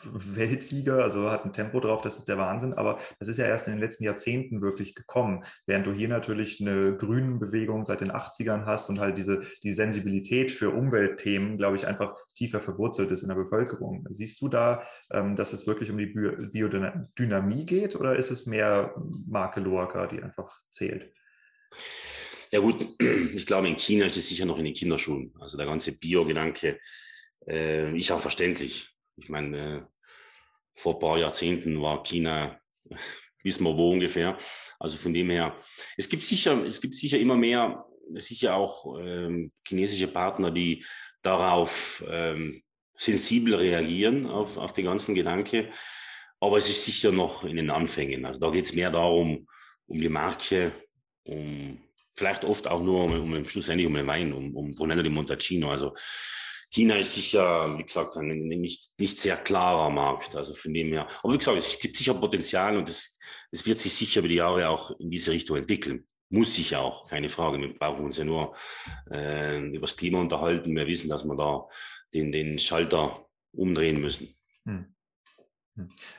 Weltsieger, 0.04 1.02
also 1.02 1.30
hat 1.30 1.44
ein 1.44 1.52
Tempo 1.52 1.80
drauf, 1.80 2.02
das 2.02 2.16
ist 2.16 2.28
der 2.28 2.38
Wahnsinn, 2.38 2.74
aber 2.74 2.98
das 3.18 3.28
ist 3.28 3.36
ja 3.36 3.46
erst 3.46 3.66
in 3.66 3.74
den 3.74 3.80
letzten 3.80 4.04
Jahrzehnten 4.04 4.62
wirklich 4.62 4.94
gekommen, 4.94 5.44
während 5.66 5.86
du 5.86 5.92
hier 5.92 6.08
natürlich 6.08 6.60
eine 6.60 6.96
grünen 6.96 7.38
Bewegung 7.38 7.84
seit 7.84 8.00
den 8.00 8.12
80ern 8.12 8.64
hast 8.66 8.88
und 8.90 9.00
halt 9.00 9.18
diese 9.18 9.42
die 9.62 9.72
Sensibilität 9.72 10.50
für 10.50 10.70
Umweltthemen, 10.70 11.56
glaube 11.56 11.76
ich, 11.76 11.86
einfach 11.86 12.16
tiefer 12.34 12.60
verwurzelt 12.60 13.10
ist 13.10 13.22
in 13.22 13.28
der 13.28 13.36
Bevölkerung. 13.36 14.06
Siehst 14.10 14.40
du 14.40 14.48
da, 14.48 14.82
ähm, 15.10 15.36
dass 15.36 15.52
es 15.52 15.66
wirklich 15.66 15.90
um 15.90 15.98
die 15.98 16.06
Biodynamie 16.06 17.66
geht 17.66 17.96
oder 17.96 18.16
ist 18.16 18.30
es 18.30 18.46
mehr 18.46 18.94
Marke 19.26 19.60
Loacker, 19.60 20.06
die 20.08 20.22
einfach 20.22 20.50
zählt? 20.70 21.12
Ja 22.50 22.60
gut, 22.60 22.84
ich 23.34 23.46
glaube, 23.46 23.68
in 23.68 23.78
China 23.78 24.06
ist 24.06 24.16
es 24.16 24.28
sicher 24.28 24.44
noch 24.44 24.58
in 24.58 24.64
den 24.64 24.74
Kinderschuhen. 24.74 25.32
Also 25.38 25.56
der 25.56 25.66
ganze 25.66 25.96
Bio-Gedanke 25.98 26.78
äh, 27.46 27.96
ist 27.96 28.10
auch 28.10 28.20
verständlich. 28.20 28.88
Ich 29.16 29.28
meine, 29.28 29.76
äh, 29.76 29.82
vor 30.80 30.94
ein 30.94 30.98
paar 30.98 31.18
Jahrzehnten 31.18 31.80
war 31.82 32.02
China, 32.02 32.58
wissen 33.42 33.64
wir 33.64 33.76
wo 33.76 33.92
ungefähr. 33.92 34.36
Also 34.78 34.96
von 34.96 35.12
dem 35.12 35.30
her, 35.30 35.54
es 35.96 36.08
gibt 36.08 36.22
sicher, 36.22 36.64
es 36.66 36.80
gibt 36.80 36.94
sicher 36.94 37.18
immer 37.18 37.36
mehr, 37.36 37.84
sicher 38.12 38.54
auch 38.54 38.98
ähm, 38.98 39.52
chinesische 39.66 40.08
Partner, 40.08 40.50
die 40.50 40.84
darauf 41.22 42.02
ähm, 42.08 42.62
sensibel 42.96 43.54
reagieren, 43.54 44.26
auf, 44.26 44.56
auf 44.56 44.72
den 44.72 44.86
ganzen 44.86 45.14
Gedanke. 45.14 45.70
Aber 46.40 46.56
es 46.56 46.68
ist 46.68 46.84
sicher 46.84 47.12
noch 47.12 47.44
in 47.44 47.56
den 47.56 47.70
Anfängen. 47.70 48.24
Also 48.24 48.40
da 48.40 48.50
geht 48.50 48.64
es 48.64 48.74
mehr 48.74 48.90
darum, 48.90 49.46
um 49.86 50.00
die 50.00 50.08
Marke, 50.08 50.72
um 51.24 51.78
vielleicht 52.16 52.44
oft 52.44 52.68
auch 52.68 52.82
nur 52.82 53.04
um, 53.04 53.34
um 53.34 53.46
schlussendlich 53.46 53.86
um 53.86 53.94
den 53.94 54.06
Wein, 54.06 54.32
um, 54.32 54.56
um 54.56 54.74
Brunello 54.74 55.02
di 55.02 55.10
Montalcino. 55.10 55.70
Also 55.70 55.94
China 56.70 56.94
ist 56.96 57.14
sicher, 57.14 57.76
wie 57.76 57.82
gesagt, 57.82 58.16
ein 58.16 58.28
nicht, 58.28 58.98
nicht 58.98 59.18
sehr 59.18 59.36
klarer 59.36 59.90
Markt. 59.90 60.36
Also 60.36 60.54
von 60.54 60.72
dem 60.72 60.88
her. 60.88 61.08
Aber 61.22 61.32
wie 61.32 61.38
gesagt, 61.38 61.58
es 61.58 61.78
gibt 61.78 61.96
sicher 61.96 62.14
Potenzial 62.14 62.76
und 62.76 62.88
es, 62.88 63.18
es 63.50 63.66
wird 63.66 63.78
sich 63.78 63.92
sicher 63.92 64.20
über 64.20 64.28
die 64.28 64.36
Jahre 64.36 64.68
auch 64.68 64.92
in 65.00 65.10
diese 65.10 65.32
Richtung 65.32 65.56
entwickeln. 65.56 66.06
Muss 66.28 66.54
sich 66.54 66.76
auch, 66.76 67.08
keine 67.08 67.28
Frage. 67.28 67.58
Wir 67.58 67.74
brauchen 67.74 68.04
uns 68.04 68.18
ja 68.18 68.24
nur 68.24 68.54
äh, 69.12 69.58
über 69.58 69.80
das 69.80 69.96
Thema 69.96 70.20
unterhalten. 70.20 70.76
Wir 70.76 70.86
wissen, 70.86 71.10
dass 71.10 71.24
wir 71.24 71.34
da 71.36 71.66
den, 72.14 72.30
den 72.30 72.56
Schalter 72.60 73.26
umdrehen 73.52 74.00
müssen. 74.00 74.32
Hm. 74.64 74.94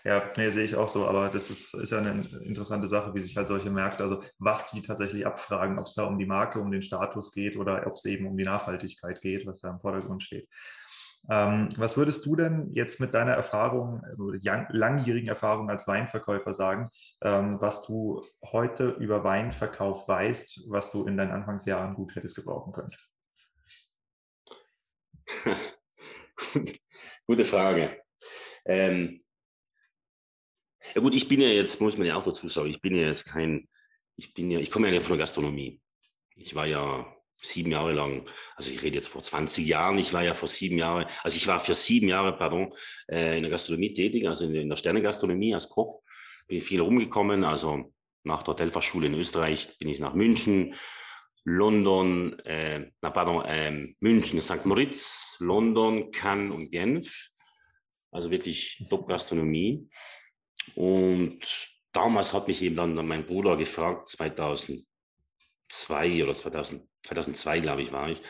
Ja, 0.04 0.32
nee, 0.38 0.50
sehe 0.50 0.64
ich 0.64 0.76
auch 0.76 0.90
so, 0.90 1.06
aber 1.06 1.30
das 1.30 1.50
ist, 1.50 1.74
ist 1.76 1.92
ja 1.92 2.00
eine 2.00 2.22
interessante 2.44 2.88
Sache, 2.88 3.14
wie 3.14 3.20
sich 3.20 3.38
halt 3.38 3.48
solche 3.48 3.70
Märkte, 3.70 4.04
also 4.04 4.24
was 4.40 4.72
die 4.72 4.82
tatsächlich 4.82 5.28
abfragen, 5.28 5.78
ob 5.78 5.86
es 5.86 5.94
da 5.94 6.06
um 6.06 6.18
die 6.18 6.26
Marke, 6.26 6.60
um 6.60 6.72
den 6.72 6.82
Status 6.82 7.32
geht 7.32 7.58
oder 7.58 7.86
ob 7.86 7.94
es 7.94 8.06
eben 8.06 8.28
um 8.28 8.38
die 8.38 8.44
Nachhaltigkeit 8.46 9.22
geht, 9.22 9.46
was 9.46 9.62
da 9.62 9.70
im 9.72 9.80
Vordergrund 9.80 10.24
steht. 10.24 10.48
Ähm, 11.30 11.70
was 11.78 11.98
würdest 11.98 12.26
du 12.26 12.36
denn 12.36 12.72
jetzt 12.74 13.00
mit 13.00 13.14
deiner 13.14 13.34
Erfahrung, 13.34 14.02
langjährigen 14.70 15.30
Erfahrung 15.30 15.70
als 15.70 15.88
Weinverkäufer 15.88 16.54
sagen, 16.54 16.90
ähm, 17.22 17.62
was 17.62 17.86
du 17.86 18.24
heute 18.52 18.90
über 19.00 19.24
Weinverkauf 19.24 20.08
weißt, 20.08 20.72
was 20.72 20.92
du 20.92 21.06
in 21.06 21.18
deinen 21.18 21.32
Anfangsjahren 21.32 21.94
gut 21.94 22.16
hättest 22.16 22.36
gebrauchen 22.36 22.74
können? 22.74 22.92
Gute 27.28 27.46
Frage. 27.46 28.02
Ähm, 28.66 29.21
ja 30.94 31.02
gut, 31.02 31.16
ich 31.16 31.28
bin 31.28 31.42
ja 31.42 31.48
jetzt, 31.48 31.80
muss 31.82 31.98
man 31.98 32.08
ja 32.08 32.16
auch 32.16 32.24
dazu 32.24 32.48
sagen, 32.48 32.70
ich 32.70 32.82
bin 32.82 32.96
ja 32.96 33.08
jetzt 33.08 33.26
kein, 33.26 33.68
ich 34.16 34.34
bin 34.34 34.52
ja, 34.52 34.60
ich 34.60 34.72
komme 34.72 34.94
ja 34.94 35.00
von 35.00 35.18
der 35.18 35.26
Gastronomie. 35.26 35.80
Ich 36.36 36.56
war 36.56 36.66
ja 36.66 37.06
sieben 37.38 37.72
Jahre 37.72 37.94
lang, 37.94 38.28
also 38.56 38.72
ich 38.72 38.84
rede 38.84 38.96
jetzt 38.96 39.08
vor 39.08 39.24
20 39.24 39.66
Jahren, 39.66 39.98
ich 39.98 40.14
war 40.14 40.24
ja 40.24 40.34
vor 40.34 40.48
sieben 40.48 40.78
Jahren, 40.78 41.06
also 41.24 41.38
ich 41.38 41.48
war 41.48 41.60
für 41.60 41.74
sieben 41.74 42.08
Jahre, 42.08 42.38
pardon, 42.38 42.74
äh, 43.08 43.38
in 43.38 43.44
der 43.44 43.52
Gastronomie 43.52 43.94
tätig, 43.94 44.28
also 44.28 44.46
in, 44.46 44.70
der 44.70 44.76
Sternegastronomie 44.76 45.54
als 45.54 45.70
Koch. 45.70 46.02
Bin 46.48 46.62
viel 46.62 46.82
rumgekommen, 46.82 47.44
also 47.44 47.94
nach 48.24 48.44
der 48.44 48.54
Hotelfachschule 48.54 49.08
in 49.08 49.16
Österreich 49.16 49.78
bin 49.80 49.90
ich 49.90 50.00
nach 50.00 50.14
München, 50.14 50.76
London, 51.44 52.38
äh, 52.40 52.92
na 53.02 53.10
pardon, 53.10 53.44
äh, 53.46 53.96
München, 54.00 54.42
St. 54.42 54.66
Moritz, 54.66 55.38
London, 55.40 56.12
Cannes 56.12 56.54
und 56.54 56.72
Genf. 56.72 57.32
Also 58.12 58.30
wirklich 58.30 58.86
Top-Gastronomie. 58.90 59.88
Und 60.76 61.40
damals 61.92 62.34
hat 62.34 62.48
mich 62.48 62.62
eben 62.62 62.76
dann 62.76 62.94
mein 63.08 63.26
Bruder 63.26 63.58
gefragt, 63.58 64.10
2002 64.10 64.84
oder 66.24 66.34
2000, 66.34 66.88
2002, 67.04 67.60
glaube 67.60 67.82
ich, 67.82 67.92
war 67.92 68.10
ich, 68.10 68.22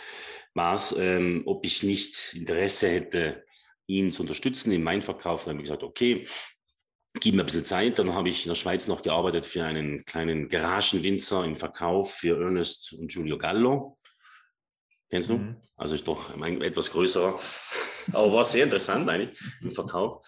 war 0.54 0.76
es, 0.76 0.96
ähm, 0.98 1.44
ob 1.46 1.66
ich 1.66 1.84
nicht 1.84 2.34
Interesse 2.34 2.90
hätte, 2.90 3.46
ihn 3.88 4.12
zu 4.12 4.24
unterstützen 4.24 4.72
im 4.72 4.86
Weinverkauf. 4.86 5.44
Dann 5.44 5.54
habe 5.54 5.62
ich 5.62 5.70
gesagt, 5.70 5.84
okay, 5.84 6.26
gib 7.20 7.36
mir 7.36 7.44
ein 7.44 7.46
bisschen 7.46 7.66
Zeit. 7.66 8.00
Dann 8.00 8.14
habe 8.14 8.30
ich 8.30 8.46
in 8.46 8.50
der 8.50 8.56
Schweiz 8.56 8.88
noch 8.88 9.02
gearbeitet 9.02 9.46
für 9.46 9.64
einen 9.64 10.06
kleinen 10.06 10.50
Garagenwinzer 10.50 11.46
im 11.46 11.56
Verkauf 11.56 12.14
für 12.14 12.42
Ernest 12.42 12.94
und 12.94 13.12
Giulio 13.12 13.38
Gallo. 13.38 13.98
Kennst 15.12 15.30
du? 15.30 15.38
Mhm. 15.38 15.58
Also 15.76 15.96
ist 15.96 16.08
doch 16.08 16.36
ein 16.36 16.62
etwas 16.62 16.92
größerer, 16.92 17.38
aber 18.14 18.34
war 18.34 18.46
sehr 18.46 18.64
interessant 18.64 19.10
eigentlich 19.10 19.38
im 19.62 19.76
Verkauf. 19.76 20.26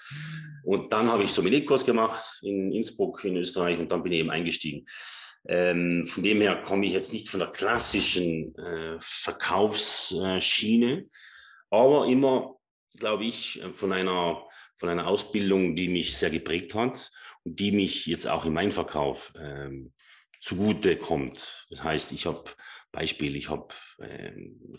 Und 0.66 0.92
dann 0.92 1.10
habe 1.10 1.24
ich 1.24 1.32
Sommelier-Kurs 1.32 1.86
gemacht 1.86 2.40
in 2.42 2.74
Innsbruck 2.74 3.24
in 3.24 3.38
Österreich 3.38 3.80
und 3.80 3.90
dann 3.90 4.04
bin 4.04 4.12
ich 4.12 4.20
eben 4.20 4.30
eingestiegen. 4.30 4.86
Ähm, 5.48 6.06
von 6.06 6.24
dem 6.24 6.42
her 6.42 6.62
komme 6.62 6.86
ich 6.86 6.94
jetzt 6.94 7.14
nicht 7.14 7.30
von 7.30 7.40
der 7.40 7.50
klassischen 7.50 8.56
äh, 8.56 8.98
Verkaufsschiene, 9.00 11.06
aber 11.70 12.08
immer, 12.08 12.58
glaube 12.98 13.26
ich, 13.26 13.62
von 13.74 13.94
einer, 13.94 14.48
von 14.78 14.90
einer 14.90 15.08
Ausbildung, 15.08 15.76
die 15.76 15.88
mich 15.88 16.18
sehr 16.18 16.30
geprägt 16.30 16.76
hat 16.76 17.10
und 17.44 17.60
die 17.60 17.72
mich 17.72 18.06
jetzt 18.06 18.28
auch 18.28 18.46
in 18.46 18.54
meinem 18.54 18.72
Verkauf 18.72 19.34
ähm, 19.40 19.94
zugute 20.40 20.98
kommt. 20.98 21.66
Das 21.70 21.84
heißt, 21.84 22.12
ich 22.12 22.26
habe 22.26 22.44
Beispiel, 22.94 23.36
ich 23.36 23.50
habe 23.50 23.68
äh, 23.98 24.32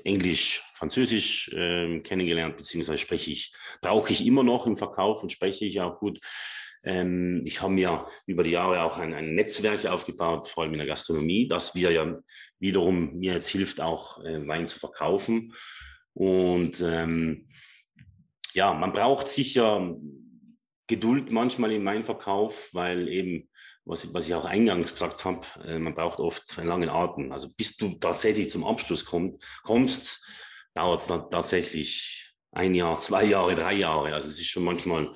Englisch, 0.04 0.62
Französisch 0.74 1.52
äh, 1.52 2.00
kennengelernt, 2.00 2.56
beziehungsweise 2.56 2.98
spreche 2.98 3.32
ich, 3.32 3.52
brauche 3.82 4.12
ich 4.12 4.24
immer 4.24 4.44
noch 4.44 4.66
im 4.66 4.76
Verkauf 4.76 5.22
und 5.22 5.32
spreche 5.32 5.66
ich 5.66 5.80
auch 5.80 5.98
gut. 5.98 6.20
Ähm, 6.84 7.42
ich 7.44 7.60
habe 7.60 7.72
mir 7.72 8.06
über 8.26 8.44
die 8.44 8.52
Jahre 8.52 8.82
auch 8.82 8.98
ein, 8.98 9.14
ein, 9.14 9.34
Netzwerk 9.34 9.84
aufgebaut, 9.86 10.48
vor 10.48 10.62
allem 10.62 10.74
in 10.74 10.78
der 10.78 10.86
Gastronomie, 10.86 11.48
das 11.48 11.74
wir 11.74 11.90
ja 11.90 12.16
wiederum 12.60 13.16
mir 13.16 13.34
jetzt 13.34 13.48
hilft, 13.48 13.80
auch 13.80 14.24
äh, 14.24 14.46
Wein 14.46 14.68
zu 14.68 14.78
verkaufen. 14.78 15.52
Und 16.12 16.80
ähm, 16.82 17.48
ja, 18.52 18.72
man 18.74 18.92
braucht 18.92 19.28
sicher 19.28 19.96
Geduld 20.86 21.32
manchmal 21.32 21.72
im 21.72 21.84
Weinverkauf, 21.84 22.68
weil 22.72 23.08
eben 23.08 23.48
was, 23.84 24.12
was 24.14 24.26
ich 24.26 24.34
auch 24.34 24.44
eingangs 24.44 24.92
gesagt 24.92 25.24
habe, 25.24 25.46
äh, 25.64 25.78
man 25.78 25.94
braucht 25.94 26.18
oft 26.18 26.58
einen 26.58 26.68
langen 26.68 26.88
Atem. 26.88 27.32
Also 27.32 27.48
bis 27.56 27.76
du 27.76 27.94
tatsächlich 27.94 28.50
zum 28.50 28.64
Abschluss 28.64 29.04
komm, 29.04 29.38
kommst, 29.62 30.26
dauert 30.74 31.00
es 31.00 31.06
dann 31.06 31.30
tatsächlich 31.30 32.32
ein 32.52 32.74
Jahr, 32.74 32.98
zwei 32.98 33.24
Jahre, 33.24 33.54
drei 33.54 33.74
Jahre. 33.74 34.14
Also 34.14 34.28
es 34.28 34.38
ist 34.38 34.48
schon 34.48 34.64
manchmal 34.64 35.12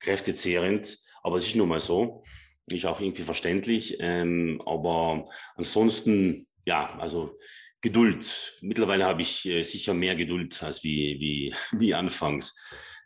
kräftezehrend, 0.00 0.96
aber 1.22 1.38
es 1.38 1.46
ist 1.46 1.56
nun 1.56 1.68
mal 1.68 1.80
so. 1.80 2.22
Ist 2.70 2.86
auch 2.86 3.00
irgendwie 3.00 3.22
verständlich. 3.22 3.96
Ähm, 4.00 4.60
aber 4.64 5.24
ansonsten, 5.56 6.46
ja, 6.64 6.98
also 6.98 7.38
Geduld. 7.80 8.58
Mittlerweile 8.60 9.04
habe 9.04 9.22
ich 9.22 9.46
äh, 9.46 9.62
sicher 9.62 9.94
mehr 9.94 10.16
Geduld 10.16 10.62
als 10.62 10.82
wie, 10.82 11.18
wie, 11.20 11.54
wie 11.78 11.94
anfangs, 11.94 12.56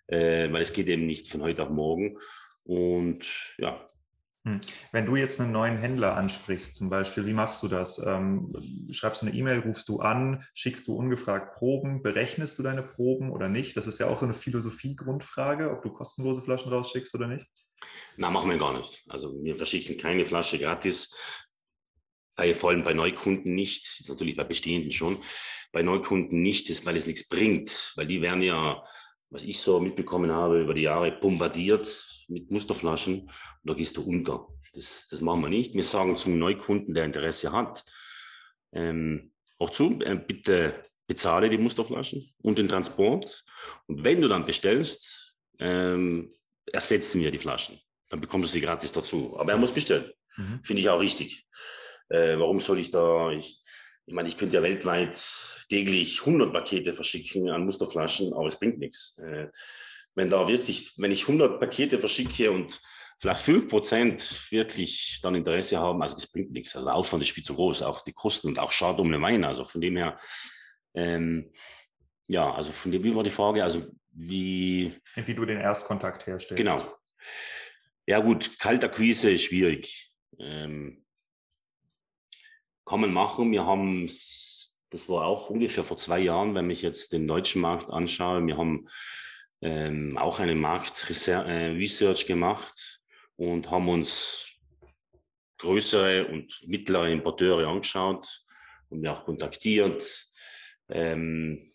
äh, 0.06 0.50
weil 0.50 0.62
es 0.62 0.72
geht 0.72 0.88
eben 0.88 1.06
nicht 1.06 1.30
von 1.30 1.42
heute 1.42 1.64
auf 1.64 1.70
morgen. 1.70 2.18
Und 2.64 3.24
ja. 3.58 3.86
Wenn 4.44 5.06
du 5.06 5.14
jetzt 5.14 5.40
einen 5.40 5.52
neuen 5.52 5.78
Händler 5.78 6.16
ansprichst, 6.16 6.74
zum 6.74 6.90
Beispiel, 6.90 7.26
wie 7.26 7.32
machst 7.32 7.62
du 7.62 7.68
das? 7.68 8.04
Ähm, 8.04 8.52
schreibst 8.90 9.22
du 9.22 9.26
eine 9.26 9.36
E-Mail, 9.36 9.60
rufst 9.60 9.88
du 9.88 10.00
an, 10.00 10.44
schickst 10.52 10.88
du 10.88 10.96
ungefragt 10.96 11.54
Proben, 11.54 12.02
berechnest 12.02 12.58
du 12.58 12.64
deine 12.64 12.82
Proben 12.82 13.30
oder 13.30 13.48
nicht? 13.48 13.76
Das 13.76 13.86
ist 13.86 14.00
ja 14.00 14.08
auch 14.08 14.18
so 14.18 14.24
eine 14.24 14.34
Philosophie-Grundfrage, 14.34 15.70
ob 15.70 15.82
du 15.82 15.92
kostenlose 15.92 16.42
Flaschen 16.42 16.72
rausschickst 16.72 17.14
oder 17.14 17.28
nicht. 17.28 17.46
Na, 18.16 18.30
machen 18.30 18.50
wir 18.50 18.58
gar 18.58 18.76
nicht. 18.76 19.04
Also 19.08 19.32
wir 19.42 19.56
verschicken 19.56 19.96
keine 19.96 20.26
Flasche 20.26 20.58
gratis. 20.58 21.16
Bei, 22.34 22.52
vor 22.52 22.70
allem 22.70 22.82
bei 22.82 22.94
Neukunden 22.94 23.54
nicht, 23.54 24.00
ist 24.00 24.08
natürlich 24.08 24.34
bei 24.36 24.44
bestehenden 24.44 24.90
schon. 24.90 25.18
Bei 25.70 25.82
Neukunden 25.82 26.42
nicht, 26.42 26.68
ist, 26.68 26.84
weil 26.84 26.96
es 26.96 27.06
nichts 27.06 27.28
bringt, 27.28 27.92
weil 27.94 28.08
die 28.08 28.22
werden 28.22 28.42
ja, 28.42 28.82
was 29.30 29.44
ich 29.44 29.60
so 29.60 29.78
mitbekommen 29.78 30.32
habe, 30.32 30.60
über 30.60 30.74
die 30.74 30.82
Jahre 30.82 31.12
bombardiert 31.12 32.11
mit 32.32 32.50
Musterflaschen 32.50 33.20
und 33.22 33.30
da 33.62 33.74
gehst 33.74 33.96
du 33.96 34.02
unter. 34.02 34.48
Das, 34.74 35.08
das 35.08 35.20
machen 35.20 35.42
wir 35.42 35.48
nicht. 35.48 35.74
Wir 35.74 35.84
sagen 35.84 36.16
zum 36.16 36.38
Neukunden, 36.38 36.94
der 36.94 37.04
Interesse 37.04 37.52
hat, 37.52 37.84
ähm, 38.72 39.32
auch 39.58 39.70
zu, 39.70 40.00
äh, 40.00 40.16
bitte 40.16 40.82
bezahle 41.06 41.50
die 41.50 41.58
Musterflaschen 41.58 42.32
und 42.42 42.58
den 42.58 42.68
Transport. 42.68 43.44
Und 43.86 44.02
wenn 44.02 44.20
du 44.20 44.28
dann 44.28 44.46
bestellst, 44.46 45.34
ähm, 45.58 46.32
ersetzen 46.72 47.20
wir 47.20 47.30
die 47.30 47.38
Flaschen. 47.38 47.78
Dann 48.08 48.20
bekommst 48.20 48.48
du 48.48 48.52
sie 48.52 48.60
gratis 48.60 48.92
dazu. 48.92 49.36
Aber 49.38 49.52
er 49.52 49.58
muss 49.58 49.72
bestellen. 49.72 50.10
Mhm. 50.36 50.60
Finde 50.62 50.80
ich 50.80 50.88
auch 50.88 51.00
richtig. 51.00 51.46
Äh, 52.08 52.38
warum 52.38 52.60
soll 52.60 52.78
ich 52.78 52.90
da, 52.90 53.30
ich, 53.30 53.62
ich 54.06 54.14
meine, 54.14 54.28
ich 54.28 54.36
könnte 54.36 54.56
ja 54.56 54.62
weltweit 54.62 55.16
täglich 55.68 56.20
100 56.20 56.52
Pakete 56.52 56.94
verschicken 56.94 57.48
an 57.50 57.64
Musterflaschen, 57.64 58.32
aber 58.32 58.48
es 58.48 58.58
bringt 58.58 58.78
nichts. 58.78 59.18
Äh, 59.18 59.48
wenn 60.14 60.30
da 60.30 60.48
wirklich, 60.48 60.92
wenn 60.96 61.12
ich 61.12 61.22
100 61.22 61.60
Pakete 61.60 61.98
verschicke 61.98 62.50
und 62.50 62.80
vielleicht 63.18 63.42
5 63.42 63.68
Prozent 63.68 64.50
wirklich 64.50 65.20
dann 65.22 65.34
Interesse 65.34 65.78
haben, 65.78 66.02
also 66.02 66.14
das 66.14 66.26
bringt 66.26 66.52
nichts. 66.52 66.74
Also 66.74 66.86
der 66.86 66.94
Aufwand 66.94 67.22
ist 67.22 67.32
viel 67.32 67.44
zu 67.44 67.54
groß, 67.54 67.82
auch 67.82 68.02
die 68.02 68.12
Kosten 68.12 68.48
und 68.48 68.58
auch 68.58 68.72
schade 68.72 69.00
um 69.00 69.10
den 69.10 69.22
Wein. 69.22 69.44
Also 69.44 69.64
von 69.64 69.80
dem 69.80 69.96
her, 69.96 70.16
ähm, 70.94 71.50
ja, 72.28 72.52
also 72.52 72.72
von 72.72 72.92
dem, 72.92 73.04
wie 73.04 73.14
war 73.14 73.22
die 73.22 73.30
Frage? 73.30 73.62
Also 73.62 73.86
wie. 74.10 74.92
Wie 75.14 75.34
du 75.34 75.44
den 75.44 75.60
Erstkontakt 75.60 76.26
herstellst. 76.26 76.58
Genau. 76.58 76.82
Ja, 78.06 78.18
gut, 78.18 78.58
Kaltakquise 78.58 79.30
ist 79.30 79.44
schwierig. 79.44 80.12
Ähm, 80.38 81.04
kann 82.84 83.00
man 83.00 83.12
machen. 83.12 83.52
Wir 83.52 83.64
haben, 83.64 84.06
das 84.06 85.08
war 85.08 85.24
auch 85.24 85.48
ungefähr 85.48 85.84
vor 85.84 85.96
zwei 85.96 86.18
Jahren, 86.18 86.54
wenn 86.54 86.68
ich 86.68 86.82
jetzt 86.82 87.12
den 87.12 87.28
deutschen 87.28 87.62
Markt 87.62 87.88
anschaue, 87.90 88.44
wir 88.46 88.56
haben 88.56 88.88
ähm, 89.62 90.18
auch 90.18 90.40
eine 90.40 90.54
Marktresearch 90.54 92.24
äh, 92.24 92.26
gemacht 92.26 93.00
und 93.36 93.70
haben 93.70 93.88
uns 93.88 94.48
größere 95.58 96.26
und 96.26 96.52
mittlere 96.66 97.08
Importeure 97.08 97.68
angeschaut 97.68 98.26
und 98.90 99.02
wir 99.02 99.12
auch 99.12 99.24
kontaktiert. 99.24 100.04
Ähm, 100.88 101.70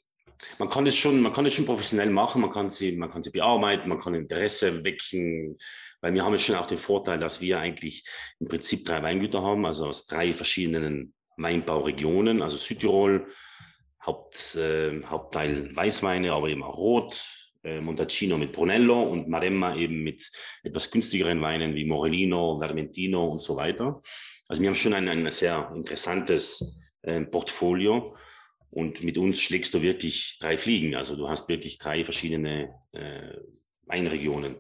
man 0.59 0.69
kann 0.69 0.85
das 0.85 0.95
schon, 0.95 1.21
man 1.21 1.33
kann 1.33 1.45
das 1.45 1.53
schon 1.53 1.65
professionell 1.65 2.09
machen, 2.09 2.41
man 2.41 2.51
kann 2.51 2.69
sie, 2.69 2.91
man 2.91 3.09
kann 3.09 3.23
sie 3.23 3.31
bearbeiten, 3.31 3.89
man 3.89 3.99
kann 3.99 4.13
Interesse 4.13 4.83
wecken, 4.83 5.57
weil 6.01 6.13
wir 6.13 6.23
haben 6.23 6.33
ja 6.33 6.37
schon 6.37 6.55
auch 6.55 6.67
den 6.67 6.77
Vorteil, 6.77 7.17
dass 7.17 7.41
wir 7.41 7.59
eigentlich 7.59 8.05
im 8.39 8.47
Prinzip 8.47 8.85
drei 8.85 9.01
Weingüter 9.01 9.41
haben, 9.41 9.65
also 9.65 9.87
aus 9.87 10.05
drei 10.05 10.33
verschiedenen 10.33 11.13
Weinbauregionen, 11.37 12.41
also 12.41 12.57
Südtirol, 12.57 13.27
Haupt, 14.05 14.55
äh, 14.55 15.01
Hauptteil 15.03 15.75
Weißweine, 15.75 16.33
aber 16.33 16.49
eben 16.49 16.63
auch 16.63 16.77
Rot, 16.77 17.46
äh, 17.67 17.81
Montalcino 17.81 18.37
mit 18.37 18.53
Brunello 18.53 19.03
und 19.03 19.27
Maremma 19.27 19.75
eben 19.75 20.01
mit 20.01 20.31
etwas 20.63 20.89
günstigeren 20.89 21.41
Weinen 21.41 21.75
wie 21.75 21.85
Morellino, 21.85 22.59
Vermentino 22.59 23.25
und 23.25 23.41
so 23.41 23.57
weiter. 23.57 23.99
Also 24.47 24.61
wir 24.61 24.69
haben 24.69 24.75
schon 24.75 24.93
ein, 24.93 25.09
ein 25.09 25.29
sehr 25.31 25.71
interessantes 25.75 26.79
äh, 27.01 27.21
Portfolio 27.21 28.15
und 28.69 29.03
mit 29.03 29.17
uns 29.17 29.41
schlägst 29.41 29.73
du 29.73 29.81
wirklich 29.81 30.37
drei 30.39 30.57
Fliegen. 30.57 30.95
Also 30.95 31.15
du 31.15 31.27
hast 31.27 31.49
wirklich 31.49 31.77
drei 31.77 32.05
verschiedene 32.05 32.73
äh, 32.93 33.37
Weinregionen. 33.85 34.55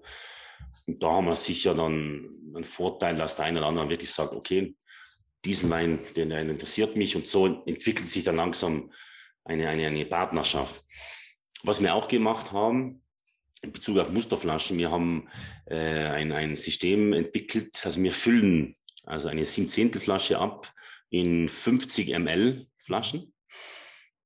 Und 0.85 1.01
da 1.01 1.11
haben 1.11 1.27
wir 1.27 1.35
sicher 1.35 1.75
dann 1.75 2.29
einen 2.55 2.63
Vorteil, 2.63 3.15
dass 3.15 3.35
der 3.35 3.45
eine 3.45 3.59
oder 3.59 3.67
andere 3.67 3.89
wirklich 3.89 4.11
sagt, 4.11 4.33
okay, 4.33 4.75
diesen 5.45 5.69
Wein, 5.69 5.99
den, 6.15 6.31
interessiert 6.31 6.95
mich. 6.95 7.15
Und 7.15 7.27
so 7.27 7.63
entwickelt 7.65 8.07
sich 8.07 8.23
dann 8.23 8.37
langsam 8.37 8.91
eine, 9.45 9.69
eine, 9.69 9.87
eine 9.87 10.05
Partnerschaft. 10.05 10.83
Was 11.63 11.81
wir 11.81 11.95
auch 11.95 12.07
gemacht 12.07 12.51
haben, 12.51 13.01
in 13.61 13.71
Bezug 13.71 13.97
auf 13.97 14.11
Musterflaschen, 14.11 14.77
wir 14.77 14.91
haben 14.91 15.27
äh, 15.65 15.75
ein, 15.75 16.31
ein 16.31 16.55
System 16.55 17.13
entwickelt, 17.13 17.81
also 17.83 18.01
wir 18.01 18.11
füllen 18.11 18.75
also 19.03 19.29
eine 19.29 19.45
7 19.45 19.67
Zehntel 19.67 20.01
Flasche 20.01 20.37
ab 20.37 20.71
in 21.09 21.49
50 21.49 22.09
ml 22.09 22.67
Flaschen. 22.77 23.33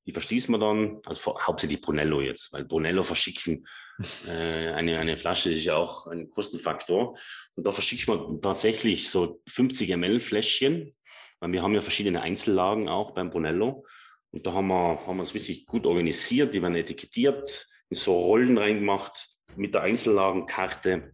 Die 0.06 0.12
verschließen 0.12 0.54
wir 0.54 0.58
dann, 0.58 1.00
also 1.06 1.40
hauptsächlich 1.40 1.82
Brunello 1.82 2.22
jetzt, 2.22 2.52
weil 2.52 2.66
Brunello 2.66 3.04
verschicken, 3.04 3.68
äh, 4.28 4.72
eine, 4.72 4.98
eine 4.98 5.16
Flasche 5.16 5.52
ist 5.52 5.64
ja 5.64 5.76
auch 5.76 6.08
ein 6.08 6.30
Kostenfaktor. 6.30 7.18
Und 7.56 7.64
da 7.66 7.72
verschickt 7.72 8.08
man 8.08 8.42
tatsächlich 8.42 9.10
so 9.10 9.42
50 9.48 9.96
ml 9.96 10.20
Fläschchen, 10.20 10.96
weil 11.40 11.52
wir 11.52 11.62
haben 11.62 11.76
ja 11.76 11.82
verschiedene 11.82 12.22
Einzellagen 12.22 12.90
auch 12.90 13.12
beim 13.12 13.30
Brunello. 13.30 13.86
Und 14.32 14.46
da 14.46 14.54
haben 14.54 14.68
wir, 14.68 15.00
haben 15.06 15.18
wir 15.18 15.22
uns 15.22 15.34
wirklich 15.34 15.66
gut 15.66 15.86
organisiert, 15.86 16.54
die 16.54 16.62
werden 16.62 16.76
etikettiert, 16.76 17.68
in 17.90 17.98
so 17.98 18.18
Rollen 18.18 18.58
reingemacht 18.58 19.30
mit 19.56 19.74
der 19.74 19.82
Einzellagenkarte. 19.82 21.12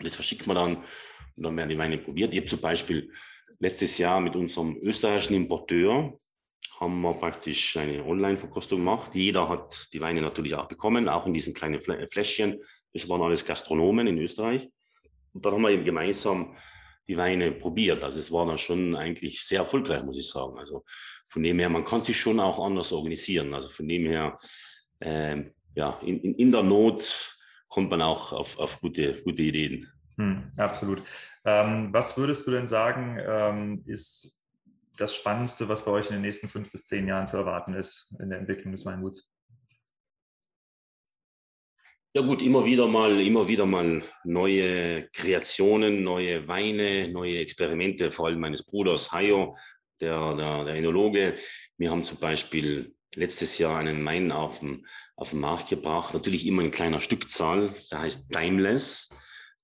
Das 0.00 0.14
verschickt 0.14 0.46
man 0.46 0.56
dann 0.56 0.76
und 1.36 1.42
dann 1.42 1.56
werden 1.56 1.70
die 1.70 1.78
Weine 1.78 1.98
probiert. 1.98 2.32
Ich 2.32 2.40
habe 2.40 2.48
zum 2.48 2.60
Beispiel 2.60 3.10
letztes 3.58 3.98
Jahr 3.98 4.20
mit 4.20 4.36
unserem 4.36 4.76
österreichischen 4.82 5.34
Importeur 5.34 6.18
haben 6.80 7.00
wir 7.02 7.14
praktisch 7.14 7.76
eine 7.76 8.04
Online-Verkostung 8.04 8.80
gemacht. 8.80 9.14
Jeder 9.14 9.48
hat 9.48 9.88
die 9.92 10.00
Weine 10.00 10.20
natürlich 10.20 10.54
auch 10.54 10.66
bekommen, 10.66 11.08
auch 11.08 11.26
in 11.26 11.34
diesen 11.34 11.54
kleinen 11.54 11.80
Fläschchen. 11.80 12.60
Das 12.92 13.08
waren 13.08 13.22
alles 13.22 13.44
Gastronomen 13.44 14.06
in 14.06 14.18
Österreich. 14.18 14.68
Und 15.32 15.44
dann 15.44 15.54
haben 15.54 15.62
wir 15.62 15.70
eben 15.70 15.84
gemeinsam 15.84 16.56
die 17.08 17.16
Weine 17.16 17.52
probiert. 17.52 18.02
Also 18.02 18.18
es 18.18 18.32
war 18.32 18.46
dann 18.46 18.58
schon 18.58 18.96
eigentlich 18.96 19.44
sehr 19.44 19.60
erfolgreich, 19.60 20.02
muss 20.04 20.18
ich 20.18 20.28
sagen. 20.28 20.58
Also 20.58 20.84
von 21.26 21.42
dem 21.42 21.58
her, 21.58 21.68
man 21.68 21.84
kann 21.84 22.00
sich 22.00 22.18
schon 22.18 22.40
auch 22.40 22.64
anders 22.64 22.92
organisieren. 22.92 23.54
Also 23.54 23.68
von 23.68 23.88
dem 23.88 24.06
her, 24.06 24.36
äh, 25.00 25.44
ja, 25.74 25.98
in, 26.02 26.20
in, 26.20 26.34
in, 26.36 26.52
der 26.52 26.62
Not 26.62 27.36
kommt 27.68 27.90
man 27.90 28.02
auch 28.02 28.32
auf, 28.32 28.58
auf 28.58 28.80
gute, 28.80 29.22
gute 29.22 29.42
Ideen. 29.42 29.90
Hm, 30.16 30.44
absolut. 30.56 31.02
Ähm, 31.44 31.92
was 31.92 32.16
würdest 32.16 32.46
du 32.46 32.52
denn 32.52 32.68
sagen, 32.68 33.18
ähm, 33.20 33.82
ist 33.86 34.42
das 34.96 35.14
Spannendste, 35.14 35.68
was 35.68 35.84
bei 35.84 35.90
euch 35.90 36.06
in 36.06 36.14
den 36.14 36.22
nächsten 36.22 36.48
fünf 36.48 36.70
bis 36.70 36.86
zehn 36.86 37.08
Jahren 37.08 37.26
zu 37.26 37.36
erwarten 37.36 37.74
ist 37.74 38.14
in 38.20 38.30
der 38.30 38.38
Entwicklung 38.38 38.72
des 38.72 38.86
Weinguts? 38.86 39.28
Ja 42.16 42.22
gut, 42.22 42.42
immer 42.42 42.64
wieder 42.64 42.86
mal, 42.86 43.20
immer 43.20 43.48
wieder 43.48 43.66
mal 43.66 44.00
neue 44.22 45.08
Kreationen, 45.08 46.04
neue 46.04 46.46
Weine, 46.46 47.08
neue 47.08 47.40
Experimente, 47.40 48.12
vor 48.12 48.26
allem 48.28 48.38
meines 48.38 48.64
Bruders 48.64 49.10
Hayo, 49.10 49.56
der, 50.00 50.36
der, 50.36 50.62
der 50.62 50.74
Enologe. 50.76 51.34
Wir 51.76 51.90
haben 51.90 52.04
zum 52.04 52.18
Beispiel 52.20 52.94
letztes 53.16 53.58
Jahr 53.58 53.80
einen 53.80 54.04
Wein 54.04 54.30
auf 54.30 54.60
den, 54.60 54.86
auf 55.16 55.30
den 55.30 55.40
Markt 55.40 55.70
gebracht, 55.70 56.14
natürlich 56.14 56.46
immer 56.46 56.62
in 56.62 56.70
kleiner 56.70 57.00
Stückzahl, 57.00 57.74
der 57.90 58.02
heißt 58.02 58.30
Timeless. 58.30 59.08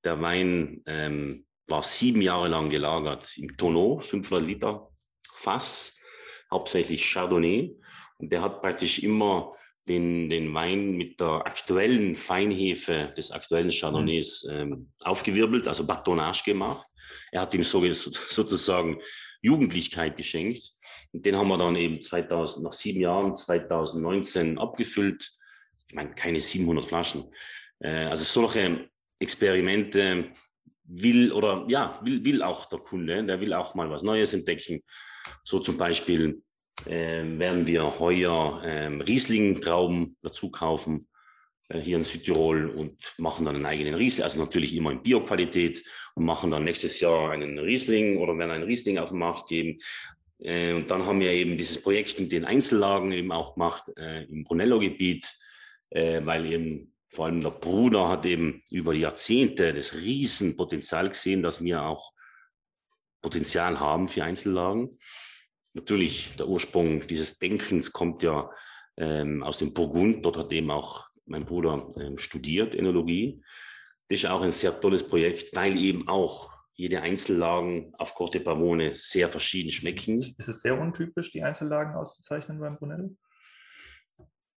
Der 0.03 0.21
Wein 0.21 0.83
ähm, 0.87 1.47
war 1.69 1.85
sieben 1.85 2.21
Jahre 2.21 2.49
lang 2.49 2.69
gelagert 2.69 3.31
im 3.37 3.57
Tonneau, 3.57 4.01
500 4.01 4.45
Liter 4.45 4.91
Fass, 5.37 6.03
hauptsächlich 6.51 7.13
Chardonnay. 7.13 7.77
Und 8.19 8.33
der 8.33 8.43
hat 8.43 8.61
praktisch 8.61 9.05
immer 9.05 9.53
den, 9.89 10.29
den 10.29 10.53
Wein 10.55 10.93
mit 10.93 11.21
der 11.21 11.47
aktuellen 11.47 12.17
Feinhefe 12.17 13.13
des 13.17 13.31
aktuellen 13.31 13.71
Chardonnays 13.71 14.45
mhm. 14.45 14.57
ähm, 14.57 14.93
aufgewirbelt, 15.03 15.69
also 15.69 15.87
Batonage 15.87 16.43
gemacht. 16.45 16.87
Er 17.33 17.43
hat 17.43 17.55
ihm 17.55 17.65
so, 17.65 17.83
sozusagen 17.95 19.01
Jugendlichkeit 19.43 20.17
geschenkt. 20.17 20.63
Und 21.13 21.27
den 21.27 21.37
haben 21.37 21.49
wir 21.49 21.59
dann 21.59 21.77
eben 21.77 22.03
2000, 22.03 22.65
nach 22.65 22.73
sieben 22.73 23.01
Jahren, 23.01 23.35
2019 23.35 24.59
abgefüllt. 24.59 25.31
Ich 25.89 25.95
meine, 25.95 26.15
keine 26.15 26.41
700 26.41 26.85
Flaschen. 26.85 27.25
Äh, 27.81 28.05
also 28.05 28.25
solche 28.25 28.87
Experimente 29.19 30.33
will 30.85 31.33
oder 31.33 31.65
ja, 31.69 32.01
will, 32.03 32.25
will 32.25 32.43
auch 32.43 32.69
der 32.69 32.81
Kunde, 32.81 33.25
der 33.25 33.41
will 33.41 33.55
auch 33.55 33.75
mal 33.75 33.91
was 33.91 34.03
Neues 34.03 34.35
entdecken. 34.35 34.83
So 35.43 35.59
zum 35.61 35.77
Beispiel 35.77 36.43
werden 36.87 37.67
wir 37.67 37.99
heuer 37.99 38.63
äh, 38.65 38.87
Riesling-Trauben 38.87 40.17
dazu 40.23 40.51
kaufen 40.51 41.07
äh, 41.71 41.81
hier 41.81 41.97
in 41.97 42.05
Südtirol 42.05 42.69
und 42.69 43.15
machen 43.19 43.47
dann 43.47 43.57
einen 43.57 43.67
eigenen 43.67 43.95
Riesling, 43.95 44.25
also 44.25 44.39
natürlich 44.39 44.75
immer 44.75 44.93
in 44.93 45.03
Bioqualität 45.03 45.83
und 46.15 46.25
machen 46.25 46.51
dann 46.51 46.65
nächstes 46.65 47.01
Jahr 47.01 47.31
einen 47.31 47.59
Riesling 47.59 48.19
oder 48.19 48.37
werden 48.37 48.51
einen 48.51 48.65
Riesling 48.65 48.99
auf 48.99 49.11
den 49.11 49.19
Markt 49.19 49.49
geben. 49.49 49.79
Äh, 50.39 50.75
und 50.75 50.91
dann 50.91 51.07
haben 51.07 51.21
wir 51.21 51.31
eben 51.31 51.57
dieses 51.57 51.83
Projekt 51.83 52.19
mit 52.21 52.33
den 52.33 52.45
Einzellagen 52.45 53.13
eben 53.13 53.33
auch 53.33 53.55
gemacht 53.55 53.91
äh, 53.97 54.25
im 54.25 54.45
Brunello-Gebiet, 54.45 55.33
äh, 55.91 56.21
weil 56.25 56.53
eben 56.53 56.93
vor 57.13 57.27
allem 57.27 57.41
der 57.41 57.51
Bruder 57.51 58.09
hat 58.09 58.27
eben 58.27 58.63
über 58.71 58.95
Jahrzehnte 58.95 59.73
das 59.73 59.95
Riesenpotenzial 59.95 61.09
gesehen, 61.09 61.43
dass 61.43 61.63
wir 61.63 61.83
auch 61.83 62.13
Potenzial 63.21 63.81
haben 63.81 64.09
für 64.09 64.25
Einzellagen. 64.25 64.91
Natürlich, 65.73 66.37
der 66.37 66.49
Ursprung 66.49 67.07
dieses 67.07 67.39
Denkens 67.39 67.93
kommt 67.93 68.23
ja 68.23 68.51
ähm, 68.97 69.43
aus 69.43 69.59
dem 69.59 69.73
Burgund. 69.73 70.25
Dort 70.25 70.37
hat 70.37 70.53
eben 70.53 70.71
auch 70.71 71.07
mein 71.27 71.45
Bruder 71.45 71.89
ähm, 71.99 72.19
studiert, 72.19 72.75
Enologie. 72.75 73.43
Das 74.09 74.21
ist 74.21 74.27
auch 74.27 74.43
ein 74.43 74.53
sehr 74.53 74.79
tolles 74.81 75.07
Projekt, 75.07 75.55
weil 75.55 75.77
eben 75.77 76.09
auch 76.09 76.51
jede 76.75 77.03
Einzellagen 77.03 77.93
auf 77.99 78.15
Corte 78.15 78.41
Pavone 78.41 78.97
sehr 78.97 79.29
verschieden 79.29 79.71
schmecken. 79.71 80.35
Ist 80.39 80.49
es 80.49 80.63
sehr 80.63 80.81
untypisch, 80.81 81.31
die 81.31 81.43
Einzellagen 81.43 81.95
auszuzeichnen 81.95 82.59
beim 82.59 82.77
Brunello? 82.77 83.17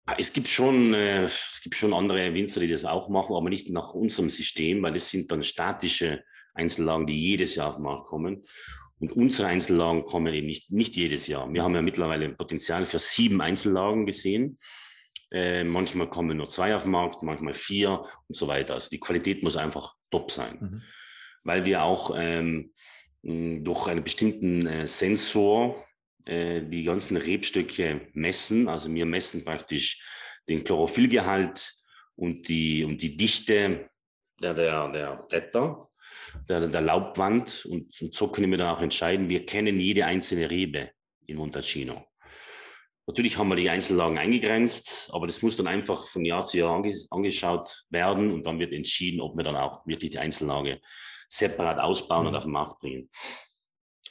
Ah, 0.06 0.16
es 0.18 0.34
gibt 0.34 0.48
schon, 0.48 0.94
äh, 0.94 1.26
es 1.26 1.62
gibt 1.62 1.76
schon 1.76 1.94
andere 1.94 2.34
Winzer, 2.34 2.60
die 2.60 2.68
das 2.68 2.84
auch 2.84 3.08
machen, 3.10 3.36
aber 3.36 3.50
nicht 3.50 3.70
nach 3.70 3.94
unserem 3.94 4.30
System, 4.30 4.82
weil 4.82 4.94
das 4.94 5.10
sind 5.10 5.32
dann 5.32 5.44
statische 5.44 6.24
Einzellagen, 6.54 7.08
die 7.08 7.18
jedes 7.18 7.56
Jahr 7.56 7.70
auf 7.70 7.76
den 7.76 7.84
Markt 7.84 8.08
kommen. 8.08 8.42
Und 9.04 9.12
unsere 9.18 9.50
Einzellagen 9.50 10.06
kommen 10.06 10.34
eben 10.34 10.48
nicht, 10.48 10.72
nicht 10.72 10.96
jedes 10.96 11.28
Jahr. 11.28 11.52
Wir 11.52 11.62
haben 11.62 11.76
ja 11.76 11.82
mittlerweile 11.82 12.30
Potenzial 12.30 12.86
für 12.86 13.00
sieben 13.00 13.42
Einzellagen 13.42 14.06
gesehen. 14.06 14.58
Äh, 15.30 15.66
manchmal 15.66 16.10
kommen 16.10 16.38
nur 16.38 16.48
zwei 16.48 16.74
auf 16.74 16.84
den 16.84 16.94
Markt, 16.94 17.22
manchmal 17.22 17.54
vier 17.54 18.00
und 18.00 18.34
so 18.34 18.48
weiter. 18.48 18.76
Also 18.76 18.88
die 18.90 19.02
Qualität 19.02 19.44
muss 19.44 19.58
einfach 19.58 19.94
top 20.10 20.32
sein, 20.32 20.58
mhm. 20.58 20.82
weil 21.44 21.66
wir 21.66 21.84
auch 21.84 22.16
ähm, 22.18 22.72
durch 23.22 23.88
einen 23.88 24.06
bestimmten 24.06 24.66
äh, 24.68 24.88
Sensor 24.88 25.86
äh, 26.24 26.62
die 26.62 26.86
ganzen 26.86 27.18
Rebstöcke 27.18 28.08
messen. 28.14 28.70
Also 28.70 28.94
wir 28.94 29.06
messen 29.06 29.44
praktisch 29.44 30.02
den 30.48 30.64
Chlorophyllgehalt 30.64 31.74
und 32.16 32.48
die, 32.48 32.86
und 32.86 33.02
die 33.02 33.18
Dichte 33.18 33.90
der, 34.42 34.54
der, 34.54 34.88
der 34.94 35.26
Blätter 35.28 35.90
der, 36.50 36.68
der 36.68 36.82
Laubwand 36.82 37.66
und, 37.66 38.02
und, 38.02 38.14
so 38.14 38.28
können 38.28 38.52
wir 38.52 38.58
dann 38.58 38.76
auch 38.76 38.82
entscheiden, 38.82 39.30
wir 39.30 39.46
kennen 39.46 39.80
jede 39.80 40.06
einzelne 40.06 40.50
Rebe 40.50 40.92
in 41.26 41.38
Montalcino. 41.38 42.06
Natürlich 43.06 43.38
haben 43.38 43.50
wir 43.50 43.56
die 43.56 43.70
Einzellagen 43.70 44.18
eingegrenzt, 44.18 45.10
aber 45.12 45.28
das 45.28 45.42
muss 45.42 45.58
dann 45.58 45.68
einfach 45.68 46.08
von 46.08 46.24
Jahr 46.24 46.46
zu 46.46 46.58
Jahr 46.58 46.74
anges 46.74 47.12
angeschaut 47.12 47.86
werden 47.90 48.32
und 48.32 48.46
dann 48.46 48.60
wird 48.60 48.72
entschieden, 48.72 49.20
ob 49.20 49.36
wir 49.36 49.44
dann 49.44 49.58
auch 49.58 49.86
wirklich 49.86 50.12
die 50.12 50.20
Einzellage 50.20 50.80
separat 51.28 51.80
ausbauen 51.80 52.28
und 52.28 52.32
mhm. 52.32 52.38
auf 52.38 52.44
den 52.44 52.52
Markt 52.52 52.80
bringen. 52.80 53.10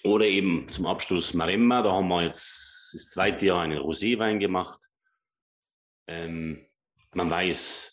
Oder 0.05 0.27
eben 0.27 0.69
zum 0.71 0.87
Abschluss 0.87 1.33
Maremma, 1.33 1.83
da 1.83 1.93
haben 1.93 2.09
wir 2.09 2.25
jetzt 2.25 2.91
das 2.93 3.11
zweite 3.11 3.47
Jahr 3.47 3.63
einen 3.63 3.79
Roséwein 3.79 4.39
gemacht. 4.39 4.91
Ähm, 6.09 6.67
man 7.15 7.31
weiß, 7.31 7.92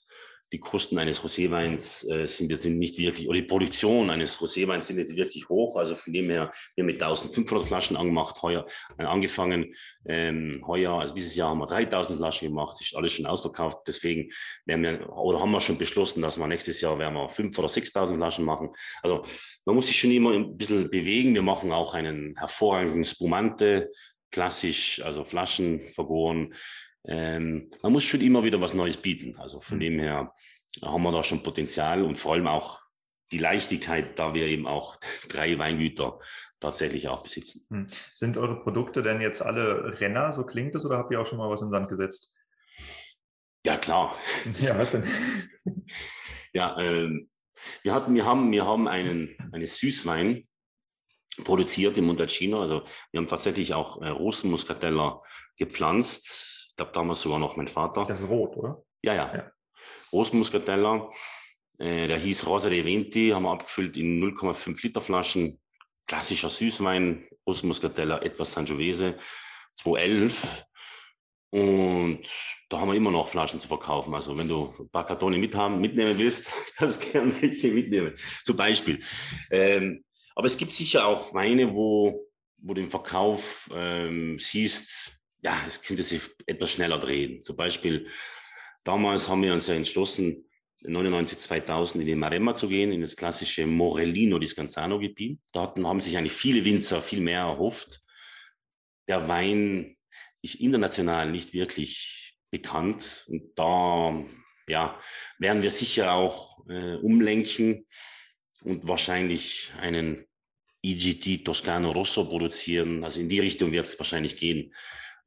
die 0.51 0.59
Kosten 0.59 0.97
eines 0.97 1.23
Roséweins 1.23 2.09
äh, 2.09 2.27
sind 2.27 2.49
jetzt 2.49 2.65
nicht 2.65 2.97
wirklich, 2.97 3.27
oder 3.27 3.37
die 3.37 3.45
Produktion 3.45 4.09
eines 4.09 4.39
Roséweins 4.39 4.87
sind 4.87 4.97
jetzt 4.97 5.15
wirklich 5.15 5.47
hoch. 5.47 5.77
Also 5.77 5.95
von 5.95 6.11
dem 6.11 6.29
her, 6.29 6.51
wir 6.75 6.81
haben 6.81 6.87
mit 6.87 7.01
1500 7.01 7.67
Flaschen 7.67 7.97
angemacht, 7.97 8.41
heuer 8.41 8.65
äh, 8.97 9.03
angefangen. 9.03 9.73
Ähm, 10.07 10.63
heuer, 10.65 10.93
also 10.93 11.13
dieses 11.13 11.35
Jahr 11.35 11.49
haben 11.49 11.59
wir 11.59 11.67
3000 11.67 12.17
Flaschen 12.17 12.47
gemacht, 12.47 12.81
ist 12.81 12.95
alles 12.95 13.13
schon 13.13 13.27
ausverkauft. 13.27 13.79
Deswegen 13.87 14.31
werden 14.65 14.83
wir, 14.83 15.09
oder 15.17 15.39
haben 15.39 15.51
wir 15.51 15.61
schon 15.61 15.77
beschlossen, 15.77 16.21
dass 16.23 16.39
wir 16.39 16.47
nächstes 16.47 16.81
Jahr 16.81 16.97
werden 16.97 17.13
wir 17.13 17.29
5.000 17.29 17.59
oder 17.59 17.67
6.000 17.67 18.15
Flaschen 18.15 18.45
machen. 18.45 18.69
Also 19.03 19.21
man 19.65 19.75
muss 19.75 19.87
sich 19.87 19.99
schon 19.99 20.11
immer 20.11 20.31
ein 20.33 20.57
bisschen 20.57 20.89
bewegen. 20.89 21.35
Wir 21.35 21.43
machen 21.43 21.71
auch 21.71 21.93
einen 21.93 22.35
hervorragenden 22.37 23.05
Spumante, 23.05 23.91
klassisch, 24.31 25.01
also 25.03 25.23
Flaschen 25.23 25.89
vergoren 25.89 26.53
ähm, 27.05 27.71
man 27.81 27.91
muss 27.91 28.03
schon 28.03 28.21
immer 28.21 28.43
wieder 28.43 28.59
was 28.61 28.73
Neues 28.73 28.97
bieten. 28.97 29.37
Also 29.37 29.61
von 29.61 29.77
mhm. 29.77 29.81
dem 29.81 29.99
her 29.99 30.33
haben 30.83 31.03
wir 31.03 31.11
da 31.11 31.23
schon 31.23 31.43
Potenzial 31.43 32.03
und 32.03 32.17
vor 32.17 32.33
allem 32.33 32.47
auch 32.47 32.79
die 33.31 33.37
Leichtigkeit, 33.37 34.17
da 34.17 34.33
wir 34.33 34.47
eben 34.47 34.67
auch 34.67 34.99
drei 35.27 35.57
Weingüter 35.57 36.19
tatsächlich 36.59 37.07
auch 37.07 37.23
besitzen. 37.23 37.65
Mhm. 37.69 37.87
Sind 38.13 38.37
eure 38.37 38.59
Produkte 38.61 39.03
denn 39.03 39.21
jetzt 39.21 39.41
alle 39.41 39.99
Renner, 39.99 40.33
so 40.33 40.45
klingt 40.45 40.75
es, 40.75 40.85
oder 40.85 40.97
habt 40.97 41.11
ihr 41.11 41.21
auch 41.21 41.27
schon 41.27 41.37
mal 41.37 41.49
was 41.49 41.61
in 41.61 41.67
den 41.67 41.71
Sand 41.71 41.89
gesetzt? 41.89 42.35
Ja, 43.65 43.77
klar. 43.77 44.17
Ja, 44.59 44.77
was 44.77 44.91
denn? 44.91 45.05
ja, 46.53 46.77
ähm, 46.79 47.29
wir, 47.83 47.93
hatten, 47.93 48.13
wir 48.15 48.25
haben, 48.25 48.51
wir 48.51 48.65
haben 48.65 48.87
einen, 48.87 49.37
einen 49.51 49.65
Süßwein 49.65 50.43
produziert 51.43 51.97
im 51.97 52.05
Montalcino. 52.05 52.61
Also 52.61 52.83
wir 53.11 53.19
haben 53.19 53.27
tatsächlich 53.27 53.73
auch 53.73 54.01
äh, 54.01 54.09
Rosenmuskateller 54.09 55.21
gepflanzt 55.57 56.48
glaube 56.79 56.93
damals 56.93 57.21
sogar 57.21 57.39
noch 57.39 57.57
mein 57.57 57.67
Vater. 57.67 58.03
Das 58.03 58.21
ist 58.21 58.29
rot, 58.29 58.55
oder? 58.55 58.81
Ja, 59.01 59.13
ja. 59.13 59.35
ja. 59.35 59.51
Großmuskateller, 60.11 61.09
äh, 61.77 62.07
der 62.07 62.17
hieß 62.17 62.47
Rosa 62.47 62.69
de 62.69 62.83
Venti, 62.85 63.29
haben 63.29 63.43
wir 63.43 63.51
abgefüllt 63.51 63.97
in 63.97 64.21
0,5 64.23 64.81
Liter 64.83 65.01
Flaschen. 65.01 65.59
Klassischer 66.07 66.49
Süßwein, 66.49 67.27
Großmuskateller, 67.45 68.23
etwas 68.23 68.53
Sangiovese, 68.53 69.17
211. 69.75 70.65
Und 71.51 72.21
da 72.69 72.79
haben 72.79 72.89
wir 72.89 72.95
immer 72.95 73.11
noch 73.11 73.27
Flaschen 73.27 73.59
zu 73.59 73.67
verkaufen. 73.67 74.15
Also 74.15 74.37
wenn 74.37 74.47
du 74.47 74.73
ein 74.79 74.89
paar 74.89 75.05
Kartone 75.05 75.37
mithaben, 75.37 75.81
mitnehmen 75.81 76.17
willst, 76.17 76.49
kannst 76.77 77.03
du 77.03 77.11
gerne 77.11 77.41
welche 77.41 77.71
mitnehmen. 77.71 78.13
Zum 78.43 78.55
Beispiel. 78.55 79.03
Ähm, 79.51 80.03
aber 80.33 80.47
es 80.47 80.57
gibt 80.57 80.73
sicher 80.73 81.05
auch 81.05 81.33
Weine, 81.33 81.75
wo, 81.75 82.25
wo 82.57 82.73
du 82.73 82.81
im 82.81 82.89
Verkauf 82.89 83.69
ähm, 83.73 84.39
siehst, 84.39 85.18
ja, 85.41 85.57
es 85.67 85.81
könnte 85.81 86.03
sich 86.03 86.21
etwas 86.45 86.71
schneller 86.71 86.99
drehen. 86.99 87.41
Zum 87.41 87.55
Beispiel, 87.55 88.07
damals 88.83 89.29
haben 89.29 89.43
wir 89.43 89.53
uns 89.53 89.67
ja 89.67 89.75
entschlossen, 89.75 90.45
99, 90.81 91.37
2000 91.37 92.01
in 92.01 92.07
die 92.07 92.15
Maremma 92.15 92.55
zu 92.55 92.69
gehen, 92.69 92.91
in 92.91 93.01
das 93.01 93.15
klassische 93.15 93.65
Morellino 93.65 94.39
di 94.39 94.47
Scanzano-Gebiet. 94.47 95.39
Dort 95.51 95.77
haben 95.77 95.99
sich 95.99 96.17
eigentlich 96.17 96.33
viele 96.33 96.63
Winzer 96.63 97.01
viel 97.01 97.19
mehr 97.19 97.41
erhofft. 97.41 97.99
Der 99.07 99.27
Wein 99.27 99.97
ist 100.41 100.55
international 100.55 101.31
nicht 101.31 101.53
wirklich 101.53 102.37
bekannt. 102.49 103.25
Und 103.27 103.51
da 103.55 104.23
ja, 104.67 104.99
werden 105.37 105.61
wir 105.61 105.71
sicher 105.71 106.13
auch 106.13 106.65
äh, 106.69 106.95
umlenken 106.95 107.85
und 108.63 108.87
wahrscheinlich 108.87 109.73
einen 109.79 110.25
IGT 110.81 111.43
Toscano 111.43 111.91
Rosso 111.91 112.23
produzieren. 112.23 113.03
Also 113.03 113.19
in 113.19 113.27
die 113.27 113.39
Richtung 113.39 113.73
wird 113.73 113.85
es 113.85 113.99
wahrscheinlich 113.99 114.37
gehen 114.37 114.73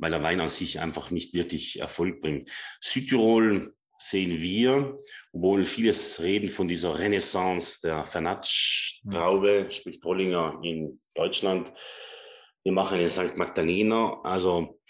weil 0.02 0.10
der 0.10 0.22
Wein 0.24 0.40
an 0.40 0.48
sich 0.48 0.80
einfach 0.80 1.12
nicht 1.12 1.32
wirklich 1.32 1.78
Erfolg 1.78 2.20
bringt. 2.20 2.50
Südtirol 2.80 3.72
sehen 3.96 4.40
wir, 4.40 4.98
obwohl 5.32 5.64
vieles 5.64 6.20
reden 6.20 6.50
von 6.50 6.66
dieser 6.66 6.98
Renaissance 6.98 7.80
der 7.82 8.04
Fernatsch-Traube, 8.04 9.68
sprich 9.70 10.00
Trollinger 10.00 10.58
in 10.64 11.00
Deutschland. 11.14 11.72
Wir 12.64 12.72
machen 12.72 12.98
einen 12.98 13.08
St. 13.08 13.36
Magdalena. 13.36 14.20
Also 14.24 14.80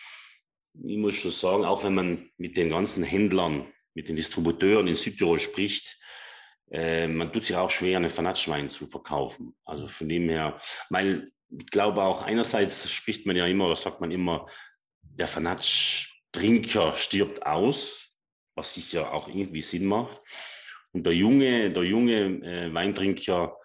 ich 0.83 0.97
muss 0.97 1.17
schon 1.17 1.31
sagen, 1.31 1.67
auch 1.67 1.85
wenn 1.85 1.95
man 1.95 2.31
mit 2.39 2.57
den 2.57 2.71
ganzen 2.71 3.05
Händlern, 3.05 3.71
mit 3.93 4.09
den 4.09 4.17
Distributeuren 4.17 4.89
in 4.89 4.95
Südtirol 4.95 5.39
spricht, 5.39 6.01
äh, 6.71 7.07
man 7.07 7.31
tut 7.31 7.45
sich 7.45 7.57
auch 7.57 7.69
schwer, 7.69 7.99
einen 7.99 8.09
Fernatschwein 8.09 8.71
zu 8.71 8.87
verkaufen. 8.87 9.55
Also 9.67 9.87
von 9.89 10.09
dem 10.09 10.31
her, 10.31 10.57
weil 10.89 11.31
ich 11.51 11.67
glaube 11.67 12.03
auch 12.03 12.23
einerseits 12.23 12.91
spricht 12.91 13.27
man 13.27 13.37
ja 13.37 13.47
immer, 13.47 13.67
oder 13.67 13.77
sagt 13.77 14.01
man 14.01 14.11
immer, 14.11 14.47
der 15.03 15.27
Fanatsch-Trinker 15.27 16.95
stirbt 16.95 17.45
aus, 17.45 18.11
was 18.55 18.75
sicher 18.75 19.13
auch 19.13 19.29
irgendwie 19.29 19.63
Sinn 19.63 19.87
macht. 19.87 20.21
Und 20.93 21.05
der 21.05 21.15
junge, 21.15 21.71
der 21.71 21.85
junge 21.85 22.15
äh, 22.43 22.73
Weintrinker 22.73 23.57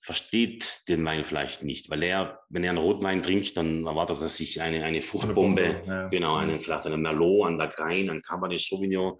versteht 0.00 0.88
den 0.88 1.04
Wein 1.04 1.24
vielleicht 1.24 1.62
nicht, 1.62 1.90
weil 1.90 2.02
er, 2.02 2.40
wenn 2.48 2.64
er 2.64 2.70
einen 2.70 2.78
Rotwein 2.78 3.22
trinkt, 3.22 3.56
dann 3.56 3.86
erwartet 3.86 4.20
er 4.22 4.28
sich 4.28 4.60
eine, 4.60 4.84
eine 4.84 5.02
Fruchtbombe, 5.02 5.62
eine 5.62 5.86
ja. 5.86 6.08
genau, 6.08 6.36
einen, 6.36 6.60
vielleicht 6.60 6.86
einen 6.86 7.02
Merlot, 7.02 7.46
einen 7.46 7.58
Lagrein, 7.58 8.08
einen 8.08 8.22
Cabernet 8.22 8.60
Sauvignon. 8.60 9.18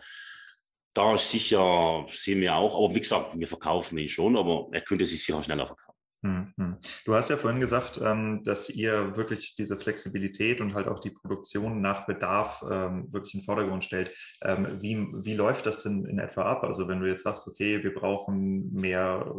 Da 0.95 1.17
sicher 1.17 2.07
sehen 2.09 2.41
wir 2.41 2.57
auch, 2.57 2.77
aber 2.77 2.95
wie 2.95 3.01
gesagt, 3.01 3.39
wir 3.39 3.47
verkaufen 3.47 3.99
ihn 3.99 4.09
schon, 4.09 4.37
aber 4.37 4.69
er 4.73 4.81
könnte 4.81 5.05
sich 5.05 5.23
sicher 5.23 5.43
schneller 5.43 5.67
verkaufen. 5.67 5.98
Mhm. 6.21 6.79
Du 7.05 7.15
hast 7.15 7.31
ja 7.31 7.37
vorhin 7.37 7.61
gesagt, 7.61 8.01
ähm, 8.03 8.43
dass 8.45 8.71
ihr 8.71 9.17
wirklich 9.17 9.55
diese 9.55 9.77
Flexibilität 9.77 10.61
und 10.61 10.75
halt 10.75 10.89
auch 10.89 10.99
die 10.99 11.11
Produktion 11.11 11.81
nach 11.81 12.07
Bedarf 12.07 12.65
ähm, 12.69 13.13
wirklich 13.13 13.35
in 13.35 13.41
den 13.41 13.47
Vordergrund 13.47 13.85
stellt. 13.85 14.13
Ähm, 14.43 14.67
wie, 14.81 14.97
wie 15.25 15.35
läuft 15.35 15.67
das 15.67 15.85
denn 15.85 16.05
in 16.07 16.19
etwa 16.19 16.43
ab? 16.43 16.65
Also 16.65 16.89
wenn 16.89 16.99
du 16.99 17.07
jetzt 17.07 17.23
sagst, 17.23 17.47
okay, 17.47 17.85
wir 17.85 17.95
brauchen 17.95 18.73
mehr 18.73 19.33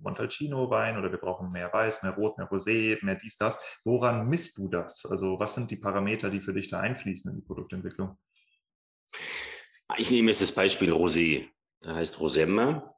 Montalcino-Wein 0.00 0.96
oder 0.96 1.10
wir 1.10 1.18
brauchen 1.18 1.50
mehr 1.50 1.70
Weiß, 1.70 2.02
mehr 2.02 2.14
Rot, 2.14 2.38
mehr 2.38 2.48
Rosé, 2.48 2.96
mehr 3.04 3.16
dies, 3.16 3.36
das. 3.36 3.80
Woran 3.84 4.28
misst 4.28 4.56
du 4.56 4.68
das? 4.68 5.04
Also 5.04 5.38
was 5.38 5.54
sind 5.54 5.70
die 5.70 5.76
Parameter, 5.76 6.30
die 6.30 6.40
für 6.40 6.54
dich 6.54 6.70
da 6.70 6.80
einfließen 6.80 7.30
in 7.30 7.40
die 7.40 7.46
Produktentwicklung? 7.46 8.16
Ich 9.98 10.10
nehme 10.10 10.30
jetzt 10.30 10.40
das 10.40 10.52
Beispiel 10.52 10.92
Rosé. 10.92 11.48
Da 11.82 11.94
heißt 11.96 12.20
Rosemma. 12.20 12.94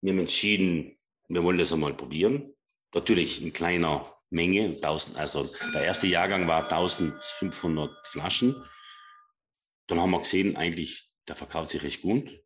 Wir 0.00 0.12
haben 0.12 0.20
entschieden, 0.20 0.97
wir 1.28 1.44
wollen 1.44 1.58
das 1.58 1.72
einmal 1.72 1.94
probieren. 1.94 2.54
Natürlich 2.94 3.42
in 3.42 3.52
kleiner 3.52 4.12
Menge, 4.30 4.76
1000, 4.76 5.16
also 5.16 5.50
der 5.74 5.84
erste 5.84 6.06
Jahrgang 6.06 6.48
war 6.48 6.64
1500 6.64 7.90
Flaschen. 8.06 8.56
Dann 9.86 10.00
haben 10.00 10.10
wir 10.10 10.20
gesehen, 10.20 10.56
eigentlich, 10.56 11.10
der 11.26 11.36
verkauft 11.36 11.70
sich 11.70 11.82
recht 11.82 12.02
gut. 12.02 12.42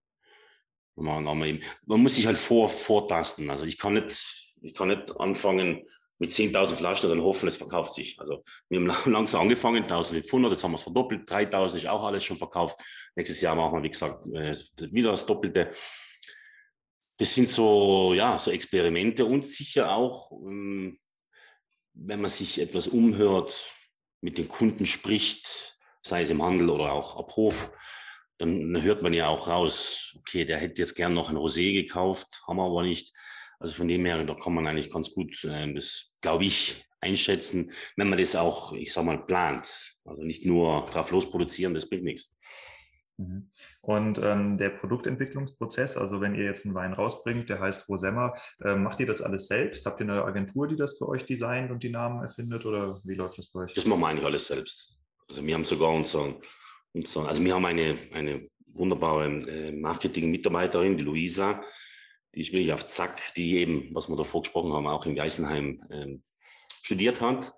Man, 0.94 1.24
man 1.24 2.00
muss 2.00 2.16
sich 2.16 2.26
halt 2.26 2.36
vor, 2.36 2.68
vortasten. 2.68 3.50
Also 3.50 3.64
ich 3.64 3.78
kann 3.78 3.94
nicht, 3.94 4.54
ich 4.60 4.74
kann 4.74 4.88
nicht 4.88 5.18
anfangen 5.18 5.82
mit 6.18 6.30
10.000 6.30 6.76
Flaschen 6.76 7.10
und 7.10 7.18
dann 7.18 7.24
hoffen, 7.24 7.48
es 7.48 7.56
verkauft 7.56 7.94
sich. 7.94 8.18
Also 8.20 8.44
wir 8.68 8.78
haben 8.78 8.86
langsam 9.12 9.42
angefangen, 9.42 9.84
1.500, 9.84 10.50
jetzt 10.50 10.62
haben 10.62 10.72
wir 10.72 10.76
es 10.76 10.82
verdoppelt, 10.82 11.28
3.000 11.28 11.76
ist 11.76 11.88
auch 11.88 12.04
alles 12.04 12.24
schon 12.24 12.36
verkauft. 12.36 12.78
Nächstes 13.16 13.40
Jahr 13.40 13.56
machen 13.56 13.78
wir, 13.78 13.82
wie 13.82 13.90
gesagt, 13.90 14.26
äh, 14.26 14.54
wieder 14.92 15.10
das 15.10 15.26
Doppelte 15.26 15.72
das 17.22 17.36
sind 17.36 17.48
so, 17.48 18.14
ja, 18.14 18.36
so 18.36 18.50
Experimente 18.50 19.24
und 19.24 19.46
sicher 19.46 19.94
auch, 19.94 20.32
ähm, 20.32 20.98
wenn 21.94 22.20
man 22.20 22.30
sich 22.30 22.60
etwas 22.60 22.88
umhört, 22.88 23.72
mit 24.20 24.38
den 24.38 24.48
Kunden 24.48 24.86
spricht, 24.86 25.78
sei 26.02 26.22
es 26.22 26.30
im 26.30 26.42
Handel 26.42 26.68
oder 26.68 26.90
auch 26.90 27.16
ab 27.16 27.36
Hof, 27.36 27.72
dann 28.38 28.82
hört 28.82 29.02
man 29.02 29.14
ja 29.14 29.28
auch 29.28 29.46
raus, 29.46 30.16
okay, 30.18 30.44
der 30.44 30.58
hätte 30.58 30.82
jetzt 30.82 30.96
gern 30.96 31.14
noch 31.14 31.30
ein 31.30 31.36
Rosé 31.36 31.72
gekauft, 31.72 32.42
haben 32.48 32.56
wir 32.56 32.64
aber 32.64 32.82
nicht. 32.82 33.14
Also 33.60 33.74
von 33.74 33.86
dem 33.86 34.04
her, 34.04 34.24
da 34.24 34.34
kann 34.34 34.54
man 34.54 34.66
eigentlich 34.66 34.90
ganz 34.90 35.14
gut, 35.14 35.44
äh, 35.44 35.72
das 35.72 36.18
glaube 36.22 36.44
ich, 36.44 36.84
einschätzen, 37.00 37.70
wenn 37.94 38.08
man 38.08 38.18
das 38.18 38.34
auch, 38.34 38.72
ich 38.72 38.92
sag 38.92 39.04
mal, 39.04 39.24
plant. 39.24 39.94
Also 40.04 40.24
nicht 40.24 40.44
nur 40.44 40.88
drauf 40.92 41.12
losproduzieren, 41.12 41.74
das 41.74 41.88
bringt 41.88 42.02
nichts. 42.02 42.36
Mhm. 43.28 43.50
Und 43.80 44.18
ähm, 44.22 44.58
der 44.58 44.70
Produktentwicklungsprozess, 44.70 45.96
also 45.96 46.20
wenn 46.20 46.34
ihr 46.34 46.44
jetzt 46.44 46.66
einen 46.66 46.74
Wein 46.74 46.92
rausbringt, 46.92 47.48
der 47.48 47.60
heißt 47.60 47.88
Rosemmer, 47.88 48.34
äh, 48.62 48.74
macht 48.74 49.00
ihr 49.00 49.06
das 49.06 49.22
alles 49.22 49.46
selbst? 49.48 49.86
Habt 49.86 50.00
ihr 50.00 50.08
eine 50.08 50.24
Agentur, 50.24 50.68
die 50.68 50.76
das 50.76 50.98
für 50.98 51.08
euch 51.08 51.24
designt 51.24 51.70
und 51.70 51.82
die 51.82 51.90
Namen 51.90 52.22
erfindet 52.22 52.66
oder 52.66 52.98
wie 53.04 53.14
läuft 53.14 53.38
das 53.38 53.52
bei 53.52 53.60
euch? 53.60 53.74
Das 53.74 53.86
machen 53.86 54.00
wir 54.00 54.08
eigentlich 54.08 54.26
alles 54.26 54.46
selbst. 54.46 54.98
Also 55.28 55.46
wir 55.46 55.54
haben 55.54 55.64
sogar 55.64 55.90
unseren, 55.90 56.36
unseren 56.92 57.26
also 57.26 57.42
wir 57.42 57.54
haben 57.54 57.64
eine, 57.64 57.96
eine 58.12 58.48
wunderbare 58.74 59.26
äh, 59.26 59.72
Marketing-Mitarbeiterin, 59.72 60.96
die 60.96 61.04
Luisa, 61.04 61.62
die 62.34 62.40
ist 62.40 62.52
wirklich 62.52 62.72
auf 62.72 62.86
Zack, 62.86 63.34
die 63.34 63.58
eben, 63.58 63.94
was 63.94 64.08
wir 64.08 64.16
davor 64.16 64.42
gesprochen 64.42 64.72
haben, 64.72 64.86
auch 64.86 65.06
in 65.06 65.14
Geisenheim 65.14 65.80
äh, 65.90 66.18
studiert 66.82 67.20
hat. 67.20 67.52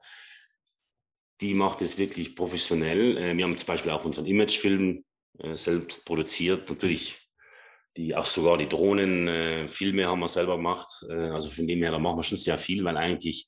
Die 1.40 1.54
macht 1.54 1.82
es 1.82 1.98
wirklich 1.98 2.34
professionell. 2.34 3.16
Äh, 3.16 3.36
wir 3.36 3.44
haben 3.44 3.56
zum 3.56 3.66
Beispiel 3.66 3.92
auch 3.92 4.04
unseren 4.04 4.26
Imagefilm 4.26 5.04
äh, 5.38 5.54
selbst 5.54 6.04
produziert. 6.04 6.68
Natürlich 6.68 7.20
die 7.96 8.16
auch 8.16 8.24
sogar 8.24 8.58
die 8.58 8.68
Drohnen, 8.68 9.28
äh, 9.28 9.68
Filme 9.68 10.06
haben 10.06 10.20
wir 10.20 10.28
selber 10.28 10.56
gemacht. 10.56 10.88
Äh, 11.08 11.30
also 11.30 11.48
von 11.48 11.66
dem 11.66 11.80
her, 11.82 11.92
da 11.92 11.98
machen 11.98 12.18
wir 12.18 12.22
schon 12.24 12.38
sehr 12.38 12.58
viel, 12.58 12.84
weil 12.84 12.96
eigentlich 12.96 13.46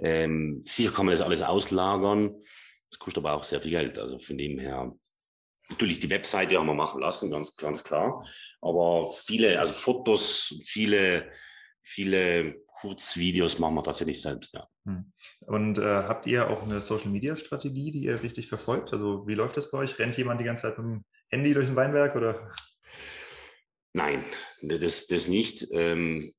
Ähm, 0.00 0.62
sicher 0.64 0.92
kann 0.92 1.06
man 1.06 1.14
das 1.16 1.22
alles 1.22 1.42
auslagern. 1.42 2.32
Das 2.88 3.00
kostet 3.00 3.24
aber 3.24 3.34
auch 3.34 3.42
sehr 3.42 3.60
viel 3.60 3.72
Geld. 3.72 3.98
Also 3.98 4.20
von 4.20 4.38
dem 4.38 4.56
her, 4.56 4.94
natürlich 5.68 5.98
die 5.98 6.08
Webseite 6.08 6.56
haben 6.56 6.68
wir 6.68 6.74
machen 6.74 7.00
lassen, 7.00 7.32
ganz, 7.32 7.56
ganz 7.56 7.82
klar. 7.82 8.24
Aber 8.60 9.12
viele, 9.26 9.58
also 9.58 9.72
Fotos, 9.72 10.54
viele, 10.64 11.32
viele 11.82 12.62
Kurzvideos 12.80 13.58
machen 13.58 13.74
wir 13.74 13.82
tatsächlich 13.82 14.22
selbst, 14.22 14.54
ja. 14.54 14.66
Hm. 14.84 15.12
Und 15.40 15.78
äh, 15.78 15.82
habt 15.82 16.26
ihr 16.26 16.48
auch 16.48 16.62
eine 16.62 16.80
Social 16.80 17.10
Media 17.10 17.34
Strategie, 17.34 17.90
die 17.90 18.04
ihr 18.04 18.22
richtig 18.22 18.48
verfolgt? 18.48 18.92
Also 18.92 19.26
wie 19.26 19.34
läuft 19.34 19.56
das 19.56 19.70
bei 19.70 19.78
euch? 19.78 19.98
Rennt 19.98 20.16
jemand 20.16 20.40
die 20.40 20.44
ganze 20.44 20.62
Zeit 20.62 20.78
mit 20.78 20.86
dem 20.86 21.04
Handy 21.28 21.54
durch 21.54 21.66
ein 21.66 21.76
Weinberg 21.76 22.14
oder? 22.14 22.52
Nein, 23.92 24.24
das, 24.62 25.06
das 25.08 25.26
nicht. 25.26 25.66
Ähm, 25.72 26.32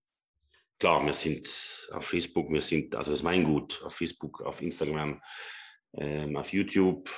klar, 0.79 1.05
wir 1.05 1.13
sind 1.13 1.89
auf 1.91 2.05
Facebook, 2.05 2.51
wir 2.51 2.61
sind, 2.61 2.95
also 2.95 3.11
das 3.11 3.23
Weingut 3.23 3.81
auf 3.83 3.95
Facebook, 3.95 4.41
auf 4.41 4.61
Instagram, 4.61 5.21
ähm, 5.93 6.37
auf 6.37 6.53
YouTube. 6.53 7.09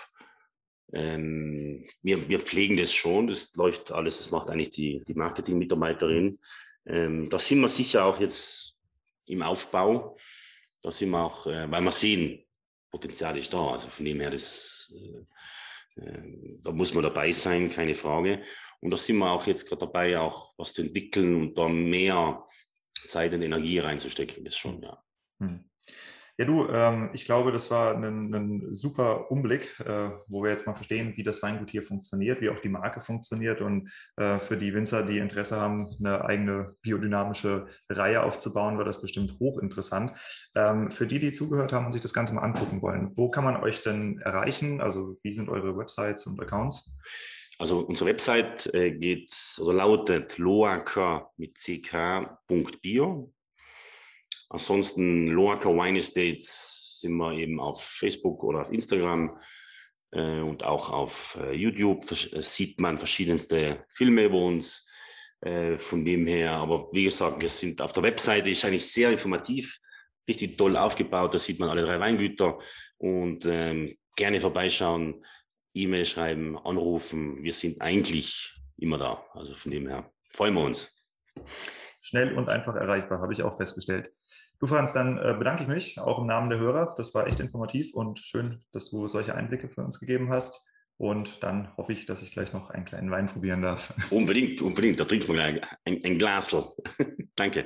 Ähm, 0.93 1.87
wir, 2.01 2.27
wir 2.27 2.39
pflegen 2.39 2.75
das 2.75 2.91
schon, 2.91 3.27
das 3.27 3.53
läuft 3.55 3.91
alles, 3.91 4.17
das 4.17 4.31
macht 4.31 4.49
eigentlich 4.49 4.71
die, 4.71 5.03
die 5.07 5.13
Marketing-Mitarbeiterin. 5.13 6.39
Ähm, 6.87 7.29
da 7.29 7.37
sind 7.37 7.61
wir 7.61 7.67
sicher 7.67 8.05
auch 8.05 8.19
jetzt 8.19 8.70
im 9.31 9.41
Aufbau. 9.41 10.17
Da 10.81 10.91
sind 10.91 11.11
wir 11.11 11.23
auch, 11.23 11.47
äh, 11.47 11.69
weil 11.69 11.81
wir 11.81 11.91
sehen, 11.91 12.45
Potenzial 12.89 13.37
ist 13.37 13.53
da. 13.53 13.71
Also 13.71 13.87
von 13.87 14.05
dem 14.05 14.19
her, 14.19 14.29
das, 14.29 14.93
äh, 15.97 16.01
äh, 16.01 16.59
da 16.61 16.71
muss 16.71 16.93
man 16.93 17.03
dabei 17.03 17.31
sein, 17.31 17.69
keine 17.69 17.95
Frage. 17.95 18.43
Und 18.81 18.91
da 18.91 18.97
sind 18.97 19.17
wir 19.17 19.31
auch 19.31 19.47
jetzt 19.47 19.67
gerade 19.67 19.85
dabei, 19.85 20.19
auch 20.19 20.53
was 20.57 20.73
zu 20.73 20.81
entwickeln 20.81 21.35
und 21.35 21.57
da 21.57 21.69
mehr 21.69 22.45
Zeit 23.07 23.33
und 23.33 23.41
Energie 23.41 23.79
reinzustecken, 23.79 24.43
das 24.43 24.57
schon, 24.57 24.81
ja. 24.81 25.03
Hm. 25.39 25.69
Ja, 26.37 26.45
du, 26.45 26.67
ähm, 26.69 27.09
ich 27.13 27.25
glaube, 27.25 27.51
das 27.51 27.69
war 27.71 27.95
ein, 27.95 28.33
ein 28.33 28.73
super 28.73 29.29
Umblick, 29.31 29.79
äh, 29.79 30.09
wo 30.27 30.43
wir 30.43 30.49
jetzt 30.49 30.65
mal 30.65 30.73
verstehen, 30.73 31.13
wie 31.15 31.23
das 31.23 31.43
Weingut 31.43 31.69
hier 31.69 31.83
funktioniert, 31.83 32.41
wie 32.41 32.49
auch 32.49 32.59
die 32.59 32.69
Marke 32.69 33.01
funktioniert 33.01 33.61
und 33.61 33.91
äh, 34.17 34.39
für 34.39 34.57
die 34.57 34.73
Winzer, 34.73 35.03
die 35.03 35.17
Interesse 35.17 35.59
haben, 35.59 35.87
eine 35.99 36.25
eigene 36.25 36.73
biodynamische 36.81 37.67
Reihe 37.89 38.23
aufzubauen, 38.23 38.77
war 38.77 38.85
das 38.85 39.01
bestimmt 39.01 39.39
hochinteressant. 39.39 40.13
Ähm, 40.55 40.91
für 40.91 41.07
die, 41.07 41.19
die 41.19 41.31
zugehört 41.31 41.73
haben 41.73 41.85
und 41.85 41.91
sich 41.91 42.01
das 42.01 42.13
Ganze 42.13 42.33
mal 42.33 42.43
angucken 42.43 42.81
wollen, 42.81 43.11
wo 43.15 43.29
kann 43.29 43.43
man 43.43 43.57
euch 43.57 43.83
denn 43.83 44.19
erreichen? 44.19 44.81
Also 44.81 45.17
wie 45.23 45.33
sind 45.33 45.49
eure 45.49 45.77
Websites 45.77 46.25
und 46.27 46.39
Accounts? 46.39 46.95
Also 47.59 47.81
unsere 47.81 48.09
Website 48.09 48.73
äh, 48.73 48.91
geht 48.91 49.31
oder 49.61 49.73
lautet 49.73 50.39
loaker 50.39 51.29
mit 51.37 51.53
ck.bio. 51.53 53.31
Ansonsten 54.51 55.27
Loaker 55.27 55.71
Wine 55.71 55.97
Estates 55.97 56.99
sind 56.99 57.15
wir 57.15 57.33
eben 57.33 57.59
auf 57.59 57.81
Facebook 57.81 58.43
oder 58.43 58.61
auf 58.61 58.71
Instagram 58.71 59.37
äh, 60.11 60.39
und 60.41 60.63
auch 60.63 60.89
auf 60.89 61.37
äh, 61.41 61.53
YouTube 61.53 62.03
äh, 62.11 62.41
sieht 62.41 62.79
man 62.79 62.97
verschiedenste 62.97 63.85
Filme 63.89 64.25
über 64.25 64.37
uns. 64.37 64.87
Äh, 65.41 65.77
von 65.77 66.05
dem 66.05 66.27
her, 66.27 66.51
aber 66.51 66.87
wie 66.91 67.05
gesagt, 67.05 67.41
wir 67.41 67.49
sind 67.49 67.81
auf 67.81 67.93
der 67.93 68.03
Webseite, 68.03 68.51
ist 68.51 68.63
eigentlich 68.63 68.91
sehr 68.91 69.11
informativ, 69.11 69.79
richtig 70.27 70.55
toll 70.55 70.77
aufgebaut. 70.77 71.33
Da 71.33 71.39
sieht 71.39 71.59
man 71.59 71.69
alle 71.69 71.83
drei 71.83 71.99
Weingüter 71.99 72.59
und 72.97 73.47
ähm, 73.47 73.97
gerne 74.15 74.39
vorbeischauen. 74.39 75.25
E-Mail 75.73 76.05
schreiben, 76.05 76.59
anrufen. 76.59 77.41
Wir 77.41 77.53
sind 77.53 77.81
eigentlich 77.81 78.53
immer 78.77 78.99
da. 78.99 79.25
Also 79.33 79.55
von 79.55 79.71
dem 79.71 79.87
her 79.87 80.11
freuen 80.29 80.53
wir 80.53 80.63
uns. 80.63 80.95
Schnell 82.01 82.37
und 82.37 82.49
einfach 82.49 82.75
erreichbar, 82.75 83.21
habe 83.21 83.33
ich 83.33 83.41
auch 83.41 83.57
festgestellt. 83.57 84.11
Du, 84.61 84.67
Franz, 84.67 84.93
dann 84.93 85.17
äh, 85.17 85.33
bedanke 85.35 85.63
ich 85.63 85.67
mich 85.67 85.99
auch 85.99 86.19
im 86.19 86.27
Namen 86.27 86.51
der 86.51 86.59
Hörer. 86.59 86.93
Das 86.95 87.15
war 87.15 87.25
echt 87.25 87.39
informativ 87.39 87.95
und 87.95 88.19
schön, 88.19 88.63
dass 88.71 88.91
du 88.91 89.07
solche 89.07 89.33
Einblicke 89.33 89.67
für 89.69 89.81
uns 89.81 89.99
gegeben 89.99 90.29
hast. 90.31 90.69
Und 90.97 91.41
dann 91.41 91.75
hoffe 91.77 91.93
ich, 91.93 92.05
dass 92.05 92.21
ich 92.21 92.31
gleich 92.31 92.53
noch 92.53 92.69
einen 92.69 92.85
kleinen 92.85 93.09
Wein 93.09 93.25
probieren 93.25 93.63
darf. 93.63 93.91
Unbedingt, 94.11 94.61
unbedingt. 94.61 94.99
Da 94.99 95.05
trinkt 95.05 95.27
man 95.27 95.37
gleich 95.37 95.61
ein, 95.83 95.99
ein 96.03 96.15
Glasl. 96.19 96.63
Danke. 97.35 97.65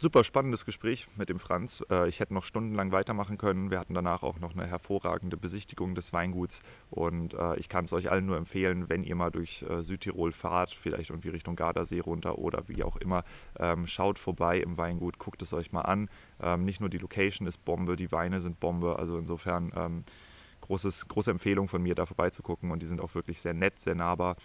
Super 0.00 0.22
spannendes 0.22 0.64
Gespräch 0.64 1.08
mit 1.16 1.28
dem 1.28 1.40
Franz. 1.40 1.84
Äh, 1.90 2.08
ich 2.08 2.20
hätte 2.20 2.32
noch 2.32 2.44
stundenlang 2.44 2.92
weitermachen 2.92 3.36
können. 3.36 3.70
Wir 3.70 3.80
hatten 3.80 3.94
danach 3.94 4.22
auch 4.22 4.38
noch 4.38 4.54
eine 4.54 4.66
hervorragende 4.66 5.36
Besichtigung 5.36 5.94
des 5.94 6.12
Weinguts 6.12 6.62
und 6.90 7.34
äh, 7.34 7.56
ich 7.56 7.68
kann 7.68 7.84
es 7.84 7.92
euch 7.92 8.10
allen 8.10 8.26
nur 8.26 8.36
empfehlen, 8.36 8.88
wenn 8.88 9.02
ihr 9.02 9.16
mal 9.16 9.30
durch 9.30 9.62
äh, 9.62 9.82
Südtirol 9.82 10.32
fahrt, 10.32 10.70
vielleicht 10.70 11.10
irgendwie 11.10 11.30
Richtung 11.30 11.56
Gardasee 11.56 12.00
runter 12.00 12.38
oder 12.38 12.68
wie 12.68 12.84
auch 12.84 12.96
immer, 12.96 13.24
ähm, 13.58 13.86
schaut 13.86 14.18
vorbei 14.18 14.60
im 14.60 14.76
Weingut, 14.76 15.18
guckt 15.18 15.42
es 15.42 15.52
euch 15.52 15.72
mal 15.72 15.82
an. 15.82 16.08
Ähm, 16.40 16.64
nicht 16.64 16.80
nur 16.80 16.88
die 16.88 16.98
Location 16.98 17.46
ist 17.48 17.64
Bombe, 17.64 17.96
die 17.96 18.12
Weine 18.12 18.40
sind 18.40 18.60
Bombe, 18.60 18.98
also 18.98 19.18
insofern 19.18 19.72
ähm, 19.74 20.04
großes, 20.68 21.08
große 21.08 21.30
Empfehlung 21.30 21.66
von 21.66 21.82
mir, 21.82 21.94
da 21.94 22.06
vorbeizugucken 22.06 22.70
und 22.70 22.80
die 22.80 22.86
sind 22.86 23.00
auch 23.00 23.14
wirklich 23.14 23.40
sehr 23.40 23.54
nett, 23.54 23.80
sehr 23.80 23.94
nahbar. 23.94 24.36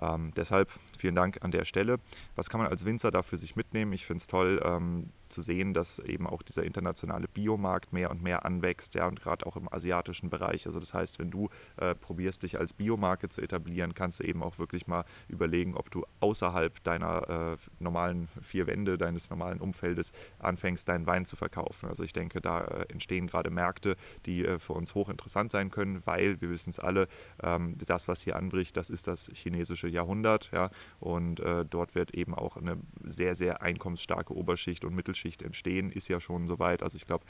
Ähm, 0.00 0.32
deshalb 0.36 0.70
vielen 0.98 1.14
Dank 1.14 1.38
an 1.42 1.52
der 1.52 1.64
Stelle. 1.64 1.98
Was 2.34 2.50
kann 2.50 2.60
man 2.60 2.68
als 2.68 2.84
Winzer 2.84 3.10
da 3.10 3.22
für 3.22 3.36
sich 3.36 3.54
mitnehmen? 3.54 3.92
Ich 3.92 4.06
finde 4.06 4.20
es 4.20 4.26
toll, 4.26 4.60
ähm, 4.64 5.10
zu 5.28 5.42
sehen, 5.42 5.74
dass 5.74 5.98
eben 5.98 6.26
auch 6.26 6.42
dieser 6.42 6.64
internationale 6.64 7.28
Biomarkt 7.28 7.92
mehr 7.92 8.10
und 8.10 8.22
mehr 8.22 8.44
anwächst, 8.44 8.94
ja, 8.94 9.06
und 9.06 9.20
gerade 9.20 9.46
auch 9.46 9.56
im 9.56 9.72
asiatischen 9.72 10.30
Bereich. 10.30 10.66
Also 10.66 10.80
das 10.80 10.94
heißt, 10.94 11.18
wenn 11.18 11.30
du 11.30 11.48
äh, 11.76 11.94
probierst, 11.94 12.42
dich 12.42 12.58
als 12.58 12.72
Biomarke 12.72 13.28
zu 13.28 13.40
etablieren, 13.40 13.94
kannst 13.94 14.20
du 14.20 14.24
eben 14.24 14.42
auch 14.42 14.58
wirklich 14.58 14.86
mal 14.86 15.04
überlegen, 15.28 15.74
ob 15.74 15.90
du 15.90 16.04
außerhalb 16.20 16.82
deiner 16.84 17.56
äh, 17.56 17.56
normalen 17.78 18.28
vier 18.40 18.66
Wände, 18.66 18.98
deines 18.98 19.30
normalen 19.30 19.60
Umfeldes 19.60 20.12
anfängst, 20.38 20.88
deinen 20.88 21.06
Wein 21.06 21.24
zu 21.24 21.36
verkaufen. 21.36 21.88
Also 21.88 22.02
ich 22.02 22.12
denke, 22.12 22.40
da 22.40 22.62
äh, 22.62 22.86
entstehen 22.92 23.26
gerade 23.26 23.50
Märkte, 23.50 23.96
die 24.26 24.44
äh, 24.44 24.58
für 24.58 24.72
uns 24.74 24.94
hochinteressant 24.94 25.50
sein 25.50 25.70
können, 25.70 26.04
weil 26.06 26.40
wir 26.40 26.50
wissen 26.50 26.70
es 26.70 26.78
alle, 26.78 27.08
ähm, 27.42 27.76
das, 27.86 28.08
was 28.08 28.22
hier 28.22 28.36
anbricht, 28.36 28.76
das 28.76 28.90
ist 28.90 29.06
das 29.06 29.30
chinesische 29.34 29.88
Jahrhundert, 29.88 30.50
ja, 30.52 30.70
und 31.00 31.40
äh, 31.40 31.64
dort 31.64 31.94
wird 31.94 32.12
eben 32.14 32.34
auch 32.34 32.56
eine 32.56 32.78
sehr, 33.02 33.34
sehr 33.34 33.62
einkommensstarke 33.62 34.34
Oberschicht 34.34 34.84
und 34.84 34.94
Mittelschicht 34.94 35.15
Mittelschicht 35.16 35.42
entstehen, 35.42 35.90
ist 35.90 36.08
ja 36.08 36.20
schon 36.20 36.46
soweit. 36.46 36.82
Also 36.82 36.96
ich 36.96 37.06
glaube, 37.06 37.24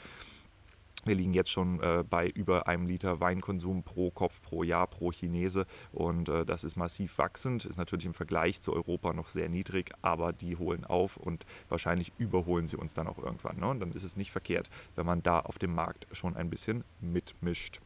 wir 1.05 1.15
liegen 1.15 1.33
jetzt 1.33 1.51
schon 1.51 1.79
äh, 1.81 2.03
bei 2.07 2.27
über 2.27 2.67
einem 2.67 2.85
Liter 2.85 3.21
Weinkonsum 3.21 3.83
pro 3.83 4.11
Kopf 4.11 4.41
pro 4.41 4.63
Jahr 4.63 4.87
pro 4.87 5.11
Chinese 5.11 5.65
und 5.93 6.27
äh, 6.27 6.43
das 6.43 6.65
ist 6.65 6.75
massiv 6.75 7.17
wachsend, 7.17 7.63
ist 7.63 7.77
natürlich 7.77 8.05
im 8.05 8.13
Vergleich 8.13 8.59
zu 8.59 8.73
Europa 8.73 9.13
noch 9.13 9.29
sehr 9.29 9.47
niedrig, 9.47 9.93
aber 10.01 10.33
die 10.33 10.57
holen 10.57 10.83
auf 10.83 11.15
und 11.15 11.45
wahrscheinlich 11.69 12.11
überholen 12.17 12.67
sie 12.67 12.75
uns 12.75 12.93
dann 12.93 13.07
auch 13.07 13.19
irgendwann. 13.19 13.57
Ne? 13.57 13.69
Und 13.69 13.79
dann 13.79 13.93
ist 13.93 14.03
es 14.03 14.17
nicht 14.17 14.31
verkehrt, 14.31 14.69
wenn 14.95 15.05
man 15.05 15.23
da 15.23 15.39
auf 15.39 15.59
dem 15.59 15.73
Markt 15.73 16.07
schon 16.11 16.35
ein 16.35 16.49
bisschen 16.49 16.83
mitmischt. 16.99 17.79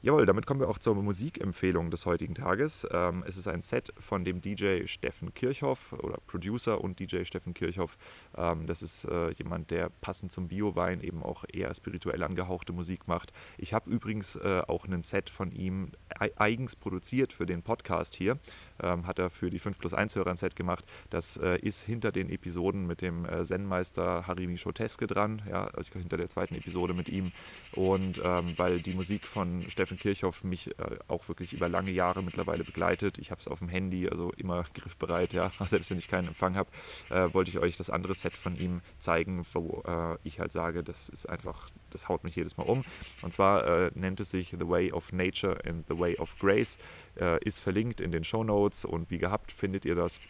Jawohl, 0.00 0.26
damit 0.26 0.46
kommen 0.46 0.60
wir 0.60 0.68
auch 0.68 0.78
zur 0.78 0.94
Musikempfehlung 0.94 1.90
des 1.90 2.06
heutigen 2.06 2.36
Tages. 2.36 2.86
Ähm, 2.92 3.24
es 3.26 3.36
ist 3.36 3.48
ein 3.48 3.62
Set 3.62 3.92
von 3.98 4.24
dem 4.24 4.40
DJ 4.40 4.86
Steffen 4.86 5.34
Kirchhoff 5.34 5.92
oder 5.92 6.18
Producer 6.28 6.80
und 6.80 7.00
DJ 7.00 7.24
Steffen 7.24 7.52
Kirchhoff. 7.52 7.98
Ähm, 8.36 8.68
das 8.68 8.82
ist 8.82 9.06
äh, 9.06 9.30
jemand, 9.30 9.72
der 9.72 9.90
passend 10.00 10.30
zum 10.30 10.46
Biowein 10.46 11.00
eben 11.00 11.24
auch 11.24 11.44
eher 11.52 11.74
spirituell 11.74 12.22
angehauchte 12.22 12.72
Musik 12.72 13.08
macht. 13.08 13.32
Ich 13.56 13.74
habe 13.74 13.90
übrigens 13.90 14.36
äh, 14.36 14.62
auch 14.68 14.86
ein 14.86 15.02
Set 15.02 15.30
von 15.30 15.50
ihm 15.50 15.90
eigens 16.36 16.76
produziert 16.76 17.32
für 17.32 17.46
den 17.46 17.64
Podcast 17.64 18.14
hier. 18.14 18.38
Ähm, 18.80 19.04
hat 19.04 19.18
er 19.18 19.30
für 19.30 19.50
die 19.50 19.58
5 19.58 19.78
plus 19.80 19.94
1 19.94 20.14
Hörer 20.14 20.30
ein 20.30 20.36
Set 20.36 20.54
gemacht. 20.54 20.84
Das 21.10 21.38
äh, 21.38 21.58
ist 21.58 21.82
hinter 21.82 22.12
den 22.12 22.30
Episoden 22.30 22.86
mit 22.86 23.02
dem 23.02 23.24
äh, 23.24 23.42
Zen-Meister 23.42 24.28
Harimi 24.28 24.58
Schoteske 24.58 25.08
dran, 25.08 25.42
ja, 25.50 25.66
also 25.66 25.98
hinter 25.98 26.16
der 26.16 26.28
zweiten 26.28 26.54
Episode 26.54 26.94
mit 26.94 27.08
ihm. 27.08 27.32
Und 27.72 28.22
ähm, 28.24 28.54
weil 28.56 28.80
die 28.80 28.94
Musik 28.94 29.26
von 29.26 29.68
Steffen 29.68 29.87
Steffen 29.88 29.98
Kirchhoff 29.98 30.44
mich 30.44 30.68
äh, 30.78 30.98
auch 31.08 31.28
wirklich 31.28 31.54
über 31.54 31.68
lange 31.68 31.90
Jahre 31.90 32.22
mittlerweile 32.22 32.62
begleitet. 32.62 33.16
Ich 33.16 33.30
habe 33.30 33.40
es 33.40 33.48
auf 33.48 33.60
dem 33.60 33.68
Handy, 33.68 34.06
also 34.08 34.32
immer 34.36 34.64
griffbereit, 34.74 35.32
ja, 35.32 35.50
selbst 35.64 35.90
wenn 35.90 35.98
ich 35.98 36.08
keinen 36.08 36.28
Empfang 36.28 36.56
habe, 36.56 36.68
äh, 37.08 37.32
wollte 37.32 37.50
ich 37.50 37.58
euch 37.58 37.76
das 37.78 37.88
andere 37.88 38.14
Set 38.14 38.36
von 38.36 38.54
ihm 38.56 38.82
zeigen, 38.98 39.46
wo 39.54 39.82
äh, 39.86 40.18
ich 40.24 40.40
halt 40.40 40.52
sage, 40.52 40.82
das 40.84 41.08
ist 41.08 41.26
einfach, 41.26 41.70
das 41.90 42.08
haut 42.08 42.22
mich 42.22 42.36
jedes 42.36 42.58
Mal 42.58 42.64
um. 42.64 42.84
Und 43.22 43.32
zwar 43.32 43.66
äh, 43.66 43.90
nennt 43.94 44.20
es 44.20 44.30
sich 44.30 44.50
The 44.58 44.68
Way 44.68 44.92
of 44.92 45.12
Nature 45.12 45.58
and 45.66 45.86
The 45.88 45.98
Way 45.98 46.18
of 46.18 46.38
Grace, 46.38 46.78
äh, 47.18 47.42
ist 47.44 47.60
verlinkt 47.60 48.00
in 48.00 48.12
den 48.12 48.24
Show 48.24 48.44
Notes 48.44 48.84
und 48.84 49.10
wie 49.10 49.18
gehabt 49.18 49.52
findet 49.52 49.86
ihr 49.86 49.94
das 49.94 50.20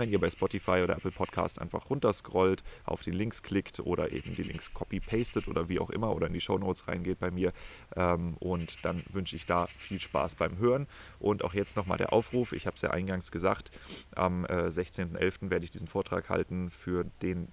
wenn 0.00 0.10
ihr 0.10 0.18
bei 0.18 0.30
Spotify 0.30 0.82
oder 0.82 0.96
Apple 0.96 1.12
Podcast 1.12 1.60
einfach 1.60 1.90
runterscrollt, 1.90 2.64
auf 2.84 3.02
die 3.02 3.10
Links 3.10 3.42
klickt 3.42 3.80
oder 3.80 4.12
eben 4.12 4.34
die 4.34 4.42
Links 4.42 4.72
copy-pastet 4.72 5.46
oder 5.46 5.68
wie 5.68 5.78
auch 5.78 5.90
immer 5.90 6.14
oder 6.14 6.26
in 6.26 6.32
die 6.32 6.40
Show 6.40 6.58
Notes 6.58 6.88
reingeht 6.88 7.18
bei 7.18 7.30
mir. 7.30 7.52
Ähm, 7.94 8.36
und 8.38 8.84
dann 8.84 9.04
wünsche 9.10 9.36
ich 9.36 9.46
da 9.46 9.68
viel 9.76 10.00
Spaß 10.00 10.34
beim 10.34 10.58
Hören. 10.58 10.86
Und 11.18 11.44
auch 11.44 11.54
jetzt 11.54 11.76
nochmal 11.76 11.98
der 11.98 12.12
Aufruf, 12.12 12.52
ich 12.52 12.66
habe 12.66 12.74
es 12.74 12.82
ja 12.82 12.90
eingangs 12.90 13.30
gesagt, 13.30 13.70
am 14.16 14.44
äh, 14.46 14.68
16.11. 14.68 15.50
werde 15.50 15.64
ich 15.64 15.70
diesen 15.70 15.86
Vortrag 15.86 16.30
halten 16.30 16.70
für 16.70 17.04
den 17.22 17.48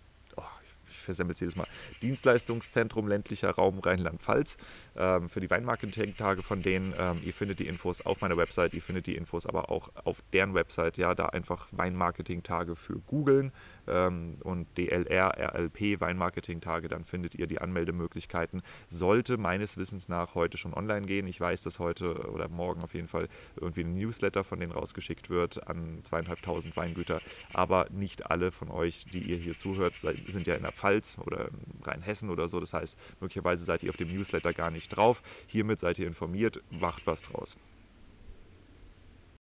versemmelt 1.08 1.38
es 1.38 1.42
jedes 1.42 1.56
Mal. 1.56 1.68
Dienstleistungszentrum 2.02 3.08
ländlicher 3.08 3.52
Raum 3.52 3.80
Rheinland-Pfalz 3.80 4.58
ähm, 4.96 5.30
für 5.30 5.40
die 5.40 5.50
Weinmarketing-Tage 5.50 6.44
von 6.44 6.62
denen. 6.62 6.94
Ähm, 6.98 7.22
ihr 7.24 7.34
findet 7.34 7.60
die 7.60 7.68
Infos 7.68 8.02
auf 8.02 8.22
meiner 8.22 8.38
Website, 8.38 8.74
ihr 8.74 8.82
findet 8.82 9.08
die 9.08 9.16
Infos 9.16 9.46
aber 9.46 9.72
auch 9.72 9.90
auf 10.04 10.22
deren 10.34 10.54
Website. 10.54 10.98
Ja, 10.98 11.16
da 11.16 11.28
einfach 11.28 11.68
Weinmarketing-Tage 11.72 12.76
für 12.76 13.00
googeln 13.00 13.52
und 13.88 14.68
DLR, 14.78 15.56
RLP 15.56 16.02
Weinmarketing-Tage, 16.02 16.88
dann 16.90 17.06
findet 17.06 17.36
ihr 17.36 17.48
die 17.48 17.60
Anmeldemöglichkeiten. 17.60 18.62
Sollte 18.88 19.38
meines 19.38 19.78
Wissens 19.78 20.10
nach 20.10 20.36
heute 20.36 20.58
schon 20.58 20.74
online 20.74 21.06
gehen. 21.06 21.26
Ich 21.28 21.40
weiß, 21.40 21.62
dass 21.62 21.80
heute 21.80 22.30
oder 22.30 22.50
morgen 22.50 22.82
auf 22.82 22.94
jeden 22.94 23.08
Fall 23.08 23.30
irgendwie 23.56 23.82
ein 23.82 23.94
Newsletter 23.94 24.44
von 24.44 24.60
denen 24.60 24.72
rausgeschickt 24.74 25.30
wird 25.30 25.68
an 25.68 26.00
zweieinhalbtausend 26.04 26.76
Weingüter. 26.76 27.22
Aber 27.54 27.88
nicht 27.90 28.30
alle 28.30 28.52
von 28.52 28.70
euch, 28.70 29.06
die 29.06 29.24
ihr 29.24 29.38
hier 29.38 29.56
zuhört, 29.56 29.94
sind 30.00 30.48
ja 30.48 30.56
in 30.56 30.64
der 30.64 30.74
Pfalz 30.74 31.18
oder 31.20 31.48
in 31.48 31.84
Rheinhessen 31.84 32.30
oder 32.30 32.50
so. 32.50 32.60
Das 32.60 32.74
heißt, 32.74 32.98
möglicherweise 33.22 33.64
seid 33.64 33.84
ihr 33.84 33.90
auf 33.90 33.98
dem 33.98 34.14
Newsletter 34.14 34.54
gar 34.54 34.72
nicht 34.72 34.90
drauf. 34.90 35.22
Hiermit 35.48 35.80
seid 35.80 35.98
ihr 36.00 36.08
informiert, 36.08 36.62
macht 36.70 37.08
was 37.08 37.22
draus. 37.22 37.56